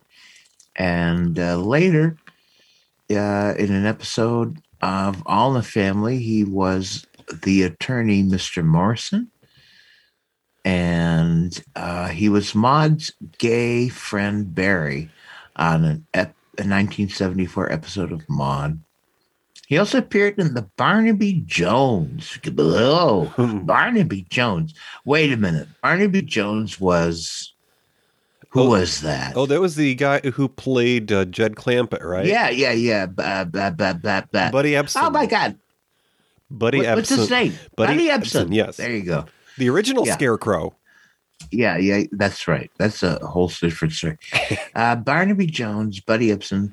And 0.76 1.40
uh, 1.40 1.58
later, 1.58 2.18
uh, 3.10 3.54
in 3.58 3.72
an 3.72 3.86
episode 3.86 4.62
of 4.86 5.24
All 5.26 5.50
in 5.50 5.56
the 5.56 5.64
Family, 5.64 6.20
he 6.20 6.44
was 6.44 7.08
the 7.44 7.64
attorney, 7.64 8.24
Mr. 8.24 8.64
Morrison. 8.64 9.32
And 10.64 11.64
uh, 11.76 12.10
he 12.10 12.30
was 12.30 12.54
Maude's 12.54 13.12
gay 13.40 13.90
friend 13.90 14.54
Barry 14.54 15.10
on 15.56 15.84
an 15.84 16.08
ep- 16.14 16.36
a 16.58 16.64
1974 16.64 17.72
episode 17.72 18.12
of 18.12 18.30
Maude. 18.30 18.80
He 19.68 19.80
also 19.80 19.98
appeared 19.98 20.38
in 20.38 20.54
the 20.54 20.70
Barnaby 20.78 21.44
Jones. 21.48 22.38
Oh, 22.58 23.34
Barnaby 23.66 24.28
Jones. 24.30 24.76
Wait 25.04 25.34
a 25.34 25.38
minute. 25.38 25.68
Barnaby 25.82 26.22
Jones 26.22 26.80
was. 26.80 27.55
Who 28.56 28.62
Oh, 28.62 28.70
was 28.70 29.02
that? 29.02 29.36
Oh, 29.36 29.46
that 29.46 29.60
was 29.60 29.76
the 29.76 29.94
guy 29.96 30.22
who 30.22 30.48
played 30.48 31.12
uh, 31.12 31.26
Jed 31.26 31.56
Clampett, 31.56 32.02
right? 32.04 32.26
Yeah, 32.26 32.50
yeah, 32.50 32.72
yeah. 32.72 33.06
Ba, 33.06 33.46
ba, 33.52 33.70
ba, 33.76 34.00
ba, 34.02 34.28
ba. 34.32 34.50
Buddy 34.50 34.72
Ebsen. 34.72 35.02
Oh 35.04 35.10
my 35.10 35.26
God! 35.26 35.58
Buddy 36.50 36.78
What- 36.80 36.96
what's 36.96 37.10
his 37.10 37.28
Ebsen. 37.28 37.32
name? 37.32 37.54
Buddy 37.76 37.94
Buddy, 38.08 38.08
Ebsen, 38.10 38.46
Ebsen. 38.48 38.56
yes. 38.56 38.78
There 38.78 38.92
you 38.96 39.04
go. 39.04 39.26
The 39.58 39.70
original 39.70 40.08
Yeah. 40.08 40.14
Scarecrow. 40.14 40.74
Yeah, 41.52 41.76
yeah, 41.78 42.04
that's 42.14 42.48
right. 42.48 42.72
That's 42.78 43.04
a 43.04 43.20
whole 43.26 43.50
different 43.50 43.94
story. 43.94 44.18
uh, 44.76 44.96
Barnaby 44.96 45.48
Jones, 45.48 46.00
Buddy 46.00 46.30
Ebsen. 46.30 46.72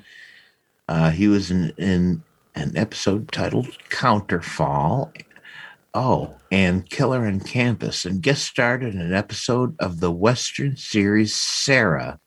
Uh, 0.89 1.11
he 1.11 1.27
was 1.27 1.51
in, 1.51 1.73
in 1.79 2.23
an 2.55 2.77
episode 2.77 3.33
titled 3.33 3.77
Counterfall. 3.91 5.13
Oh, 5.95 6.37
and 6.51 6.89
Killer 6.89 7.27
on 7.27 7.41
Campus, 7.41 8.07
and 8.07 8.23
guest 8.23 8.45
starred 8.45 8.83
in 8.83 8.99
an 8.99 9.13
episode 9.13 9.77
of 9.79 10.01
the 10.01 10.11
Western 10.11 10.75
series 10.77 11.35
Sara, 11.35 12.19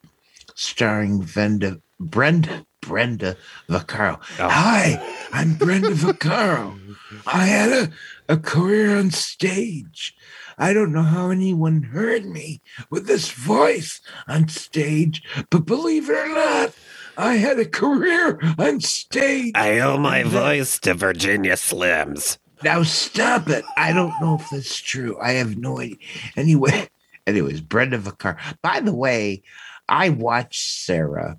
starring 0.54 1.24
Venda, 1.24 1.82
Brenda 2.00 2.66
Brenda 2.82 3.36
Vaccaro. 3.68 4.20
Oh. 4.40 4.50
Hi, 4.50 5.04
I'm 5.32 5.56
Brenda 5.56 5.90
Vaccaro. 5.96 6.80
I 7.26 7.46
had 7.46 7.72
a, 7.72 8.34
a 8.34 8.38
career 8.38 8.98
on 8.98 9.10
stage. 9.10 10.16
I 10.60 10.72
don't 10.72 10.94
know 10.94 11.02
how 11.02 11.32
anyone 11.32 11.82
heard 11.82 12.26
me 12.26 12.62
with 12.92 13.08
this 13.08 13.32
voice 13.32 14.00
on 14.28 14.48
stage, 14.48 15.24
but 15.50 15.66
believe 15.66 16.08
it 16.10 16.16
or 16.16 16.28
not, 16.28 16.74
I 17.18 17.38
had 17.38 17.60
a 17.60 17.66
career 17.66 18.40
on 18.60 18.80
stage. 18.82 19.54
I 19.56 19.80
owe 19.80 19.98
my 19.98 20.22
voice 20.22 20.80
to 20.82 20.94
Virginia 20.94 21.54
Slims. 21.54 22.38
Now 22.64 22.84
stop 22.84 23.50
it. 23.50 23.66
I 23.78 23.94
don't 23.94 24.14
know 24.22 24.36
if 24.36 24.50
that's 24.50 24.80
true. 24.80 25.18
I 25.22 25.34
have 25.34 25.58
no 25.58 25.80
idea. 25.80 25.98
Anyway, 26.36 26.90
anyways, 27.28 27.62
Brenda 27.62 27.98
Vaccaro. 27.98 28.38
By 28.62 28.80
the 28.80 28.94
way, 28.94 29.44
I 29.88 30.10
watched 30.10 30.62
Sara, 30.62 31.38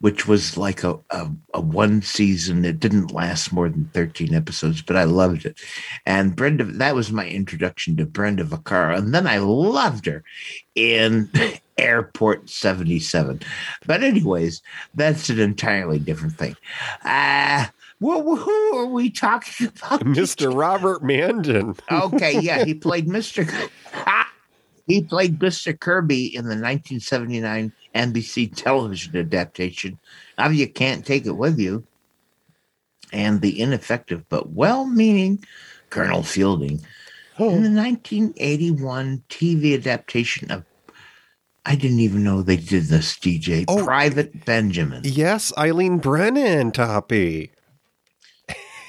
which 0.00 0.26
was 0.26 0.56
like 0.56 0.84
a, 0.84 0.98
a, 1.10 1.30
a 1.54 1.60
one 1.60 2.02
season. 2.02 2.64
It 2.64 2.80
didn't 2.80 3.12
last 3.12 3.52
more 3.52 3.68
than 3.68 3.90
13 3.94 4.34
episodes, 4.34 4.82
but 4.82 4.96
I 4.96 5.04
loved 5.04 5.44
it. 5.44 5.58
And 6.06 6.34
Brenda, 6.34 6.64
that 6.64 6.94
was 6.94 7.12
my 7.12 7.28
introduction 7.28 7.96
to 7.96 8.06
Brenda 8.06 8.44
Vaccaro. 8.44 8.96
And 8.96 9.14
then 9.14 9.26
I 9.26 9.38
loved 9.38 10.06
her 10.06 10.24
in 10.74 11.30
Airport 11.78 12.50
77. 12.50 13.40
But 13.86 14.02
anyways, 14.02 14.62
that's 14.94 15.30
an 15.30 15.38
entirely 15.38 15.98
different 15.98 16.36
thing. 16.36 16.56
Uh, 17.04 17.66
well, 18.00 18.36
who 18.36 18.76
are 18.76 18.86
we 18.86 19.10
talking 19.10 19.66
about? 19.76 20.00
Mr. 20.00 20.54
Robert 20.54 21.02
Mandan. 21.02 21.74
okay, 21.90 22.40
yeah, 22.40 22.64
he 22.64 22.74
played 22.86 23.08
Mr. 23.08 23.50
he 24.86 25.02
played 25.02 25.38
Mr. 25.38 25.78
Kirby 25.78 26.26
in 26.26 26.44
the 26.44 26.50
1979 26.50 27.72
NBC 27.94 28.54
television 28.54 29.16
adaptation 29.16 29.98
of 30.36 30.54
You 30.54 30.68
Can't 30.68 31.04
Take 31.04 31.26
It 31.26 31.36
With 31.36 31.58
You 31.58 31.84
and 33.12 33.40
the 33.40 33.60
ineffective 33.60 34.28
but 34.28 34.50
well-meaning 34.50 35.42
Colonel 35.90 36.22
Fielding 36.22 36.80
oh. 37.38 37.48
in 37.50 37.62
the 37.62 37.70
1981 37.70 39.22
TV 39.28 39.74
adaptation 39.74 40.50
of 40.50 40.64
I 41.66 41.74
didn't 41.74 42.00
even 42.00 42.24
know 42.24 42.40
they 42.40 42.56
did 42.56 42.84
this, 42.84 43.14
DJ. 43.18 43.66
Oh. 43.68 43.84
Private 43.84 44.46
Benjamin. 44.46 45.02
Yes, 45.04 45.52
Eileen 45.58 45.98
Brennan, 45.98 46.72
Toppy. 46.72 47.52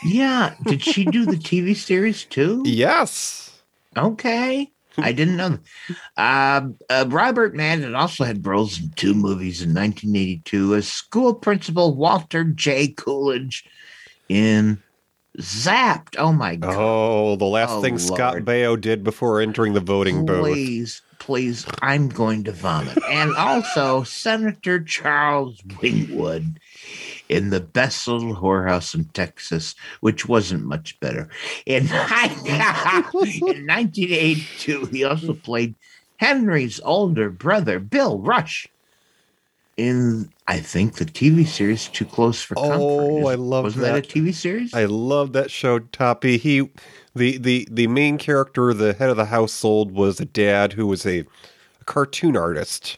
Yeah. 0.03 0.55
Did 0.65 0.81
she 0.83 1.05
do 1.05 1.25
the 1.25 1.35
TV 1.37 1.75
series 1.75 2.25
too? 2.25 2.63
Yes. 2.65 3.61
Okay. 3.97 4.71
I 4.97 5.11
didn't 5.13 5.37
know. 5.37 5.57
that. 6.17 6.57
Um, 6.63 6.75
uh, 6.89 7.05
Robert 7.07 7.55
Mandan 7.55 7.95
also 7.95 8.25
had 8.25 8.45
roles 8.45 8.79
in 8.81 8.89
two 8.97 9.13
movies 9.13 9.61
in 9.61 9.69
1982 9.69 10.75
as 10.75 10.87
school 10.89 11.33
principal 11.33 11.95
Walter 11.95 12.43
J. 12.43 12.89
Coolidge 12.89 13.63
in 14.27 14.81
Zapped. 15.37 16.15
Oh 16.17 16.33
my 16.33 16.57
God. 16.57 16.75
Oh, 16.77 17.35
the 17.37 17.45
last 17.45 17.71
Oh, 17.71 17.81
thing 17.81 17.97
Scott 17.97 18.37
Baio 18.39 18.79
did 18.79 19.03
before 19.03 19.39
entering 19.39 19.73
the 19.73 19.79
voting 19.79 20.25
booth. 20.25 20.41
please, 20.41 21.01
please, 21.19 21.65
I'm 21.81 22.09
going 22.09 22.43
to 22.43 22.51
vomit. 22.51 22.97
And 23.09 23.33
also 23.37 24.03
Senator 24.03 24.81
Charles 24.83 25.61
Wingwood 25.61 26.57
in 27.29 27.51
the 27.51 27.59
best 27.59 28.07
little 28.07 28.35
whorehouse 28.35 28.95
in 28.95 29.05
Texas, 29.05 29.75
which 30.01 30.27
wasn't 30.27 30.65
much 30.65 30.99
better. 30.99 31.29
In, 31.65 31.83
in 31.85 31.89
1982, 32.57 34.85
he 34.87 35.03
also 35.03 35.33
played 35.33 35.75
Henry's 36.17 36.79
older 36.81 37.29
brother, 37.29 37.79
Bill 37.79 38.19
Rush, 38.19 38.67
in 39.77 40.29
I 40.47 40.59
think 40.59 40.95
the 40.95 41.05
TV 41.05 41.47
series 41.47 41.87
Too 41.87 42.03
Close 42.03 42.41
for 42.41 42.55
Comfort. 42.55 42.79
Oh, 42.79 43.27
I 43.27 43.35
love 43.35 43.63
Wasn't 43.63 43.83
that. 43.83 43.93
that 43.93 44.13
a 44.13 44.19
TV 44.19 44.33
series? 44.33 44.73
I 44.73 44.85
love 44.85 45.31
that 45.33 45.49
show, 45.49 45.79
Toppy. 45.79 46.37
He, 46.37 46.69
the 47.15 47.37
the 47.37 47.67
the 47.71 47.87
main 47.87 48.17
character, 48.17 48.73
the 48.73 48.93
head 48.93 49.09
of 49.09 49.17
the 49.17 49.25
household, 49.25 49.91
was 49.91 50.19
a 50.19 50.25
dad 50.25 50.73
who 50.73 50.87
was 50.87 51.05
a, 51.05 51.19
a 51.19 51.83
cartoon 51.85 52.35
artist. 52.35 52.97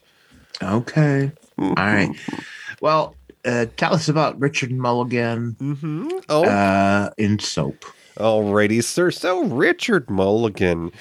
Okay. 0.63 1.31
All 1.59 1.73
right. 1.75 2.09
Well, 2.81 3.15
uh, 3.45 3.65
tell 3.77 3.93
us 3.93 4.07
about 4.07 4.39
Richard 4.39 4.71
Mulligan 4.71 5.55
Mm-hmm. 5.59 6.09
Oh, 6.29 6.45
uh, 6.45 7.09
in 7.17 7.39
Soap. 7.39 7.85
Alrighty, 8.17 8.83
sir. 8.83 9.09
So 9.11 9.43
Richard 9.45 10.09
Mulligan, 10.09 10.91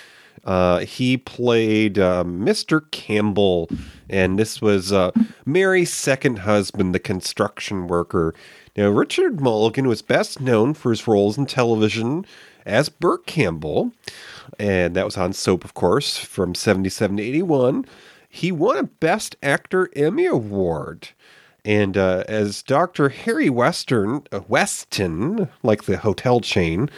uh, 0.45 0.79
he 0.81 1.17
played 1.17 1.99
uh, 1.99 2.25
Mr. 2.25 2.89
Campbell, 2.93 3.69
and 4.09 4.39
this 4.39 4.63
was 4.63 4.93
uh, 4.93 5.11
Mary's 5.45 5.93
second 5.93 6.41
husband, 6.41 6.95
the 6.95 7.01
construction 7.01 7.89
worker. 7.89 8.35
Now, 8.77 8.89
Richard 8.89 9.41
Mulligan 9.41 9.89
was 9.89 10.01
best 10.03 10.41
known 10.41 10.75
for 10.75 10.91
his 10.91 11.07
roles 11.09 11.37
in 11.37 11.47
television 11.47 12.25
as 12.65 12.89
Burt 12.89 13.27
Campbell, 13.27 13.93
and 14.59 14.95
that 14.95 15.05
was 15.05 15.17
on 15.17 15.33
Soap, 15.33 15.65
of 15.65 15.75
course, 15.75 16.17
from 16.17 16.55
77 16.55 17.17
to 17.17 17.23
81. 17.23 17.85
He 18.29 18.53
won 18.53 18.77
a 18.77 18.85
Best 18.85 19.35
Actor 19.43 19.91
Emmy 19.97 20.27
Award. 20.27 21.09
And 21.65 21.97
uh, 21.97 22.25
as 22.29 22.63
Dr. 22.63 23.09
Harry 23.11 23.51
Western, 23.51 24.23
uh, 24.33 24.41
Weston, 24.49 25.49
like 25.63 25.85
the 25.85 25.99
hotel 25.99 26.41
chain, 26.41 26.89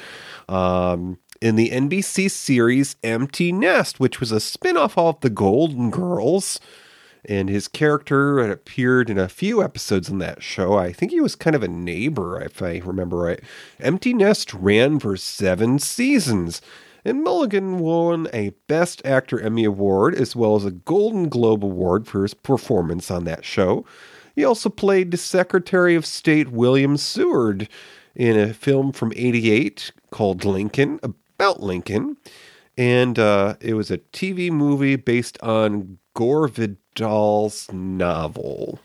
um, 0.48 1.18
in 1.40 1.56
the 1.56 1.70
NBC 1.70 2.30
series 2.30 2.96
Empty 3.02 3.50
Nest, 3.52 3.98
which 3.98 4.20
was 4.20 4.30
a 4.30 4.40
spin 4.40 4.76
off 4.76 4.96
of 4.96 5.20
The 5.20 5.30
Golden 5.30 5.90
Girls. 5.90 6.60
And 7.24 7.48
his 7.48 7.68
character 7.68 8.40
had 8.40 8.50
appeared 8.50 9.08
in 9.08 9.16
a 9.16 9.28
few 9.28 9.62
episodes 9.62 10.08
in 10.08 10.18
that 10.18 10.42
show. 10.42 10.76
I 10.76 10.92
think 10.92 11.12
he 11.12 11.20
was 11.20 11.36
kind 11.36 11.54
of 11.54 11.62
a 11.62 11.68
neighbor, 11.68 12.40
if 12.40 12.60
I 12.60 12.78
remember 12.78 13.16
right. 13.16 13.40
Empty 13.78 14.12
Nest 14.12 14.52
ran 14.52 14.98
for 14.98 15.16
seven 15.16 15.78
seasons. 15.78 16.60
And 17.04 17.22
Mulligan 17.22 17.78
won 17.78 18.28
a 18.32 18.50
Best 18.68 19.04
Actor 19.04 19.40
Emmy 19.40 19.64
Award 19.64 20.14
as 20.14 20.36
well 20.36 20.56
as 20.56 20.64
a 20.64 20.70
Golden 20.70 21.28
Globe 21.28 21.64
Award 21.64 22.06
for 22.06 22.22
his 22.22 22.34
performance 22.34 23.10
on 23.10 23.24
that 23.24 23.44
show. 23.44 23.84
He 24.34 24.44
also 24.44 24.68
played 24.68 25.10
the 25.10 25.16
Secretary 25.16 25.94
of 25.94 26.06
State 26.06 26.50
William 26.50 26.96
Seward 26.96 27.68
in 28.14 28.38
a 28.38 28.54
film 28.54 28.92
from 28.92 29.12
88 29.14 29.92
called 30.10 30.44
Lincoln, 30.44 31.00
about 31.02 31.62
Lincoln. 31.62 32.16
And 32.76 33.18
uh, 33.18 33.56
it 33.60 33.74
was 33.74 33.90
a 33.90 33.98
TV 33.98 34.50
movie 34.50 34.96
based 34.96 35.40
on 35.42 35.98
Gore 36.14 36.48
Vidal's 36.48 37.70
novel. 37.72 38.80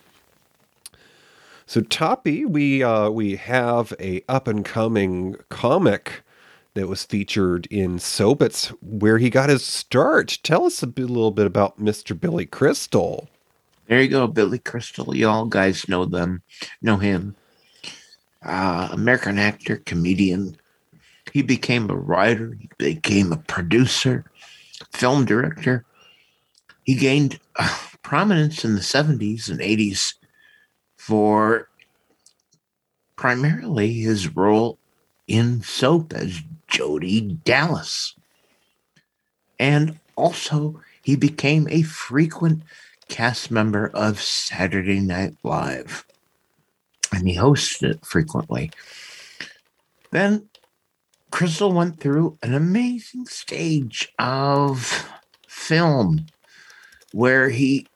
So 1.66 1.82
Toppy, 1.82 2.46
we 2.46 2.82
uh, 2.82 3.10
we 3.10 3.36
have 3.36 3.94
a 4.00 4.24
up 4.30 4.48
and 4.48 4.64
coming 4.64 5.36
comic 5.50 6.24
that 6.76 6.88
was 6.88 7.04
featured 7.04 7.66
in 7.68 8.00
Soap. 8.00 8.42
It's 8.42 8.68
where 8.82 9.18
he 9.18 9.30
got 9.30 9.50
his 9.50 9.66
start. 9.66 10.40
Tell 10.44 10.66
us 10.66 10.82
a 10.82 10.88
bit, 10.88 11.10
little 11.10 11.32
bit 11.32 11.46
about 11.46 11.80
Mr. 11.80 12.18
Billy 12.18 12.46
Crystal. 12.46 13.28
There 13.88 14.02
you 14.02 14.10
go, 14.10 14.28
Billy 14.28 14.60
Crystal. 14.60 15.16
You 15.16 15.30
all 15.30 15.46
guys 15.46 15.88
know 15.88 16.06
them, 16.06 16.42
know 16.82 16.98
him. 16.98 17.36
Uh, 18.44 18.90
American 18.92 19.40
actor, 19.40 19.78
comedian. 19.78 20.58
He 21.32 21.42
became 21.42 21.90
a 21.90 21.96
writer. 21.96 22.58
He 22.60 22.70
became 22.78 23.32
a 23.32 23.38
producer, 23.38 24.26
film 24.92 25.24
director. 25.24 25.86
He 26.84 26.96
gained 26.96 27.40
uh, 27.56 27.78
prominence 28.02 28.66
in 28.66 28.76
the 28.76 28.82
70s 28.82 29.50
and 29.50 29.60
80s 29.60 30.16
for 30.98 31.70
primarily 33.16 33.94
his 33.94 34.36
role 34.36 34.78
in 35.28 35.62
soap 35.62 36.14
as 36.14 36.42
Jody 36.68 37.22
Dallas. 37.22 38.16
And 39.60 40.00
also, 40.16 40.82
he 41.02 41.16
became 41.16 41.68
a 41.70 41.84
frequent 41.84 42.64
cast 43.08 43.52
member 43.52 43.90
of 43.94 44.22
Saturday 44.22 45.00
Night 45.00 45.36
Live, 45.44 46.06
and 47.12 47.28
he 47.28 47.36
hosted 47.36 47.92
it 47.92 48.06
frequently. 48.06 48.72
Then 50.12 50.50
Crystal 51.32 51.72
went 51.72 52.00
through 52.00 52.38
an 52.42 52.54
amazing 52.54 53.26
stage 53.26 54.14
of 54.20 55.08
film 55.48 56.26
where 57.14 57.50
he 57.50 57.88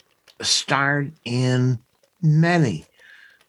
starred 0.41 1.13
in 1.25 1.79
many 2.21 2.85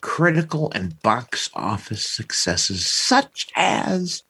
critical 0.00 0.70
and 0.74 1.00
box 1.02 1.48
office 1.54 2.04
successes, 2.04 2.86
such 2.86 3.48
as 3.56 4.22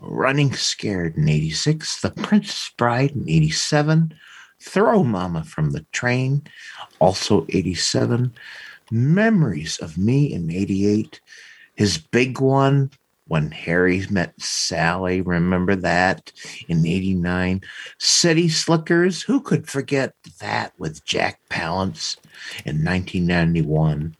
Running 0.00 0.52
Scared 0.52 1.16
in 1.16 1.28
86, 1.28 2.00
The 2.00 2.10
Princess 2.10 2.70
Bride 2.76 3.12
in 3.12 3.28
87, 3.28 4.14
Throw 4.64 5.04
Mama 5.04 5.44
from 5.44 5.70
the 5.70 5.84
Train, 5.92 6.42
also 6.98 7.46
87, 7.50 8.32
Memories 8.90 9.78
of 9.78 9.98
Me 9.98 10.32
in 10.32 10.50
88, 10.50 11.20
his 11.74 11.98
big 11.98 12.40
one, 12.40 12.90
when 13.26 13.50
Harry 13.50 14.04
met 14.10 14.38
Sally, 14.40 15.20
remember 15.20 15.76
that 15.76 16.32
in 16.68 16.86
89? 16.86 17.62
City 17.98 18.48
Slickers, 18.48 19.22
who 19.22 19.40
could 19.40 19.68
forget 19.68 20.14
that 20.40 20.72
with 20.78 21.04
Jack 21.04 21.40
Palance 21.50 22.16
in 22.64 22.84
1991? 22.84 24.16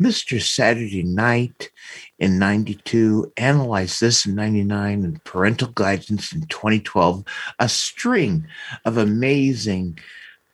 Mr. 0.00 0.40
Saturday 0.40 1.02
Night 1.02 1.70
in 2.18 2.38
92, 2.38 3.32
Analyze 3.36 4.00
This 4.00 4.24
in 4.24 4.34
99, 4.34 5.04
and 5.04 5.22
Parental 5.24 5.68
Guidance 5.68 6.32
in 6.32 6.46
2012. 6.46 7.22
A 7.58 7.68
string 7.68 8.46
of 8.86 8.96
amazing 8.96 9.98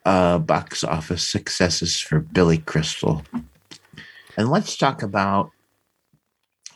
uh, 0.05 0.39
box 0.39 0.83
office 0.83 1.29
successes 1.29 2.01
for 2.01 2.21
Billy 2.21 2.59
Crystal. 2.59 3.23
And 4.37 4.51
let's 4.51 4.77
talk 4.77 5.03
about 5.03 5.51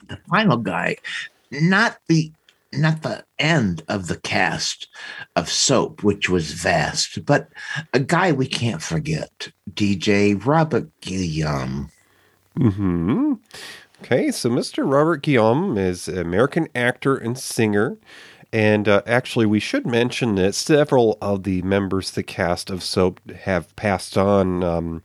the 0.09 0.19
final 0.29 0.57
guy, 0.57 0.97
not 1.51 1.99
the 2.09 2.33
not 2.73 3.03
the 3.03 3.25
end 3.41 3.83
of 3.89 4.07
the 4.07 4.19
cast 4.21 4.87
of 5.35 5.49
soap, 5.49 6.05
which 6.05 6.29
was 6.29 6.53
vast, 6.53 7.25
but 7.25 7.49
a 7.93 7.99
guy 7.99 8.31
we 8.31 8.47
can't 8.47 8.81
forget, 8.81 9.49
DJ 9.75 10.41
Robert 10.47 10.89
Guillaume. 11.01 11.91
Hmm. 12.61 13.35
Okay, 14.03 14.31
so 14.31 14.51
Mr. 14.51 14.91
Robert 14.91 15.23
Guillaume 15.23 15.79
is 15.79 16.09
an 16.09 16.19
American 16.19 16.69
actor 16.75 17.17
and 17.17 17.39
singer. 17.39 17.97
And 18.53 18.87
uh, 18.87 19.03
actually, 19.07 19.47
we 19.47 19.61
should 19.61 19.87
mention 19.87 20.35
that 20.35 20.55
several 20.55 21.17
of 21.23 21.45
the 21.45 21.63
members 21.63 22.11
the 22.11 22.23
cast 22.23 22.69
of 22.69 22.83
Soap 22.83 23.31
have 23.31 23.75
passed 23.77 24.19
on. 24.19 24.63
Um, 24.63 25.03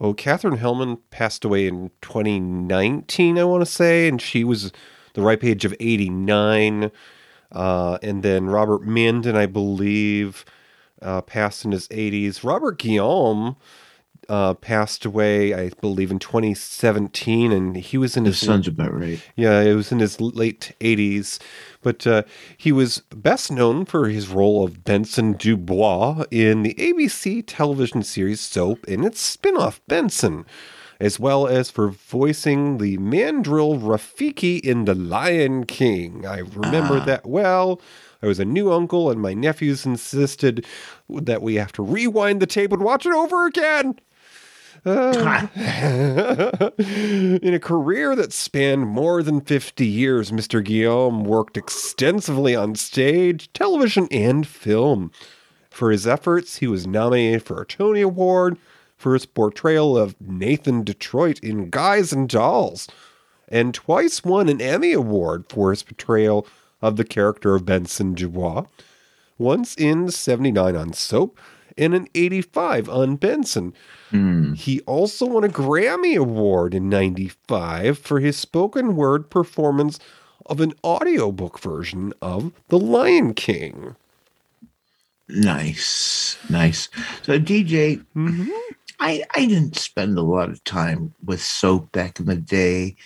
oh, 0.00 0.14
Katherine 0.14 0.58
Helmond 0.58 1.00
passed 1.10 1.44
away 1.44 1.66
in 1.66 1.90
2019, 2.00 3.38
I 3.38 3.44
want 3.44 3.62
to 3.62 3.70
say, 3.70 4.08
and 4.08 4.22
she 4.22 4.42
was 4.44 4.72
the 5.14 5.22
ripe 5.22 5.44
age 5.44 5.66
of 5.66 5.74
89. 5.80 6.90
Uh, 7.52 7.98
and 8.02 8.22
then 8.22 8.46
Robert 8.46 8.82
Mandan, 8.86 9.36
I 9.36 9.46
believe, 9.46 10.46
uh, 11.02 11.20
passed 11.20 11.64
in 11.64 11.72
his 11.72 11.88
80s. 11.88 12.42
Robert 12.42 12.78
Guillaume 12.78 13.56
uh, 14.30 14.54
passed 14.54 15.04
away, 15.04 15.52
I 15.52 15.70
believe, 15.80 16.12
in 16.12 16.20
2017, 16.20 17.50
and 17.50 17.76
he 17.76 17.98
was 17.98 18.16
in 18.16 18.22
That 18.24 18.30
his 18.30 18.38
sounds 18.38 18.68
about 18.68 18.94
right. 18.94 19.20
yeah, 19.34 19.60
it 19.60 19.74
was 19.74 19.90
in 19.90 19.98
his 19.98 20.20
late 20.20 20.72
80s. 20.80 21.40
But 21.82 22.06
uh, 22.06 22.22
he 22.56 22.70
was 22.70 23.02
best 23.14 23.50
known 23.50 23.84
for 23.86 24.08
his 24.08 24.28
role 24.28 24.64
of 24.64 24.84
Benson 24.84 25.32
Dubois 25.32 26.24
in 26.30 26.62
the 26.62 26.74
ABC 26.74 27.42
television 27.44 28.04
series 28.04 28.40
Soap 28.40 28.86
and 28.86 29.04
its 29.04 29.20
spin 29.20 29.56
off 29.56 29.80
Benson, 29.88 30.44
as 31.00 31.18
well 31.18 31.48
as 31.48 31.70
for 31.70 31.88
voicing 31.88 32.78
the 32.78 32.98
mandrill 32.98 33.78
Rafiki 33.78 34.60
in 34.60 34.84
The 34.84 34.94
Lion 34.94 35.64
King. 35.66 36.24
I 36.24 36.38
remember 36.38 37.00
that 37.00 37.26
well. 37.26 37.80
I 38.22 38.26
was 38.26 38.38
a 38.38 38.44
new 38.44 38.70
uncle, 38.70 39.10
and 39.10 39.20
my 39.20 39.34
nephews 39.34 39.84
insisted 39.84 40.64
that 41.08 41.42
we 41.42 41.54
have 41.56 41.72
to 41.72 41.82
rewind 41.82 42.40
the 42.40 42.46
tape 42.46 42.70
and 42.70 42.84
watch 42.84 43.06
it 43.06 43.14
over 43.14 43.46
again. 43.46 43.98
Uh, 44.84 45.46
in 46.78 47.54
a 47.54 47.60
career 47.60 48.16
that 48.16 48.32
spanned 48.32 48.86
more 48.86 49.22
than 49.22 49.40
50 49.40 49.86
years, 49.86 50.30
Mr. 50.30 50.64
Guillaume 50.64 51.24
worked 51.24 51.56
extensively 51.56 52.54
on 52.54 52.74
stage, 52.74 53.52
television, 53.52 54.08
and 54.10 54.46
film. 54.46 55.10
For 55.68 55.90
his 55.90 56.06
efforts, 56.06 56.56
he 56.56 56.66
was 56.66 56.86
nominated 56.86 57.42
for 57.42 57.60
a 57.60 57.66
Tony 57.66 58.00
Award 58.00 58.58
for 58.96 59.14
his 59.14 59.24
portrayal 59.24 59.96
of 59.96 60.14
Nathan 60.20 60.82
Detroit 60.82 61.40
in 61.40 61.70
Guys 61.70 62.12
and 62.12 62.28
Dolls, 62.28 62.86
and 63.48 63.72
twice 63.74 64.24
won 64.24 64.48
an 64.48 64.60
Emmy 64.60 64.92
Award 64.92 65.46
for 65.48 65.70
his 65.70 65.82
portrayal 65.82 66.46
of 66.82 66.96
the 66.96 67.04
character 67.04 67.54
of 67.54 67.64
Benson 67.64 68.14
Dubois, 68.14 68.64
once 69.38 69.74
in 69.76 70.10
79 70.10 70.76
on 70.76 70.92
Soap, 70.92 71.38
and 71.78 71.94
an 71.94 72.08
85 72.14 72.88
on 72.88 73.16
Benson. 73.16 73.74
He 74.56 74.80
also 74.80 75.26
won 75.26 75.44
a 75.44 75.48
Grammy 75.48 76.16
Award 76.16 76.74
in 76.74 76.88
95 76.88 77.98
for 77.98 78.18
his 78.18 78.36
spoken 78.36 78.96
word 78.96 79.30
performance 79.30 80.00
of 80.46 80.60
an 80.60 80.72
audiobook 80.82 81.60
version 81.60 82.12
of 82.20 82.52
The 82.68 82.78
Lion 82.78 83.34
King. 83.34 83.94
Nice, 85.28 86.36
nice. 86.48 86.88
So 87.22 87.38
DJ, 87.38 88.04
Mm-hmm. 88.16 88.48
I 88.98 89.22
I 89.34 89.46
didn't 89.46 89.76
spend 89.76 90.18
a 90.18 90.22
lot 90.22 90.50
of 90.50 90.62
time 90.64 91.14
with 91.24 91.40
soap 91.40 91.90
back 91.92 92.20
in 92.20 92.26
the 92.26 92.36
day. 92.36 92.96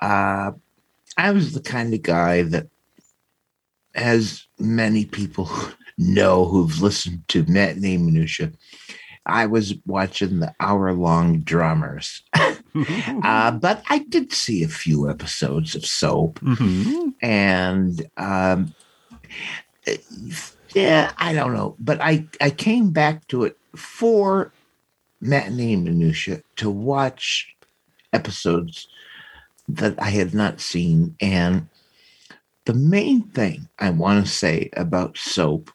Uh, 0.00 0.52
I 1.16 1.30
was 1.30 1.52
the 1.52 1.60
kind 1.60 1.94
of 1.94 2.02
guy 2.02 2.42
that, 2.42 2.66
as 3.94 4.46
many 4.58 5.04
people 5.04 5.48
know 5.98 6.44
who've 6.46 6.80
listened 6.80 7.26
to 7.28 7.44
Matinee 7.46 7.96
Minutia, 7.96 8.52
I 9.26 9.46
was 9.46 9.74
watching 9.86 10.40
the 10.40 10.54
hour 10.60 10.92
long 10.92 11.40
drummers. 11.40 12.22
uh, 12.34 13.50
but 13.52 13.82
I 13.88 14.04
did 14.08 14.32
see 14.32 14.62
a 14.62 14.68
few 14.68 15.08
episodes 15.08 15.74
of 15.74 15.86
soap. 15.86 16.40
Mm-hmm. 16.40 17.08
and 17.22 18.06
um, 18.16 18.74
yeah, 20.74 21.12
I 21.18 21.32
don't 21.32 21.54
know, 21.54 21.76
but 21.78 22.00
I 22.00 22.26
I 22.40 22.50
came 22.50 22.90
back 22.90 23.26
to 23.28 23.44
it 23.44 23.56
for 23.76 24.52
matinee 25.20 25.76
minutia 25.76 26.42
to 26.56 26.70
watch 26.70 27.54
episodes 28.12 28.88
that 29.68 30.00
I 30.00 30.10
had 30.10 30.34
not 30.34 30.60
seen, 30.60 31.16
and 31.20 31.68
the 32.66 32.74
main 32.74 33.22
thing 33.22 33.68
I 33.78 33.90
want 33.90 34.24
to 34.24 34.30
say 34.30 34.70
about 34.74 35.16
soap 35.16 35.70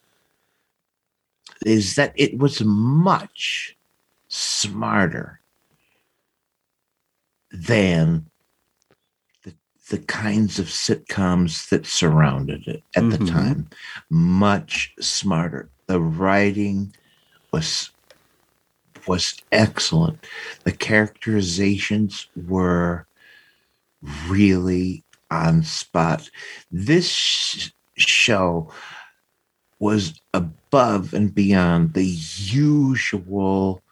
is 1.66 1.94
that 1.96 2.12
it 2.16 2.38
was 2.38 2.62
much 2.62 3.76
smarter 4.28 5.40
than 7.52 8.26
the, 9.44 9.52
the 9.90 9.98
kinds 9.98 10.58
of 10.58 10.66
sitcoms 10.66 11.68
that 11.68 11.86
surrounded 11.86 12.66
it 12.66 12.82
at 12.96 13.10
the 13.10 13.18
Mhm. 13.18 13.28
time. 13.30 13.68
Much 14.08 14.94
smarter. 15.00 15.68
The 15.86 16.00
writing 16.00 16.94
was 17.52 17.90
was 19.06 19.40
excellent. 19.50 20.22
The 20.64 20.72
characterizations 20.72 22.26
were 22.46 23.06
really 24.28 25.02
on 25.30 25.62
spot. 25.62 26.28
This 26.70 27.08
sh- 27.08 27.70
show 27.96 28.70
was 29.78 30.20
above 30.70 31.12
and 31.12 31.34
beyond 31.34 31.94
the 31.94 32.04
usual 32.04 33.82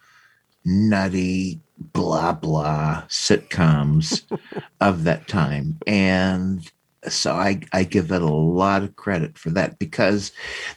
nutty 0.64 1.60
blah 1.76 2.32
blah 2.32 3.02
sitcoms 3.08 4.22
of 4.80 5.02
that 5.04 5.26
time 5.26 5.76
and 5.86 6.70
so 7.08 7.32
I, 7.32 7.60
I 7.72 7.84
give 7.84 8.10
it 8.12 8.22
a 8.22 8.26
lot 8.26 8.82
of 8.82 8.96
credit 8.96 9.38
for 9.38 9.50
that 9.50 9.78
because 9.78 10.32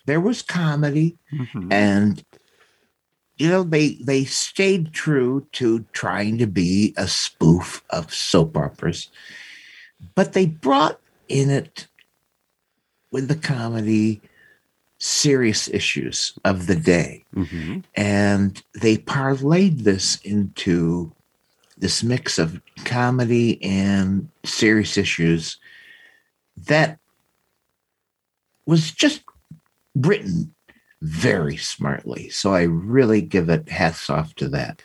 there 0.05 0.19
was 0.21 0.41
comedy 0.41 1.17
Mm-hmm. 1.33 1.71
and 1.71 2.23
you 3.37 3.47
know 3.49 3.63
they 3.63 3.95
they 3.95 4.25
stayed 4.25 4.93
true 4.93 5.47
to 5.53 5.85
trying 5.93 6.37
to 6.39 6.47
be 6.47 6.93
a 6.97 7.07
spoof 7.07 7.83
of 7.89 8.13
soap 8.13 8.57
operas 8.57 9.09
but 10.15 10.33
they 10.33 10.45
brought 10.45 10.99
in 11.29 11.49
it 11.49 11.87
with 13.11 13.27
the 13.27 13.35
comedy 13.35 14.21
serious 15.01 15.67
issues 15.69 16.37
of 16.45 16.67
the 16.67 16.75
day. 16.75 17.25
Mm-hmm. 17.35 17.79
And 17.95 18.61
they 18.79 18.97
parlayed 18.97 19.83
this 19.83 20.21
into 20.21 21.11
this 21.79 22.03
mix 22.03 22.37
of 22.37 22.61
comedy 22.85 23.61
and 23.63 24.29
serious 24.45 24.99
issues 24.99 25.57
that 26.67 26.99
was 28.67 28.91
just 28.91 29.23
written 29.95 30.53
very 31.01 31.57
smartly. 31.57 32.29
So 32.29 32.53
I 32.53 32.61
really 32.61 33.23
give 33.23 33.49
it 33.49 33.69
hats 33.69 34.07
off 34.07 34.35
to 34.35 34.47
that. 34.49 34.83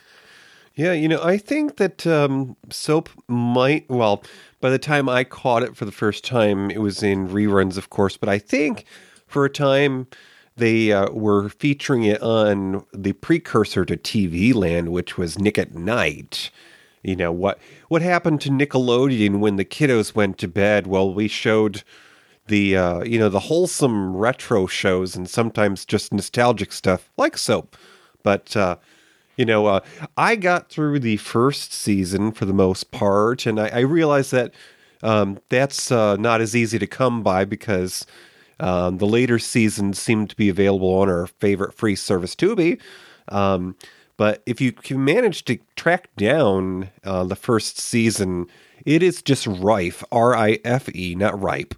Yeah, 0.76 0.92
you 0.92 1.08
know, 1.08 1.22
I 1.22 1.36
think 1.36 1.76
that 1.76 2.06
um, 2.06 2.56
soap 2.70 3.10
might, 3.28 3.86
well, 3.90 4.22
by 4.62 4.70
the 4.70 4.78
time 4.78 5.10
I 5.10 5.24
caught 5.24 5.62
it 5.62 5.76
for 5.76 5.84
the 5.84 5.92
first 5.92 6.24
time, 6.24 6.70
it 6.70 6.78
was 6.78 7.02
in 7.02 7.28
reruns, 7.28 7.76
of 7.76 7.90
course, 7.90 8.16
but 8.16 8.30
I 8.30 8.38
think 8.38 8.86
for 9.26 9.44
a 9.44 9.50
time 9.50 10.06
they 10.56 10.90
uh, 10.90 11.10
were 11.10 11.50
featuring 11.50 12.04
it 12.04 12.22
on 12.22 12.86
the 12.92 13.12
precursor 13.12 13.84
to 13.84 13.96
TV 13.96 14.54
Land, 14.54 14.90
which 14.90 15.18
was 15.18 15.38
Nick 15.38 15.58
at 15.58 15.74
Night. 15.74 16.50
You 17.02 17.14
know, 17.14 17.30
what, 17.30 17.58
what 17.88 18.02
happened 18.02 18.40
to 18.42 18.48
Nickelodeon 18.48 19.38
when 19.38 19.56
the 19.56 19.64
kiddos 19.64 20.14
went 20.14 20.38
to 20.38 20.48
bed? 20.48 20.86
Well, 20.86 21.12
we 21.12 21.28
showed 21.28 21.84
the 22.46 22.76
uh, 22.76 23.02
you 23.02 23.18
know 23.18 23.28
the 23.28 23.40
wholesome 23.40 24.16
retro 24.16 24.66
shows 24.66 25.16
and 25.16 25.28
sometimes 25.28 25.84
just 25.84 26.12
nostalgic 26.12 26.72
stuff 26.72 27.10
like 27.16 27.36
soap 27.36 27.76
but 28.22 28.56
uh, 28.56 28.76
you 29.36 29.44
know 29.44 29.66
uh, 29.66 29.80
i 30.16 30.36
got 30.36 30.68
through 30.68 30.98
the 30.98 31.16
first 31.16 31.72
season 31.72 32.32
for 32.32 32.44
the 32.44 32.52
most 32.52 32.90
part 32.90 33.46
and 33.46 33.60
i, 33.60 33.68
I 33.68 33.80
realized 33.80 34.32
that 34.32 34.54
um, 35.02 35.38
that's 35.50 35.92
uh, 35.92 36.16
not 36.16 36.40
as 36.40 36.56
easy 36.56 36.78
to 36.78 36.86
come 36.86 37.22
by 37.22 37.44
because 37.44 38.06
um, 38.60 38.98
the 38.98 39.06
later 39.06 39.38
seasons 39.38 39.98
seem 39.98 40.26
to 40.26 40.36
be 40.36 40.48
available 40.48 40.92
on 40.94 41.08
our 41.08 41.26
favorite 41.26 41.74
free 41.74 41.96
service 41.96 42.34
tubi 42.34 42.80
um, 43.28 43.76
but 44.16 44.42
if 44.46 44.60
you 44.60 44.72
can 44.72 45.04
manage 45.04 45.44
to 45.44 45.58
track 45.74 46.08
down 46.16 46.90
uh, 47.04 47.24
the 47.24 47.36
first 47.36 47.78
season 47.78 48.46
it 48.84 49.02
is 49.02 49.22
just 49.22 49.46
rife 49.46 50.02
r-i-f-e 50.12 51.14
not 51.14 51.40
ripe 51.40 51.74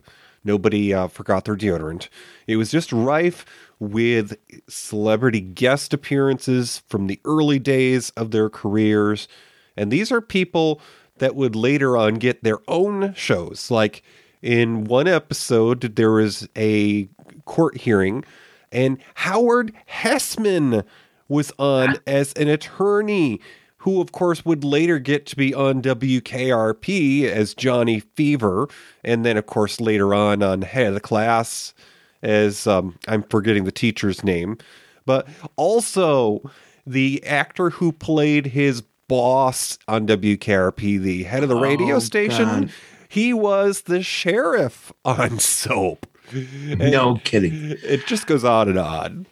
Nobody 0.48 0.94
uh, 0.94 1.08
forgot 1.08 1.44
their 1.44 1.56
deodorant. 1.56 2.08
It 2.46 2.56
was 2.56 2.70
just 2.70 2.90
rife 2.90 3.44
with 3.78 4.38
celebrity 4.68 5.40
guest 5.40 5.92
appearances 5.92 6.82
from 6.88 7.06
the 7.06 7.20
early 7.24 7.58
days 7.58 8.10
of 8.10 8.30
their 8.30 8.48
careers. 8.48 9.28
And 9.76 9.92
these 9.92 10.10
are 10.10 10.20
people 10.20 10.80
that 11.18 11.34
would 11.34 11.54
later 11.54 11.96
on 11.96 12.14
get 12.14 12.42
their 12.42 12.60
own 12.66 13.12
shows. 13.14 13.70
Like 13.70 14.02
in 14.42 14.84
one 14.84 15.08
episode, 15.08 15.80
there 15.96 16.12
was 16.12 16.48
a 16.56 17.08
court 17.44 17.78
hearing, 17.78 18.24
and 18.72 18.98
Howard 19.14 19.72
Hesseman 19.90 20.84
was 21.28 21.52
on 21.58 21.96
as 22.06 22.32
an 22.34 22.48
attorney 22.48 23.40
who, 23.82 24.00
of 24.00 24.12
course, 24.12 24.44
would 24.44 24.64
later 24.64 24.98
get 24.98 25.24
to 25.26 25.36
be 25.36 25.54
on 25.54 25.80
WKRP 25.82 27.24
as 27.24 27.54
Johnny 27.54 28.00
Fever, 28.00 28.68
and 29.04 29.24
then, 29.24 29.36
of 29.36 29.46
course, 29.46 29.80
later 29.80 30.14
on 30.14 30.42
on 30.42 30.62
Head 30.62 30.88
of 30.88 30.94
the 30.94 31.00
Class 31.00 31.74
as 32.22 32.66
um, 32.66 32.98
I'm 33.06 33.22
forgetting 33.22 33.64
the 33.64 33.72
teacher's 33.72 34.24
name, 34.24 34.58
but 35.06 35.28
also 35.56 36.42
the 36.86 37.22
actor 37.24 37.70
who 37.70 37.92
played 37.92 38.46
his 38.46 38.82
boss 39.06 39.78
on 39.86 40.06
WKRP, 40.06 41.00
the 41.00 41.22
head 41.22 41.42
of 41.42 41.48
the 41.48 41.56
radio 41.56 41.96
Oh, 41.96 42.00
station. 42.00 42.44
God. 42.46 42.70
He 43.08 43.32
was 43.32 43.82
the 43.82 44.02
sheriff 44.02 44.92
on 45.04 45.38
Soap. 45.38 46.06
No 46.32 47.18
kidding. 47.24 47.76
It 47.82 48.06
just 48.06 48.26
goes 48.26 48.44
on 48.44 48.68
and 48.68 48.78
on. 48.78 49.26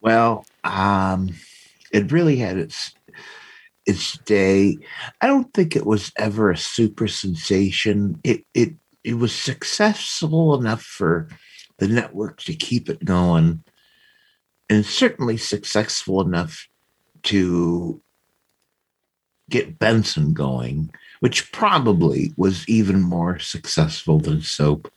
Well, 0.00 0.44
um, 0.64 1.30
it 1.92 2.10
really 2.10 2.36
had 2.36 2.58
its 2.58 2.92
its 3.86 4.18
day. 4.18 4.76
I 5.20 5.28
don't 5.28 5.52
think 5.54 5.76
it 5.76 5.86
was 5.86 6.12
ever 6.16 6.50
a 6.50 6.56
super 6.56 7.06
sensation. 7.08 8.20
It 8.24 8.44
it 8.54 8.74
it 9.04 9.14
was 9.14 9.34
successful 9.34 10.58
enough 10.58 10.82
for 10.82 11.28
the 11.78 11.86
network 11.86 12.42
to 12.42 12.54
keep 12.54 12.88
it 12.88 13.04
going, 13.04 13.62
and 14.68 14.84
certainly 14.84 15.36
successful 15.36 16.20
enough 16.20 16.68
to 17.24 18.02
get 19.48 19.78
Benson 19.78 20.32
going, 20.32 20.90
which 21.20 21.50
probably 21.52 22.32
was 22.36 22.68
even 22.68 23.00
more 23.00 23.38
successful 23.38 24.18
than 24.18 24.42
Soap. 24.42 24.90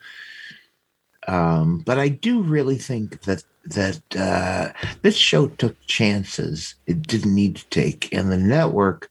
Um, 1.27 1.83
but 1.85 1.99
I 1.99 2.09
do 2.09 2.41
really 2.41 2.77
think 2.77 3.21
that 3.21 3.43
that 3.65 4.01
uh, 4.15 4.71
this 5.01 5.15
show 5.15 5.47
took 5.47 5.75
chances 5.85 6.75
it 6.87 7.03
didn't 7.03 7.35
need 7.35 7.57
to 7.57 7.65
take, 7.69 8.11
and 8.13 8.31
the 8.31 8.37
network. 8.37 9.09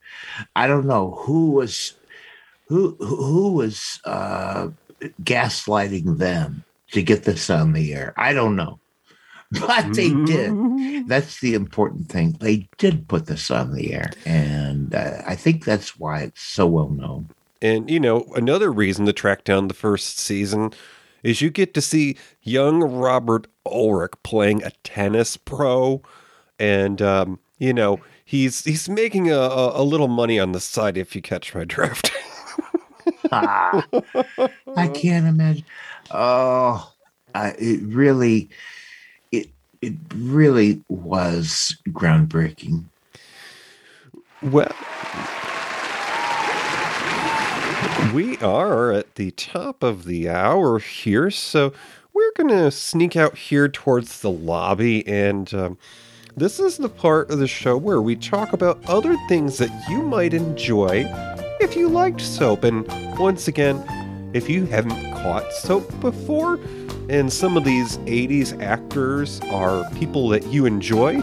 I 0.55 0.67
don't 0.67 0.87
know 0.87 1.11
who 1.11 1.51
was 1.51 1.95
who 2.67 2.95
who 2.99 3.53
was 3.53 4.01
uh, 4.05 4.69
gaslighting 5.23 6.17
them 6.17 6.63
to 6.91 7.01
get 7.01 7.23
this 7.23 7.49
on 7.49 7.73
the 7.73 7.93
air. 7.93 8.13
I 8.17 8.33
don't 8.33 8.55
know, 8.55 8.78
but 9.59 9.93
they 9.93 10.09
did. 10.25 11.07
That's 11.07 11.39
the 11.39 11.55
important 11.55 12.09
thing. 12.09 12.37
They 12.39 12.67
did 12.77 13.07
put 13.07 13.25
this 13.25 13.49
on 13.49 13.73
the 13.73 13.93
air, 13.93 14.11
and 14.25 14.93
uh, 14.93 15.21
I 15.25 15.35
think 15.35 15.65
that's 15.65 15.97
why 15.97 16.21
it's 16.21 16.41
so 16.41 16.67
well 16.67 16.89
known. 16.89 17.29
And, 17.61 17.89
you 17.89 17.99
know, 17.99 18.25
another 18.35 18.71
reason 18.71 19.05
to 19.05 19.13
track 19.13 19.43
down 19.43 19.67
the 19.67 19.73
first 19.73 20.17
season 20.19 20.71
is 21.23 21.41
you 21.41 21.49
get 21.49 21.73
to 21.73 21.81
see 21.81 22.15
young 22.41 22.79
Robert 22.81 23.47
Urich 23.65 24.13
playing 24.23 24.63
a 24.63 24.71
tennis 24.83 25.35
pro. 25.35 26.01
And, 26.57 27.01
um, 27.01 27.39
you 27.57 27.73
know, 27.73 27.99
he's 28.23 28.63
he's 28.63 28.87
making 28.87 29.29
a, 29.29 29.37
a, 29.37 29.81
a 29.81 29.83
little 29.83 30.07
money 30.07 30.39
on 30.39 30.53
the 30.53 30.59
side 30.59 30.97
if 30.97 31.15
you 31.15 31.21
catch 31.21 31.53
my 31.53 31.63
drift. 31.65 32.11
Ah, 33.31 33.85
I 34.75 34.87
can't 34.87 35.27
imagine. 35.27 35.65
Oh, 36.09 36.91
I, 37.35 37.49
it 37.59 37.81
really, 37.83 38.49
it 39.81 39.93
really 40.13 40.81
was 40.89 41.77
groundbreaking. 41.89 42.85
Well, 44.41 44.73
we 48.13 48.37
are 48.37 48.91
at 48.91 49.15
the 49.15 49.31
top 49.31 49.83
of 49.83 50.05
the 50.05 50.29
hour 50.29 50.79
here, 50.79 51.29
so 51.29 51.73
we're 52.13 52.31
going 52.35 52.49
to 52.49 52.71
sneak 52.71 53.15
out 53.15 53.37
here 53.37 53.67
towards 53.67 54.21
the 54.21 54.29
lobby. 54.29 55.05
And 55.07 55.53
um, 55.53 55.77
this 56.35 56.59
is 56.59 56.77
the 56.77 56.89
part 56.89 57.31
of 57.31 57.39
the 57.39 57.47
show 57.47 57.77
where 57.77 58.01
we 58.01 58.15
talk 58.15 58.53
about 58.53 58.83
other 58.89 59.15
things 59.27 59.57
that 59.57 59.71
you 59.89 60.01
might 60.01 60.33
enjoy 60.33 61.05
if 61.59 61.75
you 61.75 61.89
liked 61.89 62.21
soap. 62.21 62.63
And 62.63 62.87
once 63.17 63.47
again, 63.47 63.83
if 64.33 64.49
you 64.49 64.65
haven't 64.65 65.08
caught 65.21 65.51
soap 65.53 65.87
before, 65.99 66.59
and 67.09 67.31
some 67.31 67.57
of 67.57 67.63
these 67.63 67.97
80s 67.99 68.61
actors 68.61 69.39
are 69.51 69.89
people 69.91 70.29
that 70.29 70.45
you 70.47 70.65
enjoy, 70.65 71.21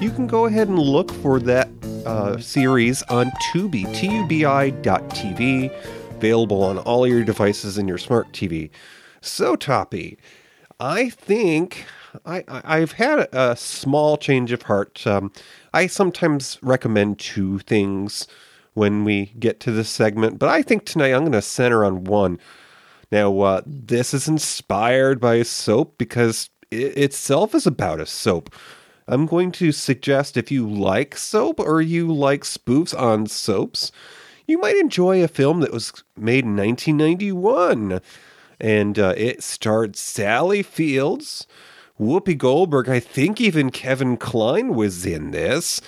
you 0.00 0.10
can 0.10 0.26
go 0.26 0.46
ahead 0.46 0.68
and 0.68 0.78
look 0.78 1.10
for 1.10 1.38
that 1.40 1.68
uh, 2.06 2.38
series 2.38 3.02
on 3.04 3.30
Tubi, 3.52 3.84
tubi.tv, 3.94 5.70
available 6.10 6.62
on 6.62 6.78
all 6.78 7.06
your 7.06 7.24
devices 7.24 7.78
in 7.78 7.88
your 7.88 7.98
smart 7.98 8.30
TV. 8.32 8.70
So, 9.20 9.56
Toppy, 9.56 10.18
I 10.78 11.08
think 11.08 11.86
I, 12.24 12.44
I, 12.48 12.78
I've 12.78 12.92
had 12.92 13.28
a 13.32 13.56
small 13.56 14.16
change 14.16 14.52
of 14.52 14.62
heart. 14.62 15.06
Um, 15.06 15.32
I 15.72 15.86
sometimes 15.86 16.58
recommend 16.62 17.18
two 17.18 17.58
things 17.60 18.28
when 18.74 19.04
we 19.04 19.32
get 19.38 19.60
to 19.60 19.72
this 19.72 19.88
segment, 19.88 20.38
but 20.38 20.48
I 20.48 20.62
think 20.62 20.84
tonight 20.84 21.12
I'm 21.12 21.20
going 21.20 21.32
to 21.32 21.42
center 21.42 21.84
on 21.84 22.04
one. 22.04 22.38
Now, 23.14 23.38
uh, 23.42 23.60
this 23.64 24.12
is 24.12 24.26
inspired 24.26 25.20
by 25.20 25.36
a 25.36 25.44
soap 25.44 25.98
because 25.98 26.50
it 26.72 26.98
itself 26.98 27.54
is 27.54 27.64
about 27.64 28.00
a 28.00 28.06
soap. 28.06 28.52
I'm 29.06 29.26
going 29.26 29.52
to 29.52 29.70
suggest 29.70 30.36
if 30.36 30.50
you 30.50 30.68
like 30.68 31.16
soap 31.16 31.60
or 31.60 31.80
you 31.80 32.12
like 32.12 32.42
spoofs 32.42 32.92
on 32.98 33.28
soaps, 33.28 33.92
you 34.48 34.58
might 34.58 34.74
enjoy 34.78 35.22
a 35.22 35.28
film 35.28 35.60
that 35.60 35.72
was 35.72 35.92
made 36.16 36.44
in 36.44 36.56
1991. 36.56 38.00
And 38.58 38.98
uh, 38.98 39.14
it 39.16 39.44
starred 39.44 39.94
Sally 39.94 40.64
Fields, 40.64 41.46
Whoopi 42.00 42.36
Goldberg, 42.36 42.88
I 42.88 42.98
think 42.98 43.40
even 43.40 43.70
Kevin 43.70 44.16
Kline 44.16 44.74
was 44.74 45.06
in 45.06 45.30
this, 45.30 45.80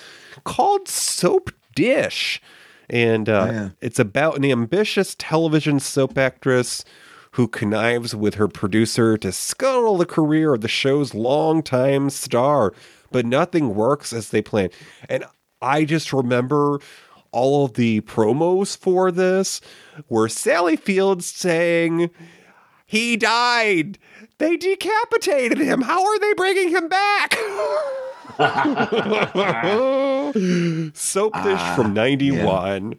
called 0.45 0.87
Soap 0.87 1.51
Dish. 1.75 2.41
And 2.89 3.27
uh, 3.27 3.49
Yeah. 3.51 3.69
it's 3.81 3.99
about 3.99 4.37
an 4.37 4.45
ambitious 4.45 5.13
television 5.19 5.81
soap 5.81 6.17
actress 6.17 6.85
who 7.31 7.47
connives 7.47 8.15
with 8.15 8.35
her 8.35 8.47
producer 8.47 9.17
to 9.17 9.31
scuttle 9.31 9.97
the 9.97 10.05
career 10.05 10.53
of 10.53 10.61
the 10.61 10.67
show's 10.67 11.13
longtime 11.13 12.09
star, 12.09 12.73
but 13.11 13.25
nothing 13.25 13.75
works 13.75 14.13
as 14.13 14.29
they 14.29 14.41
plan. 14.41 14.69
And 15.09 15.25
I 15.61 15.85
just 15.85 16.13
remember 16.13 16.79
all 17.31 17.65
of 17.65 17.73
the 17.73 18.01
promos 18.01 18.77
for 18.77 19.11
this 19.11 19.59
where 20.07 20.29
Sally 20.29 20.75
Fields 20.75 21.25
saying, 21.25 22.09
He 22.85 23.17
died. 23.17 23.97
They 24.39 24.55
decapitated 24.55 25.57
him. 25.57 25.81
How 25.81 26.05
are 26.05 26.19
they 26.19 26.33
bringing 26.33 26.69
him 26.69 26.87
back? 26.87 27.35
Soap 30.93 31.33
dish 31.43 31.59
Ah, 31.59 31.73
from 31.75 31.93
91. 31.93 32.95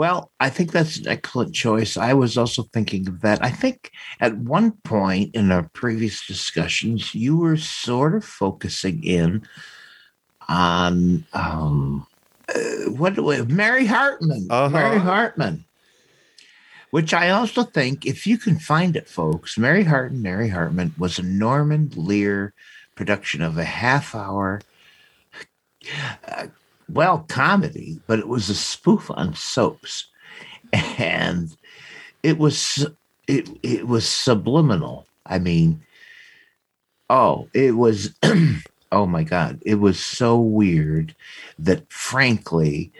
Well, 0.00 0.30
I 0.40 0.48
think 0.48 0.72
that's 0.72 0.96
an 0.96 1.08
excellent 1.08 1.54
choice. 1.54 1.98
I 1.98 2.14
was 2.14 2.38
also 2.38 2.62
thinking 2.62 3.06
of 3.06 3.20
that. 3.20 3.44
I 3.44 3.50
think 3.50 3.90
at 4.18 4.34
one 4.34 4.72
point 4.82 5.34
in 5.34 5.52
our 5.52 5.64
previous 5.74 6.26
discussions, 6.26 7.14
you 7.14 7.36
were 7.36 7.58
sort 7.58 8.14
of 8.14 8.24
focusing 8.24 9.04
in 9.04 9.46
on 10.48 11.26
um, 11.34 12.06
uh, 12.48 12.90
what 12.92 13.18
Mary 13.50 13.84
Hartman. 13.84 14.46
Uh-huh. 14.48 14.70
Mary 14.70 14.98
Hartman. 15.00 15.66
Which 16.92 17.12
I 17.12 17.28
also 17.28 17.64
think, 17.64 18.06
if 18.06 18.26
you 18.26 18.38
can 18.38 18.58
find 18.58 18.96
it, 18.96 19.06
folks, 19.06 19.58
Mary 19.58 19.84
Hartman, 19.84 20.22
Mary 20.22 20.48
Hartman 20.48 20.94
was 20.96 21.18
a 21.18 21.22
Norman 21.22 21.90
Lear 21.94 22.54
production 22.94 23.42
of 23.42 23.58
a 23.58 23.64
half 23.64 24.14
hour 24.14 24.62
uh, 26.26 26.46
well 26.92 27.24
comedy 27.28 28.00
but 28.06 28.18
it 28.18 28.28
was 28.28 28.48
a 28.48 28.54
spoof 28.54 29.10
on 29.10 29.34
soaps. 29.34 30.06
And 30.72 31.54
it 32.22 32.38
was 32.38 32.86
it 33.26 33.48
it 33.62 33.86
was 33.86 34.08
subliminal. 34.08 35.06
I 35.26 35.38
mean 35.38 35.82
oh 37.08 37.48
it 37.54 37.76
was 37.76 38.14
oh 38.92 39.06
my 39.06 39.22
god 39.22 39.60
it 39.64 39.76
was 39.76 40.00
so 40.00 40.38
weird 40.40 41.14
that 41.58 41.90
frankly 41.92 42.92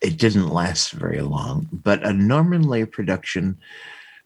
it 0.00 0.16
didn't 0.16 0.48
last 0.48 0.92
very 0.92 1.20
long. 1.20 1.68
But 1.72 2.04
a 2.04 2.12
norman 2.12 2.62
lear 2.62 2.86
production 2.86 3.58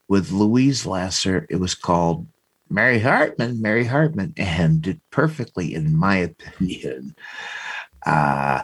with 0.09 0.30
louise 0.30 0.84
lasser 0.86 1.46
it 1.48 1.57
was 1.57 1.74
called 1.74 2.26
mary 2.70 2.98
hartman 2.98 3.61
mary 3.61 3.84
hartman 3.84 4.32
and 4.36 4.82
did 4.82 5.00
perfectly 5.11 5.74
in 5.74 5.96
my 5.96 6.16
opinion. 6.16 7.14
Uh 8.05 8.62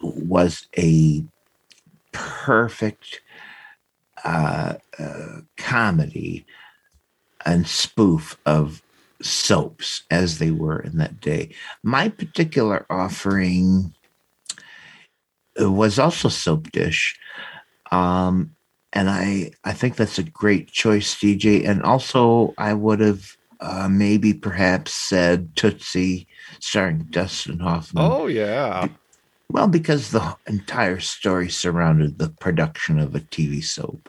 was 0.00 0.66
a 0.76 1.24
perfect 2.12 3.20
uh, 4.24 4.74
uh, 4.98 5.40
comedy 5.56 6.44
and 7.44 7.66
spoof 7.66 8.36
of 8.46 8.82
soaps 9.22 10.02
as 10.10 10.38
they 10.38 10.50
were 10.50 10.80
in 10.80 10.98
that 10.98 11.20
day. 11.20 11.50
My 11.82 12.08
particular 12.08 12.86
offering 12.90 13.94
uh, 15.60 15.70
was 15.70 15.98
also 15.98 16.28
soap 16.28 16.70
dish. 16.70 17.18
Um, 17.90 18.54
and 18.92 19.10
I, 19.10 19.52
I 19.64 19.72
think 19.72 19.96
that's 19.96 20.18
a 20.18 20.22
great 20.22 20.70
choice, 20.70 21.14
DJ. 21.14 21.68
And 21.68 21.82
also, 21.82 22.54
I 22.58 22.74
would 22.74 23.00
have 23.00 23.36
uh, 23.60 23.88
maybe 23.90 24.32
perhaps 24.32 24.92
said 24.92 25.54
Tootsie, 25.56 26.26
starring 26.60 27.06
Dustin 27.10 27.58
Hoffman. 27.58 28.04
Oh, 28.10 28.26
yeah. 28.26 28.88
Well, 29.50 29.68
because 29.68 30.10
the 30.10 30.36
entire 30.46 31.00
story 31.00 31.48
surrounded 31.48 32.18
the 32.18 32.28
production 32.28 32.98
of 32.98 33.14
a 33.14 33.20
TV 33.20 33.64
soap. 33.64 34.08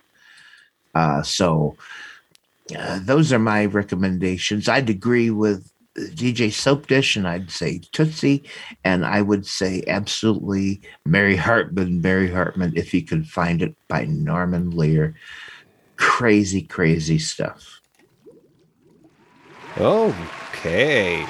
Uh, 0.93 1.21
so 1.23 1.77
uh, 2.77 2.99
those 3.01 3.31
are 3.31 3.39
my 3.39 3.65
recommendations. 3.65 4.67
I'd 4.67 4.89
agree 4.89 5.29
with 5.29 5.71
DJ 5.95 6.51
Soap 6.51 6.87
Dish, 6.87 7.15
and 7.15 7.27
I'd 7.27 7.51
say 7.51 7.81
Tootsie, 7.91 8.43
and 8.83 9.05
I 9.05 9.21
would 9.21 9.45
say 9.45 9.83
absolutely 9.87 10.81
Mary 11.05 11.35
Hartman, 11.35 12.01
Mary 12.01 12.31
Hartman, 12.31 12.73
if 12.75 12.93
you 12.93 13.03
could 13.03 13.27
find 13.27 13.61
it 13.61 13.75
by 13.87 14.05
Norman 14.05 14.71
Lear. 14.71 15.15
Crazy, 15.95 16.61
crazy 16.61 17.19
stuff. 17.19 17.81
Okay. 19.77 21.25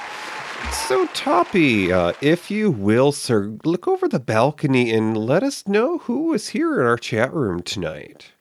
So, 0.87 1.05
Toppy, 1.13 1.91
uh, 1.91 2.13
if 2.21 2.49
you 2.49 2.71
will, 2.71 3.11
sir, 3.11 3.57
look 3.63 3.87
over 3.87 4.07
the 4.07 4.19
balcony 4.19 4.91
and 4.91 5.15
let 5.15 5.43
us 5.43 5.67
know 5.67 5.99
who 5.99 6.25
was 6.29 6.49
here 6.49 6.79
in 6.79 6.85
our 6.85 6.97
chat 6.97 7.33
room 7.33 7.61
tonight. 7.61 8.31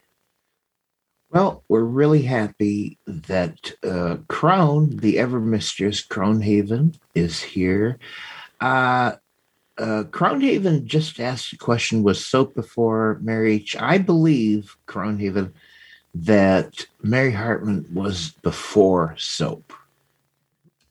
Well, 1.30 1.62
we're 1.68 1.82
really 1.82 2.22
happy 2.22 2.96
that 3.06 3.72
uh, 3.84 4.16
Crone, 4.28 4.96
the 4.96 5.18
ever 5.18 5.40
mistress 5.40 6.02
Cronehaven, 6.02 6.98
is 7.14 7.42
here. 7.42 7.98
Uh, 8.60 9.16
uh, 9.76 10.04
Cronehaven 10.04 10.84
just 10.84 11.20
asked 11.20 11.52
a 11.52 11.58
question 11.58 12.02
Was 12.02 12.24
soap 12.24 12.54
before 12.54 13.18
marriage? 13.20 13.76
I 13.78 13.98
believe, 13.98 14.76
Cronehaven, 14.86 15.52
that 16.14 16.86
Mary 17.02 17.32
Hartman 17.32 17.86
was 17.92 18.30
before 18.42 19.14
soap. 19.18 19.72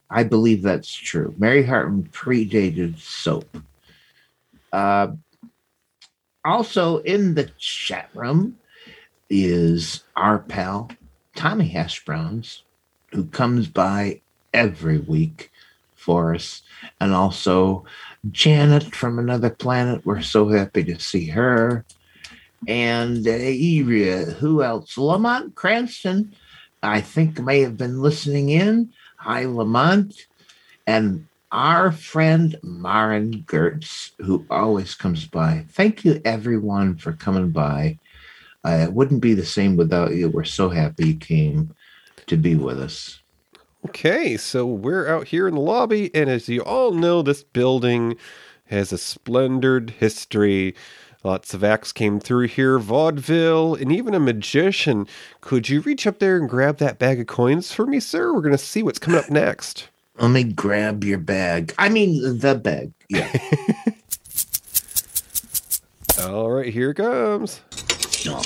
I 0.10 0.24
believe 0.24 0.62
that's 0.62 0.94
true. 0.94 1.34
Mary 1.38 1.64
Hartman 1.64 2.10
predated 2.12 2.98
soap. 3.00 3.58
Uh, 4.72 5.10
also 6.46 7.00
in 7.00 7.36
the 7.36 7.50
chat 7.58 8.10
room 8.14 8.58
is 9.30 10.04
our 10.16 10.40
pal 10.40 10.90
Tommy 11.36 11.68
Hash 11.68 12.04
Browns, 12.04 12.64
who 13.12 13.26
comes 13.26 13.68
by 13.68 14.22
every 14.54 14.98
week 14.98 15.52
for 15.96 16.34
us, 16.34 16.64
and 17.00 17.14
also 17.14 17.86
Janet 18.32 18.96
from 18.96 19.20
another 19.20 19.50
planet. 19.50 20.06
We're 20.06 20.22
so 20.22 20.48
happy 20.48 20.84
to 20.86 21.00
see 21.00 21.28
her. 21.28 21.86
And 22.68 23.28
uh, 23.28 24.32
who 24.32 24.64
else? 24.64 24.98
Lamont 24.98 25.54
Cranston, 25.54 26.34
I 26.82 27.02
think, 27.02 27.40
may 27.40 27.62
have 27.62 27.78
been 27.78 28.02
listening 28.02 28.50
in. 28.50 28.92
Hi, 29.28 29.44
Lamont. 29.44 30.26
And 30.88 31.28
our 31.52 31.92
friend 31.92 32.58
Marin 32.64 33.44
Gertz, 33.46 34.12
who 34.20 34.46
always 34.50 34.96
comes 34.96 35.26
by. 35.26 35.66
Thank 35.72 36.06
you, 36.06 36.22
everyone, 36.24 36.96
for 36.96 37.12
coming 37.12 37.50
by. 37.50 38.00
Uh, 38.64 38.86
it 38.88 38.94
wouldn't 38.94 39.20
be 39.20 39.34
the 39.34 39.46
same 39.46 39.76
without 39.76 40.16
you. 40.16 40.30
We're 40.30 40.46
so 40.46 40.70
happy 40.70 41.10
you 41.10 41.16
came 41.18 41.76
to 42.28 42.38
be 42.38 42.56
with 42.56 42.80
us. 42.80 43.20
Okay, 43.88 44.38
so 44.38 44.66
we're 44.66 45.10
out 45.10 45.28
here 45.28 45.50
in 45.50 45.56
the 45.56 45.60
lobby, 45.60 46.10
and 46.16 46.30
as 46.30 46.48
you 46.48 46.62
all 46.62 46.94
know, 46.94 47.22
this 47.22 47.44
building 47.44 48.16
has 48.68 48.94
a 48.94 48.98
splendid 48.98 49.90
history. 49.90 50.74
Lots 51.28 51.54
of 51.54 51.62
acts 51.62 51.92
came 51.92 52.22
through 52.22 52.48
here, 52.48 52.80
vaudeville, 52.80 53.76
and 53.76 53.92
even 53.92 54.14
a 54.14 54.20
magician. 54.20 55.06
Could 55.42 55.68
you 55.68 55.82
reach 55.82 56.08
up 56.08 56.20
there 56.20 56.38
and 56.38 56.48
grab 56.48 56.78
that 56.78 57.00
bag 57.00 57.20
of 57.20 57.28
coins 57.28 57.74
for 57.74 57.86
me, 57.86 58.00
sir? 58.00 58.34
We're 58.34 58.40
going 58.40 58.54
to 58.54 58.58
see 58.58 58.82
what's 58.82 58.98
coming 58.98 59.20
up 59.20 59.30
next. 59.30 59.90
Let 60.18 60.30
me 60.30 60.46
grab 60.46 61.04
your 61.04 61.18
bag. 61.18 61.76
I 61.78 61.90
mean, 61.90 62.40
the 62.40 62.56
bag. 62.56 62.94
Yeah. 63.10 63.30
All 66.30 66.50
right, 66.50 66.72
here 66.72 66.92
it 66.92 66.96
comes. 66.96 67.60
no. 68.26 68.42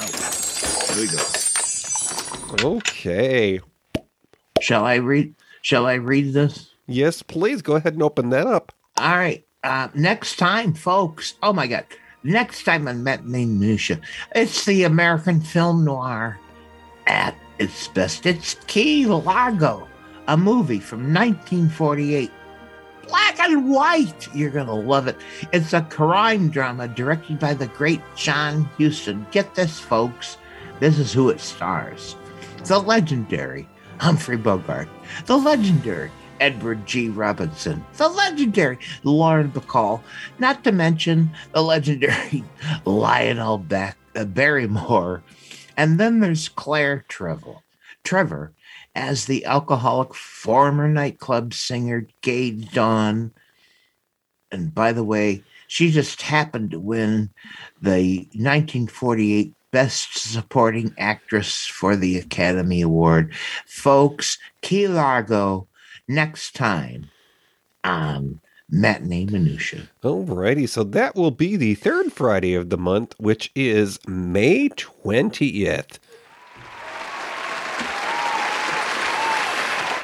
Oh, 0.00 0.84
here 0.94 1.02
we 1.02 1.08
go. 2.62 2.76
Okay. 2.76 3.58
Shall 4.60 4.84
I 4.84 4.94
read? 4.94 5.34
Shall 5.62 5.84
I 5.84 5.94
read 5.94 6.32
this? 6.32 6.70
Yes, 6.86 7.24
please 7.24 7.60
go 7.60 7.74
ahead 7.74 7.94
and 7.94 8.04
open 8.04 8.30
that 8.30 8.46
up. 8.46 8.70
All 8.98 9.16
right. 9.16 9.44
Uh, 9.62 9.88
next 9.94 10.36
time, 10.36 10.72
folks. 10.74 11.34
Oh 11.42 11.52
my 11.52 11.66
God. 11.66 11.84
Next 12.22 12.64
time 12.64 12.88
on 12.88 13.04
Matinee 13.04 13.46
Minutia, 13.46 14.00
it's 14.34 14.64
the 14.64 14.84
American 14.84 15.40
film 15.40 15.84
noir 15.84 16.38
at 17.06 17.34
its 17.58 17.88
best. 17.88 18.26
It's 18.26 18.54
Key 18.66 19.06
Largo, 19.06 19.88
a 20.26 20.36
movie 20.36 20.80
from 20.80 21.14
1948. 21.14 22.30
Black 23.06 23.40
and 23.40 23.70
white. 23.70 24.28
You're 24.34 24.50
going 24.50 24.66
to 24.66 24.74
love 24.74 25.06
it. 25.08 25.16
It's 25.52 25.72
a 25.72 25.80
crime 25.82 26.50
drama 26.50 26.88
directed 26.88 27.38
by 27.38 27.54
the 27.54 27.68
great 27.68 28.02
John 28.16 28.64
Huston. 28.78 29.26
Get 29.30 29.54
this, 29.54 29.78
folks. 29.78 30.36
This 30.80 30.98
is 30.98 31.12
who 31.12 31.30
it 31.30 31.40
stars 31.40 32.16
the 32.64 32.78
legendary 32.78 33.68
Humphrey 33.98 34.36
Bogart, 34.36 34.88
the 35.26 35.36
legendary 35.36 36.10
Edward 36.40 36.86
G. 36.86 37.08
Robinson, 37.08 37.84
the 37.96 38.08
legendary 38.08 38.78
Lauren 39.04 39.50
Bacall, 39.50 40.00
not 40.38 40.64
to 40.64 40.72
mention 40.72 41.30
the 41.52 41.62
legendary 41.62 42.44
Lionel 42.84 43.58
Beck, 43.58 43.96
uh, 44.14 44.24
Barrymore. 44.24 45.22
And 45.76 45.98
then 45.98 46.20
there's 46.20 46.48
Claire 46.48 47.04
Trevor, 47.08 47.56
Trevor 48.04 48.52
as 48.94 49.26
the 49.26 49.44
alcoholic 49.44 50.12
former 50.14 50.88
nightclub 50.88 51.54
singer 51.54 52.06
Gaye 52.20 52.50
Dawn. 52.50 53.32
And 54.50 54.74
by 54.74 54.92
the 54.92 55.04
way, 55.04 55.44
she 55.68 55.90
just 55.90 56.22
happened 56.22 56.72
to 56.72 56.80
win 56.80 57.30
the 57.80 58.26
1948 58.32 59.54
Best 59.70 60.16
Supporting 60.16 60.94
Actress 60.98 61.66
for 61.66 61.94
the 61.94 62.16
Academy 62.16 62.80
Award. 62.80 63.34
Folks, 63.66 64.38
Key 64.62 64.88
Largo 64.88 65.68
next 66.08 66.54
time 66.54 67.10
on 67.84 68.40
matinee 68.70 69.26
minutia. 69.26 69.88
Alrighty, 70.02 70.68
so 70.68 70.82
that 70.84 71.14
will 71.14 71.30
be 71.30 71.56
the 71.56 71.74
third 71.74 72.12
Friday 72.12 72.54
of 72.54 72.70
the 72.70 72.78
month, 72.78 73.14
which 73.18 73.50
is 73.54 73.98
May 74.06 74.68
20th. 74.70 75.98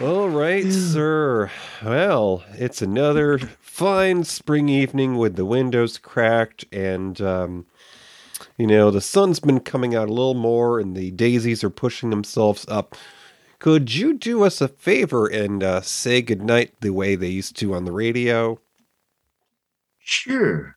All 0.00 0.28
right, 0.28 0.70
sir. 0.72 1.50
Well, 1.82 2.42
it's 2.54 2.82
another 2.82 3.38
fine 3.38 4.24
spring 4.24 4.68
evening 4.68 5.16
with 5.18 5.36
the 5.36 5.44
windows 5.44 5.98
cracked, 5.98 6.64
and, 6.72 7.20
um, 7.20 7.66
you 8.58 8.66
know, 8.66 8.90
the 8.90 9.00
sun's 9.00 9.38
been 9.38 9.60
coming 9.60 9.94
out 9.94 10.08
a 10.08 10.12
little 10.12 10.34
more, 10.34 10.80
and 10.80 10.96
the 10.96 11.12
daisies 11.12 11.62
are 11.62 11.70
pushing 11.70 12.10
themselves 12.10 12.66
up. 12.68 12.96
Could 13.64 13.94
you 13.94 14.12
do 14.12 14.44
us 14.44 14.60
a 14.60 14.68
favor 14.68 15.26
and 15.26 15.64
uh, 15.64 15.80
say 15.80 16.20
goodnight 16.20 16.74
the 16.82 16.90
way 16.90 17.16
they 17.16 17.28
used 17.28 17.56
to 17.56 17.72
on 17.72 17.86
the 17.86 17.92
radio? 17.92 18.60
Sure. 20.00 20.76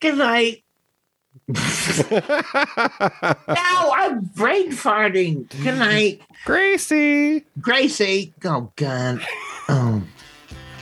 Good 0.00 0.16
night. 0.16 0.64
Now 3.46 3.92
I'm 3.94 4.20
brain 4.34 4.72
farting. 4.72 5.50
Good 5.62 5.76
night, 5.76 6.22
Gracie! 6.46 7.44
Gracie. 7.60 8.32
Oh 8.42 8.72
God. 8.76 9.20
Oh. 9.68 10.02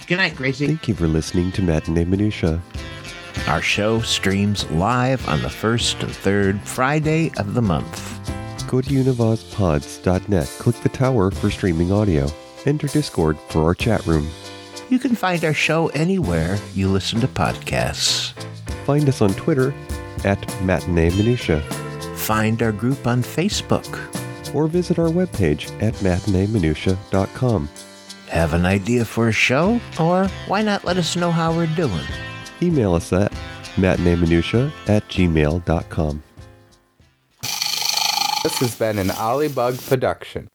Good 0.06 0.18
night, 0.18 0.36
Gracie. 0.36 0.68
Thank 0.68 0.86
you 0.86 0.94
for 0.94 1.08
listening 1.08 1.50
to 1.52 1.62
Matinee 1.62 2.04
Minutia. 2.04 2.62
Our 3.48 3.60
show 3.60 4.00
streams 4.02 4.70
live 4.70 5.26
on 5.26 5.42
the 5.42 5.50
first 5.50 6.04
and 6.04 6.14
third 6.14 6.60
Friday 6.60 7.32
of 7.36 7.54
the 7.54 7.62
month. 7.62 8.12
Go 8.72 8.80
to 8.80 8.88
univazpods.net, 8.88 10.46
click 10.58 10.76
the 10.76 10.88
tower 10.88 11.30
for 11.30 11.50
streaming 11.50 11.92
audio. 11.92 12.26
Enter 12.64 12.86
Discord 12.86 13.38
for 13.50 13.64
our 13.64 13.74
chat 13.74 14.06
room. 14.06 14.26
You 14.88 14.98
can 14.98 15.14
find 15.14 15.44
our 15.44 15.52
show 15.52 15.88
anywhere 15.88 16.56
you 16.74 16.88
listen 16.88 17.20
to 17.20 17.28
podcasts. 17.28 18.32
Find 18.86 19.06
us 19.10 19.20
on 19.20 19.34
Twitter 19.34 19.74
at 20.24 20.40
Matinee 20.62 21.10
Minutia, 21.10 21.60
Find 22.16 22.62
our 22.62 22.72
group 22.72 23.06
on 23.06 23.22
Facebook. 23.22 24.08
or 24.54 24.68
visit 24.68 24.98
our 24.98 25.08
webpage 25.08 25.70
at 25.82 25.92
matineeminutia.com. 25.96 27.68
Have 28.28 28.54
an 28.54 28.64
idea 28.64 29.04
for 29.04 29.28
a 29.28 29.32
show? 29.32 29.78
Or 30.00 30.28
why 30.46 30.62
not 30.62 30.84
let 30.86 30.96
us 30.96 31.14
know 31.14 31.30
how 31.30 31.54
we're 31.54 31.66
doing? 31.76 32.06
Email 32.62 32.94
us 32.94 33.12
at 33.12 33.32
matineeminutia 33.76 34.72
at 34.88 35.06
gmail.com. 35.10 36.22
This 38.42 38.58
has 38.58 38.74
been 38.74 38.98
an 38.98 39.08
Olliebug 39.10 39.88
production. 39.88 40.48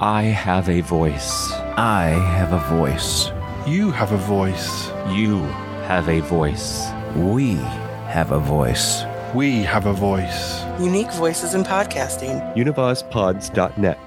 I 0.00 0.22
have 0.22 0.68
a 0.68 0.80
voice. 0.80 1.52
I 1.76 2.08
have 2.36 2.52
a 2.52 2.58
voice. 2.76 3.30
You 3.64 3.92
have 3.92 4.10
a 4.10 4.16
voice. 4.16 4.88
You 5.08 5.42
have 5.86 6.08
a 6.08 6.20
voice. 6.20 6.90
We 7.14 7.54
have 8.10 8.32
a 8.32 8.40
voice. 8.40 9.04
We 9.36 9.62
have 9.62 9.86
a 9.86 9.92
voice. 9.92 10.64
Unique 10.80 11.12
voices 11.12 11.54
in 11.54 11.62
podcasting. 11.62 12.42
univazpods.net. 12.56 13.98